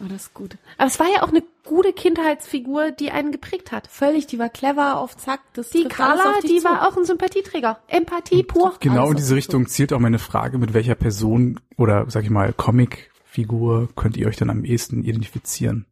[0.00, 0.56] Oh, das ist gut.
[0.76, 3.88] Aber es war ja auch eine gute Kindheitsfigur, die einen geprägt hat.
[3.88, 5.40] Völlig, die war clever auf Zack.
[5.54, 6.64] Das Die Carla, auf dich die zu.
[6.64, 7.80] war auch ein Sympathieträger.
[7.88, 8.76] Empathie pur.
[8.80, 12.30] Genau Alles in diese Richtung zielt auch meine Frage, mit welcher Person oder sag ich
[12.30, 15.86] mal Comicfigur könnt ihr euch dann am ehesten identifizieren?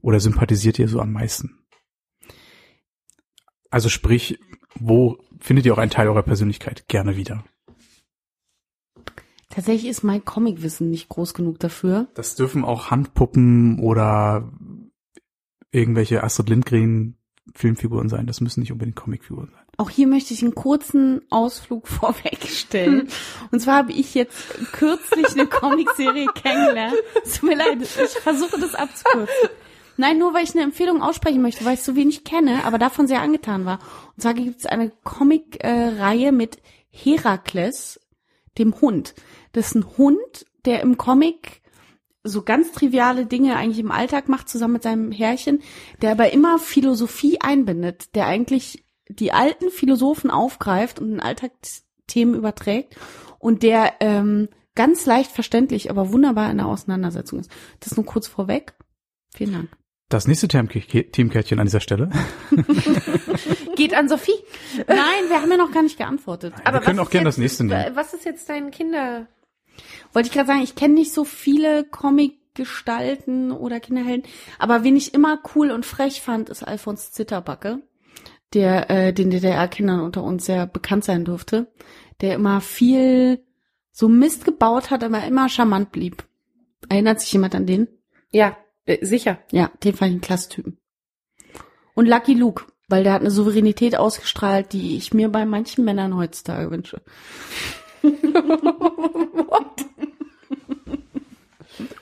[0.00, 1.58] Oder sympathisiert ihr so am meisten?
[3.70, 4.38] Also sprich,
[4.78, 7.44] wo findet ihr auch einen Teil eurer Persönlichkeit gerne wieder?
[9.48, 12.08] Tatsächlich ist mein Comicwissen nicht groß genug dafür.
[12.14, 14.52] Das dürfen auch Handpuppen oder
[15.70, 17.18] irgendwelche Astrid Lindgren
[17.54, 18.26] Filmfiguren sein.
[18.26, 19.64] Das müssen nicht unbedingt Comicfiguren sein.
[19.78, 23.08] Auch hier möchte ich einen kurzen Ausflug vorwegstellen.
[23.50, 26.96] Und zwar habe ich jetzt kürzlich eine Comicserie kennengelernt.
[27.24, 29.48] Es tut mir leid, ich versuche das abzukürzen.
[29.96, 33.08] Nein, nur weil ich eine Empfehlung aussprechen möchte, weil ich so wenig kenne, aber davon
[33.08, 33.80] sehr angetan war.
[34.14, 36.58] Und zwar gibt es eine Comic-Reihe mit
[36.90, 38.00] Herakles,
[38.58, 39.14] dem Hund.
[39.52, 41.62] Das ist ein Hund, der im Comic
[42.24, 45.62] so ganz triviale Dinge eigentlich im Alltag macht, zusammen mit seinem Herrchen,
[46.02, 52.96] der aber immer Philosophie einbindet, der eigentlich die alten Philosophen aufgreift und in Alltagsthemen überträgt
[53.38, 57.50] und der ähm, ganz leicht verständlich, aber wunderbar in der Auseinandersetzung ist.
[57.80, 58.74] Das nur kurz vorweg.
[59.34, 59.77] Vielen Dank.
[60.08, 62.10] Das nächste Team- Teamkärtchen an dieser Stelle.
[63.76, 64.32] Geht an Sophie.
[64.86, 66.54] Nein, wir haben ja noch gar nicht geantwortet.
[66.64, 67.94] wir können auch gerne das nächste nehmen.
[67.94, 69.26] Was ist jetzt dein Kinder...
[70.12, 74.28] Wollte ich gerade sagen, ich kenne nicht so viele Comic-Gestalten oder Kinderhelden,
[74.58, 77.82] aber wen ich immer cool und frech fand, ist Alfons Zitterbacke,
[78.54, 81.70] der äh, den DDR-Kindern unter uns sehr bekannt sein dürfte,
[82.20, 83.44] der immer viel
[83.92, 86.24] so Mist gebaut hat, aber immer charmant blieb.
[86.88, 87.86] Erinnert sich jemand an den?
[88.32, 88.56] Ja,
[88.88, 89.38] äh, sicher.
[89.52, 90.78] Ja, den fand ich einen klasse Typen.
[91.94, 96.16] Und Lucky Luke, weil der hat eine Souveränität ausgestrahlt, die ich mir bei manchen Männern
[96.16, 97.02] heutzutage wünsche.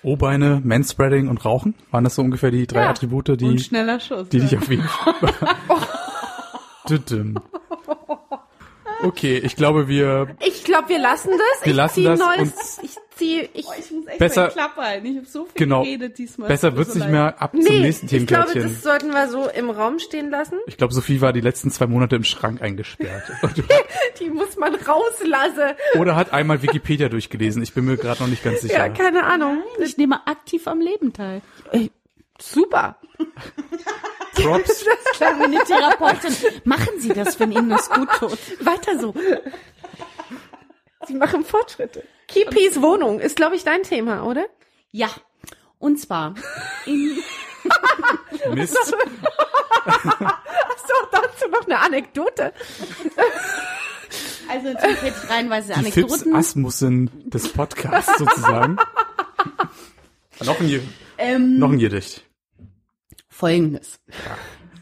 [0.03, 1.75] O-Beine, Manspreading und Rauchen?
[1.91, 2.91] Waren das so ungefähr die drei Ja.
[2.91, 4.29] Attribute, Und die, schneller Schuss.
[4.29, 4.45] die ja.
[4.45, 5.15] dich auf jeden Fall...
[9.03, 11.65] Okay, ich glaube, wir Ich glaube, wir lassen das.
[11.65, 15.07] Wir ich lassen zieh das neues, ich ziehe, ich, Ich muss echt Besser- Klappe halten.
[15.07, 15.83] Ich habe so viel Genau.
[15.83, 16.49] geredet diesmal.
[16.49, 18.63] besser wird's so nicht mehr ab zum nee, nächsten ich glaube, Themenkärtchen.
[18.75, 20.59] das sollten wir so im Raum stehen lassen.
[20.67, 23.25] Ich glaube, Sophie war die letzten zwei Monate im Schrank eingesperrt.
[24.21, 25.77] Die muss man rauslassen.
[25.99, 27.63] Oder hat einmal Wikipedia durchgelesen.
[27.63, 28.75] Ich bin mir gerade noch nicht ganz sicher.
[28.79, 29.63] Ja, keine Ahnung.
[29.79, 31.43] Ich nehme aktiv am Leben teil.
[32.41, 32.97] Super.
[34.35, 34.85] Props.
[35.15, 36.33] Klar, wie eine Therapeutin.
[36.65, 38.39] Machen Sie das, wenn Ihnen das gut tut.
[38.65, 39.15] Weiter so.
[41.07, 42.05] Sie machen Fortschritte.
[42.29, 44.47] Kipis Wohnung ist, glaube ich, dein Thema, oder?
[44.91, 45.09] Ja.
[45.79, 46.35] Und zwar
[46.87, 47.19] in,
[48.55, 48.77] Mist.
[49.85, 52.53] Hast du auch dazu noch eine Anekdote?
[54.51, 56.35] also natürlich hätte ich reihenweise Die Fips Anekdoten.
[56.37, 58.77] Asmussen des Podcasts sozusagen.
[60.45, 60.89] noch, ein,
[61.19, 62.25] Ähm, noch ein Gedicht.
[63.29, 64.01] Folgendes.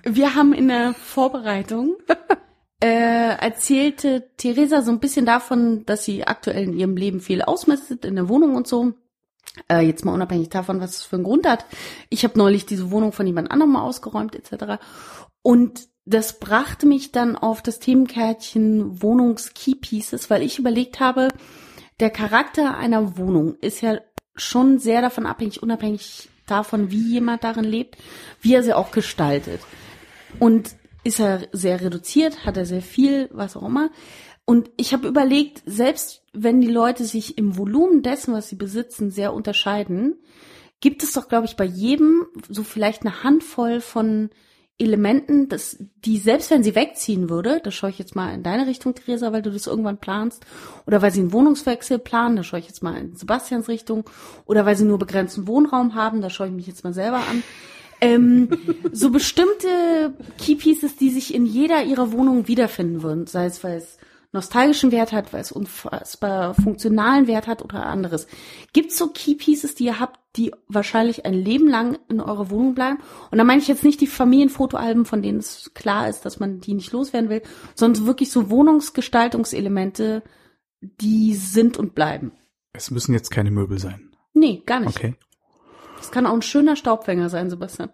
[0.05, 1.97] Wir haben in der Vorbereitung
[2.85, 8.05] äh, erzählte Theresa so ein bisschen davon, dass sie aktuell in ihrem Leben viel ausmistet
[8.05, 8.93] in der Wohnung und so.
[9.71, 11.65] Äh, jetzt mal unabhängig davon, was es für einen Grund hat.
[12.11, 14.83] Ich habe neulich diese Wohnung von jemand anderem mal ausgeräumt etc.
[15.41, 21.29] Und das brachte mich dann auf das Themenkärtchen Wohnungs-Key-Pieces, weil ich überlegt habe,
[22.01, 23.99] der Charakter einer Wohnung ist ja
[24.37, 27.97] schon sehr davon abhängig, unabhängig davon, wie jemand darin lebt,
[28.43, 29.63] wie er sie auch gestaltet.
[30.39, 33.91] Und ist er sehr reduziert, hat er sehr viel, was auch immer.
[34.47, 39.11] Und ich habe überlegt, selbst wenn die Leute sich im Volumen dessen, was sie besitzen,
[39.11, 40.17] sehr unterscheiden,
[40.81, 44.31] gibt es doch, glaube ich, bei jedem so vielleicht eine Handvoll von
[44.77, 48.67] Elementen, dass die, selbst wenn sie wegziehen würde, da schaue ich jetzt mal in deine
[48.67, 50.45] Richtung, Theresa, weil du das irgendwann planst,
[50.85, 54.05] oder weil sie einen Wohnungswechsel planen, da schaue ich jetzt mal in Sebastians Richtung,
[54.47, 57.45] oder weil sie nur begrenzten Wohnraum haben, da schaue ich mich jetzt mal selber an.
[58.05, 58.49] Ähm,
[58.93, 63.99] so bestimmte Keypieces, die sich in jeder ihrer Wohnungen wiederfinden würden, sei es, weil es
[64.35, 68.27] nostalgischen Wert hat, weil es unfassbar funktionalen Wert hat oder anderes.
[68.73, 72.75] Gibt es so Keypieces, die ihr habt, die wahrscheinlich ein Leben lang in eurer Wohnung
[72.75, 72.99] bleiben?
[73.31, 76.61] Und da meine ich jetzt nicht die Familienfotoalben, von denen es klar ist, dass man
[76.61, 77.43] die nicht loswerden will,
[77.75, 80.25] sondern wirklich so Wohnungsgestaltungselemente,
[80.81, 82.33] die sind und bleiben.
[82.73, 84.11] Es müssen jetzt keine Möbel sein.
[84.35, 84.97] Nee, gar nicht.
[84.97, 85.15] Okay.
[86.05, 87.89] Das kann auch ein schöner Staubfänger sein, Sebastian.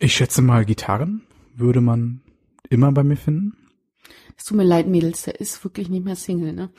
[0.00, 1.22] Ich schätze mal, Gitarren
[1.54, 2.22] würde man
[2.70, 3.56] immer bei mir finden.
[4.36, 6.70] Es tut mir leid, Mädels, der ist wirklich nicht mehr Single, ne?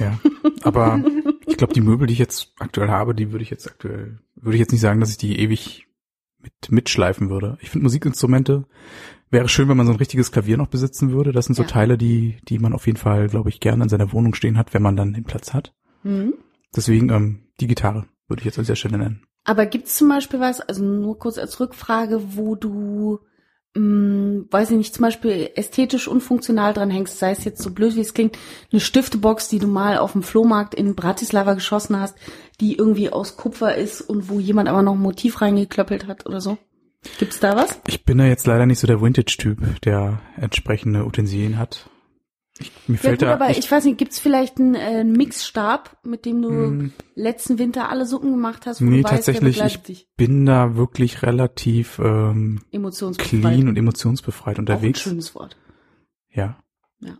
[0.00, 0.18] Ja.
[0.64, 1.00] Aber
[1.46, 4.56] ich glaube, die Möbel, die ich jetzt aktuell habe, die würde ich jetzt aktuell, würde
[4.56, 5.86] ich jetzt nicht sagen, dass ich die ewig
[6.42, 7.56] mit, mitschleifen würde.
[7.60, 8.66] Ich finde Musikinstrumente
[9.30, 11.30] wäre schön, wenn man so ein richtiges Klavier noch besitzen würde.
[11.30, 11.68] Das sind so Ja.
[11.68, 14.74] Teile, die, die man auf jeden Fall, glaube ich, gerne in seiner Wohnung stehen hat,
[14.74, 15.72] wenn man dann den Platz hat.
[16.02, 16.34] Mhm.
[16.74, 19.22] Deswegen ähm, die Gitarre würde ich jetzt an dieser Stelle nennen.
[19.44, 23.20] Aber gibt's zum Beispiel was, also nur kurz als Rückfrage, wo du,
[23.74, 27.94] mh, weiß ich nicht, zum Beispiel ästhetisch unfunktional dran hängst, sei es jetzt so blöd
[27.94, 28.38] wie es klingt,
[28.72, 32.16] eine Stiftebox, die du mal auf dem Flohmarkt in Bratislava geschossen hast,
[32.60, 36.40] die irgendwie aus Kupfer ist und wo jemand aber noch ein Motiv reingeklöppelt hat oder
[36.40, 36.56] so?
[37.18, 37.78] Gibt's da was?
[37.86, 41.90] Ich bin da jetzt leider nicht so der Vintage-Typ, der entsprechende Utensilien hat.
[42.60, 45.02] Ich, mir Ja fällt gut, da aber ich, ich weiß nicht, gibt's vielleicht einen, äh,
[45.02, 46.92] Mixstab, mit dem du Hm.
[47.16, 50.76] letzten Winter alle Suppen gemacht hast, wo nee, du weißt, tatsächlich, ich dich bin da
[50.76, 52.62] wirklich relativ ähm,
[53.18, 55.00] clean und emotionsbefreit Auch ein unterwegs.
[55.00, 55.56] schönes Wort.
[56.30, 56.58] Ja.
[57.00, 57.18] Ja.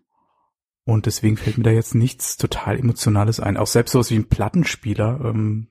[0.85, 3.56] Und deswegen fällt mir da jetzt nichts total Emotionales ein.
[3.56, 5.20] Auch selbst sowas wie ein Plattenspieler.
[5.24, 5.69] Ähm,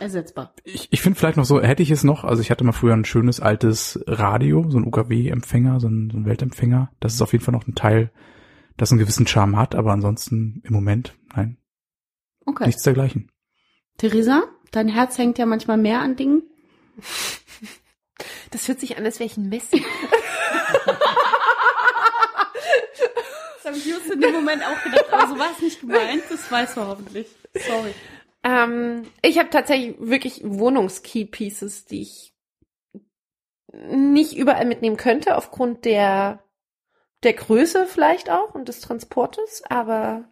[0.00, 0.52] Ersetzbar.
[0.64, 2.92] ich ich finde vielleicht noch so, hätte ich es noch, also ich hatte mal früher
[2.94, 6.90] ein schönes altes Radio, so ein UKW-Empfänger, so ein, so ein Weltempfänger.
[7.00, 8.10] Das ist auf jeden Fall noch ein Teil,
[8.82, 11.56] das einen gewissen Charme hat, aber ansonsten im Moment, nein,
[12.44, 12.66] Okay.
[12.66, 13.30] nichts dergleichen.
[13.96, 14.42] Theresa,
[14.72, 16.42] dein Herz hängt ja manchmal mehr an Dingen.
[18.50, 19.84] Das hört sich an, als wäre ich ein Messi.
[23.56, 26.24] Das habe ich just in dem Moment auch gedacht, aber so war es nicht gemeint.
[26.28, 27.28] Das weiß man hoffentlich.
[27.54, 27.94] Sorry.
[28.42, 32.34] Ähm, ich habe tatsächlich wirklich Wohnungs-Key-Pieces, die ich
[33.72, 36.42] nicht überall mitnehmen könnte, aufgrund der,
[37.22, 40.24] der Größe vielleicht auch und des Transportes, aber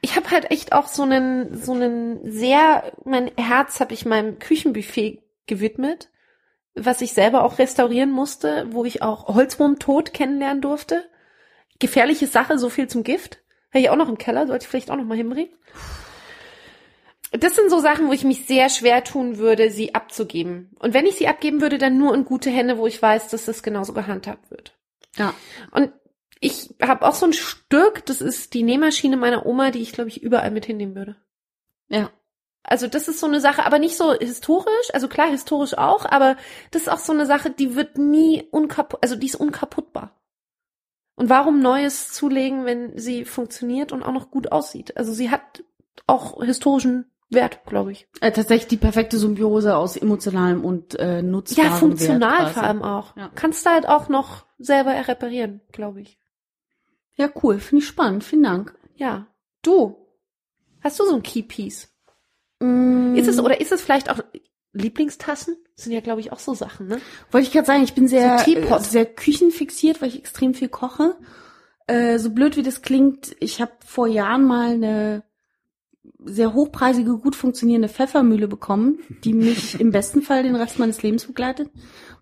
[0.00, 4.38] ich habe halt echt auch so einen, so einen sehr, mein Herz habe ich meinem
[4.38, 6.10] Küchenbuffet gewidmet,
[6.74, 11.04] was ich selber auch restaurieren musste, wo ich auch Holzwurmtod kennenlernen durfte.
[11.78, 13.42] Gefährliche Sache, so viel zum Gift.
[13.70, 15.52] Habe ich auch noch im Keller, sollte ich vielleicht auch noch mal hinbringen.
[17.32, 20.70] Das sind so Sachen, wo ich mich sehr schwer tun würde, sie abzugeben.
[20.78, 23.44] Und wenn ich sie abgeben würde, dann nur in gute Hände, wo ich weiß, dass
[23.44, 24.77] das genauso gehandhabt wird.
[25.18, 25.34] Ja.
[25.70, 25.92] Und
[26.40, 30.08] ich habe auch so ein Stück, das ist die Nähmaschine meiner Oma, die ich, glaube
[30.08, 31.16] ich, überall mit hinnehmen würde.
[31.88, 32.10] Ja.
[32.62, 36.36] Also das ist so eine Sache, aber nicht so historisch, also klar historisch auch, aber
[36.70, 40.14] das ist auch so eine Sache, die wird nie unkaputt, also die ist unkaputtbar.
[41.14, 44.96] Und warum Neues zulegen, wenn sie funktioniert und auch noch gut aussieht?
[44.96, 45.64] Also sie hat
[46.06, 48.08] auch historischen Wert, glaube ich.
[48.20, 52.82] Äh, tatsächlich die perfekte Symbiose aus emotionalem und äh, nutzbarem Ja, funktional Wert vor allem
[52.82, 53.16] auch.
[53.16, 53.30] Ja.
[53.34, 56.18] Kannst du halt auch noch selber reparieren, glaube ich.
[57.16, 57.58] Ja, cool.
[57.58, 58.24] Finde ich spannend.
[58.24, 58.74] Vielen Dank.
[58.94, 59.26] Ja.
[59.62, 59.96] Du,
[60.80, 61.88] hast du so ein Keypiece?
[62.60, 64.20] Mm, Ist es, oder ist es vielleicht auch
[64.72, 65.56] Lieblingstassen?
[65.76, 67.00] Das sind ja, glaube ich, auch so Sachen, ne?
[67.30, 70.68] Wollte ich gerade sagen, ich bin sehr, So äh, sehr küchenfixiert, weil ich extrem viel
[70.68, 71.16] koche.
[71.86, 75.22] Äh, so blöd wie das klingt, ich habe vor Jahren mal eine
[76.24, 81.26] sehr hochpreisige, gut funktionierende Pfeffermühle bekommen, die mich im besten Fall den Rest meines Lebens
[81.26, 81.70] begleitet,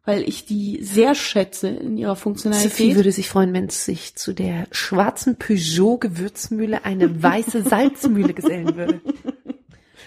[0.05, 2.94] weil ich die sehr schätze in ihrer Sophie Funktionalität.
[2.97, 8.77] würde sich freuen, wenn es sich zu der schwarzen Peugeot Gewürzmühle eine weiße Salzmühle gesellen
[8.77, 9.01] würde.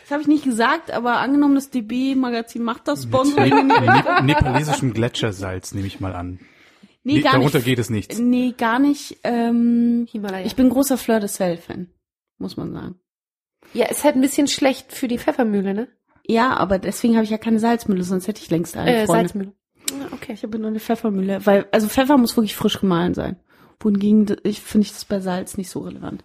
[0.03, 3.51] Das habe ich nicht gesagt, aber angenommen, das DB-Magazin macht das Sponsoring.
[3.57, 6.39] in die Ne nepalesischem Gletschersalz nehme ich mal an.
[7.03, 7.65] Nee, Nee, gar darunter nicht.
[7.65, 8.19] geht es nichts.
[8.19, 9.17] Nee, gar nicht.
[9.23, 10.45] Ähm, Himalaya.
[10.45, 11.87] ich bin großer Fleur de Sel-Fan,
[12.39, 12.95] muss man sagen.
[13.73, 15.87] Ja, ist halt ein bisschen schlecht für die Pfeffermühle, ne?
[16.27, 18.93] Ja, aber deswegen habe ich ja keine Salzmühle, sonst hätte ich längst eine.
[18.95, 19.21] Äh, Freunde.
[19.29, 19.53] Salzmühle.
[19.91, 20.33] Ja, okay.
[20.33, 23.37] Ich habe nur eine Pfeffermühle, weil also Pfeffer muss wirklich frisch gemahlen sein.
[23.79, 26.23] Wohingegen ich finde ich das bei Salz nicht so relevant.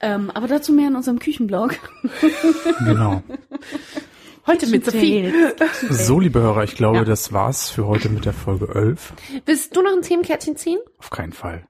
[0.00, 1.76] Ähm, aber dazu mehr in unserem Küchenblog.
[2.84, 3.22] Genau.
[4.46, 5.32] Heute mit Sophie.
[5.88, 7.04] So, liebe Hörer, ich glaube, Ja.
[7.04, 9.14] das war's für heute mit der Folge 11.
[9.46, 10.78] Willst du noch ein Themenkärtchen ziehen?
[10.98, 11.66] Auf keinen Fall.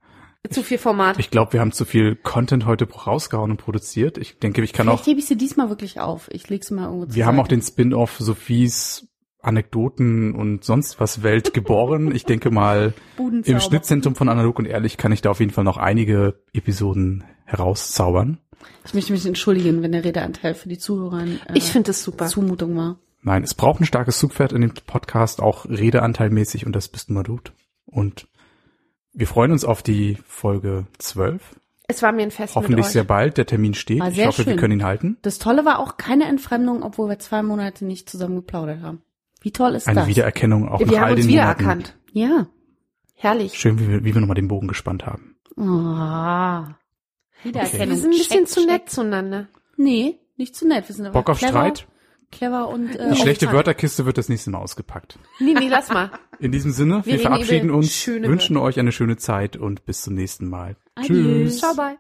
[0.50, 1.18] Zu viel Format.
[1.18, 4.18] Ich glaube, wir haben zu viel Content heute rausgehauen und produziert.
[4.18, 6.28] Ich denke, ich kann auch, Vielleicht hebe ich sie diesmal wirklich auf.
[6.30, 9.08] Ich leg's mal irgendwo zur wir haben auch den Spin-off Sophies
[9.40, 12.14] Anekdoten und sonst was Welt geboren.
[12.14, 15.64] Ich denke mal, im Schnittzentrum von Analog und Ehrlich kann ich da auf jeden Fall
[15.64, 18.38] noch einige Episoden herauszaubern.
[18.86, 22.26] Ich möchte mich entschuldigen, wenn der Redeanteil für die Zuhörer äh, Ich finde das super.
[22.26, 22.98] Zumutung war.
[23.22, 27.22] Nein, es braucht ein starkes Zugpferd in dem Podcast, auch redeanteilmäßig und das bist nur
[27.22, 27.40] du.
[27.86, 28.28] Und
[29.14, 31.42] wir freuen uns auf die Folge 12.
[31.86, 32.92] Es war mir ein Fest Hoffentlich mit euch.
[32.92, 33.36] sehr bald.
[33.36, 34.00] Der Termin steht.
[34.00, 34.56] War Ich hoffe, wir schön.
[34.58, 35.18] können ihn halten.
[35.22, 39.02] Das Tolle war auch keine Entfremdung, obwohl wir zwei Monate nicht zusammen geplaudert haben.
[39.42, 40.08] Wie toll ist Eine das?
[40.08, 41.96] Wiedererkennung auch Wir nach all haben uns den wiedererkannt.
[42.12, 42.46] Ja.
[43.14, 43.58] Herrlich.
[43.58, 45.36] Schön, wie wir, wie wir nochmal den Bogen gespannt haben.
[45.56, 46.74] Ah.
[47.42, 47.88] Wiedererkennung.
[47.90, 48.70] Wir sind ein bisschen Check, zu check.
[48.70, 49.48] nett zueinander.
[49.76, 50.88] Nee, nicht zu nett.
[50.88, 51.86] Wir sind aber Bock auf clever, Streit?
[52.34, 53.56] Clever und äh, Die schlechte Takt.
[53.56, 55.18] Wörterkiste wird das nächste Mal ausgepackt.
[55.40, 56.10] Nee, nee, lass mal.
[56.38, 60.14] In diesem Sinne, wir, reden verabschieden uns, wünschen euch eine schöne Zeit und bis zum
[60.14, 60.76] nächsten Mal.
[60.94, 61.14] Adieu.
[61.14, 61.58] Tschüss.
[61.58, 61.96] Ciao, bye.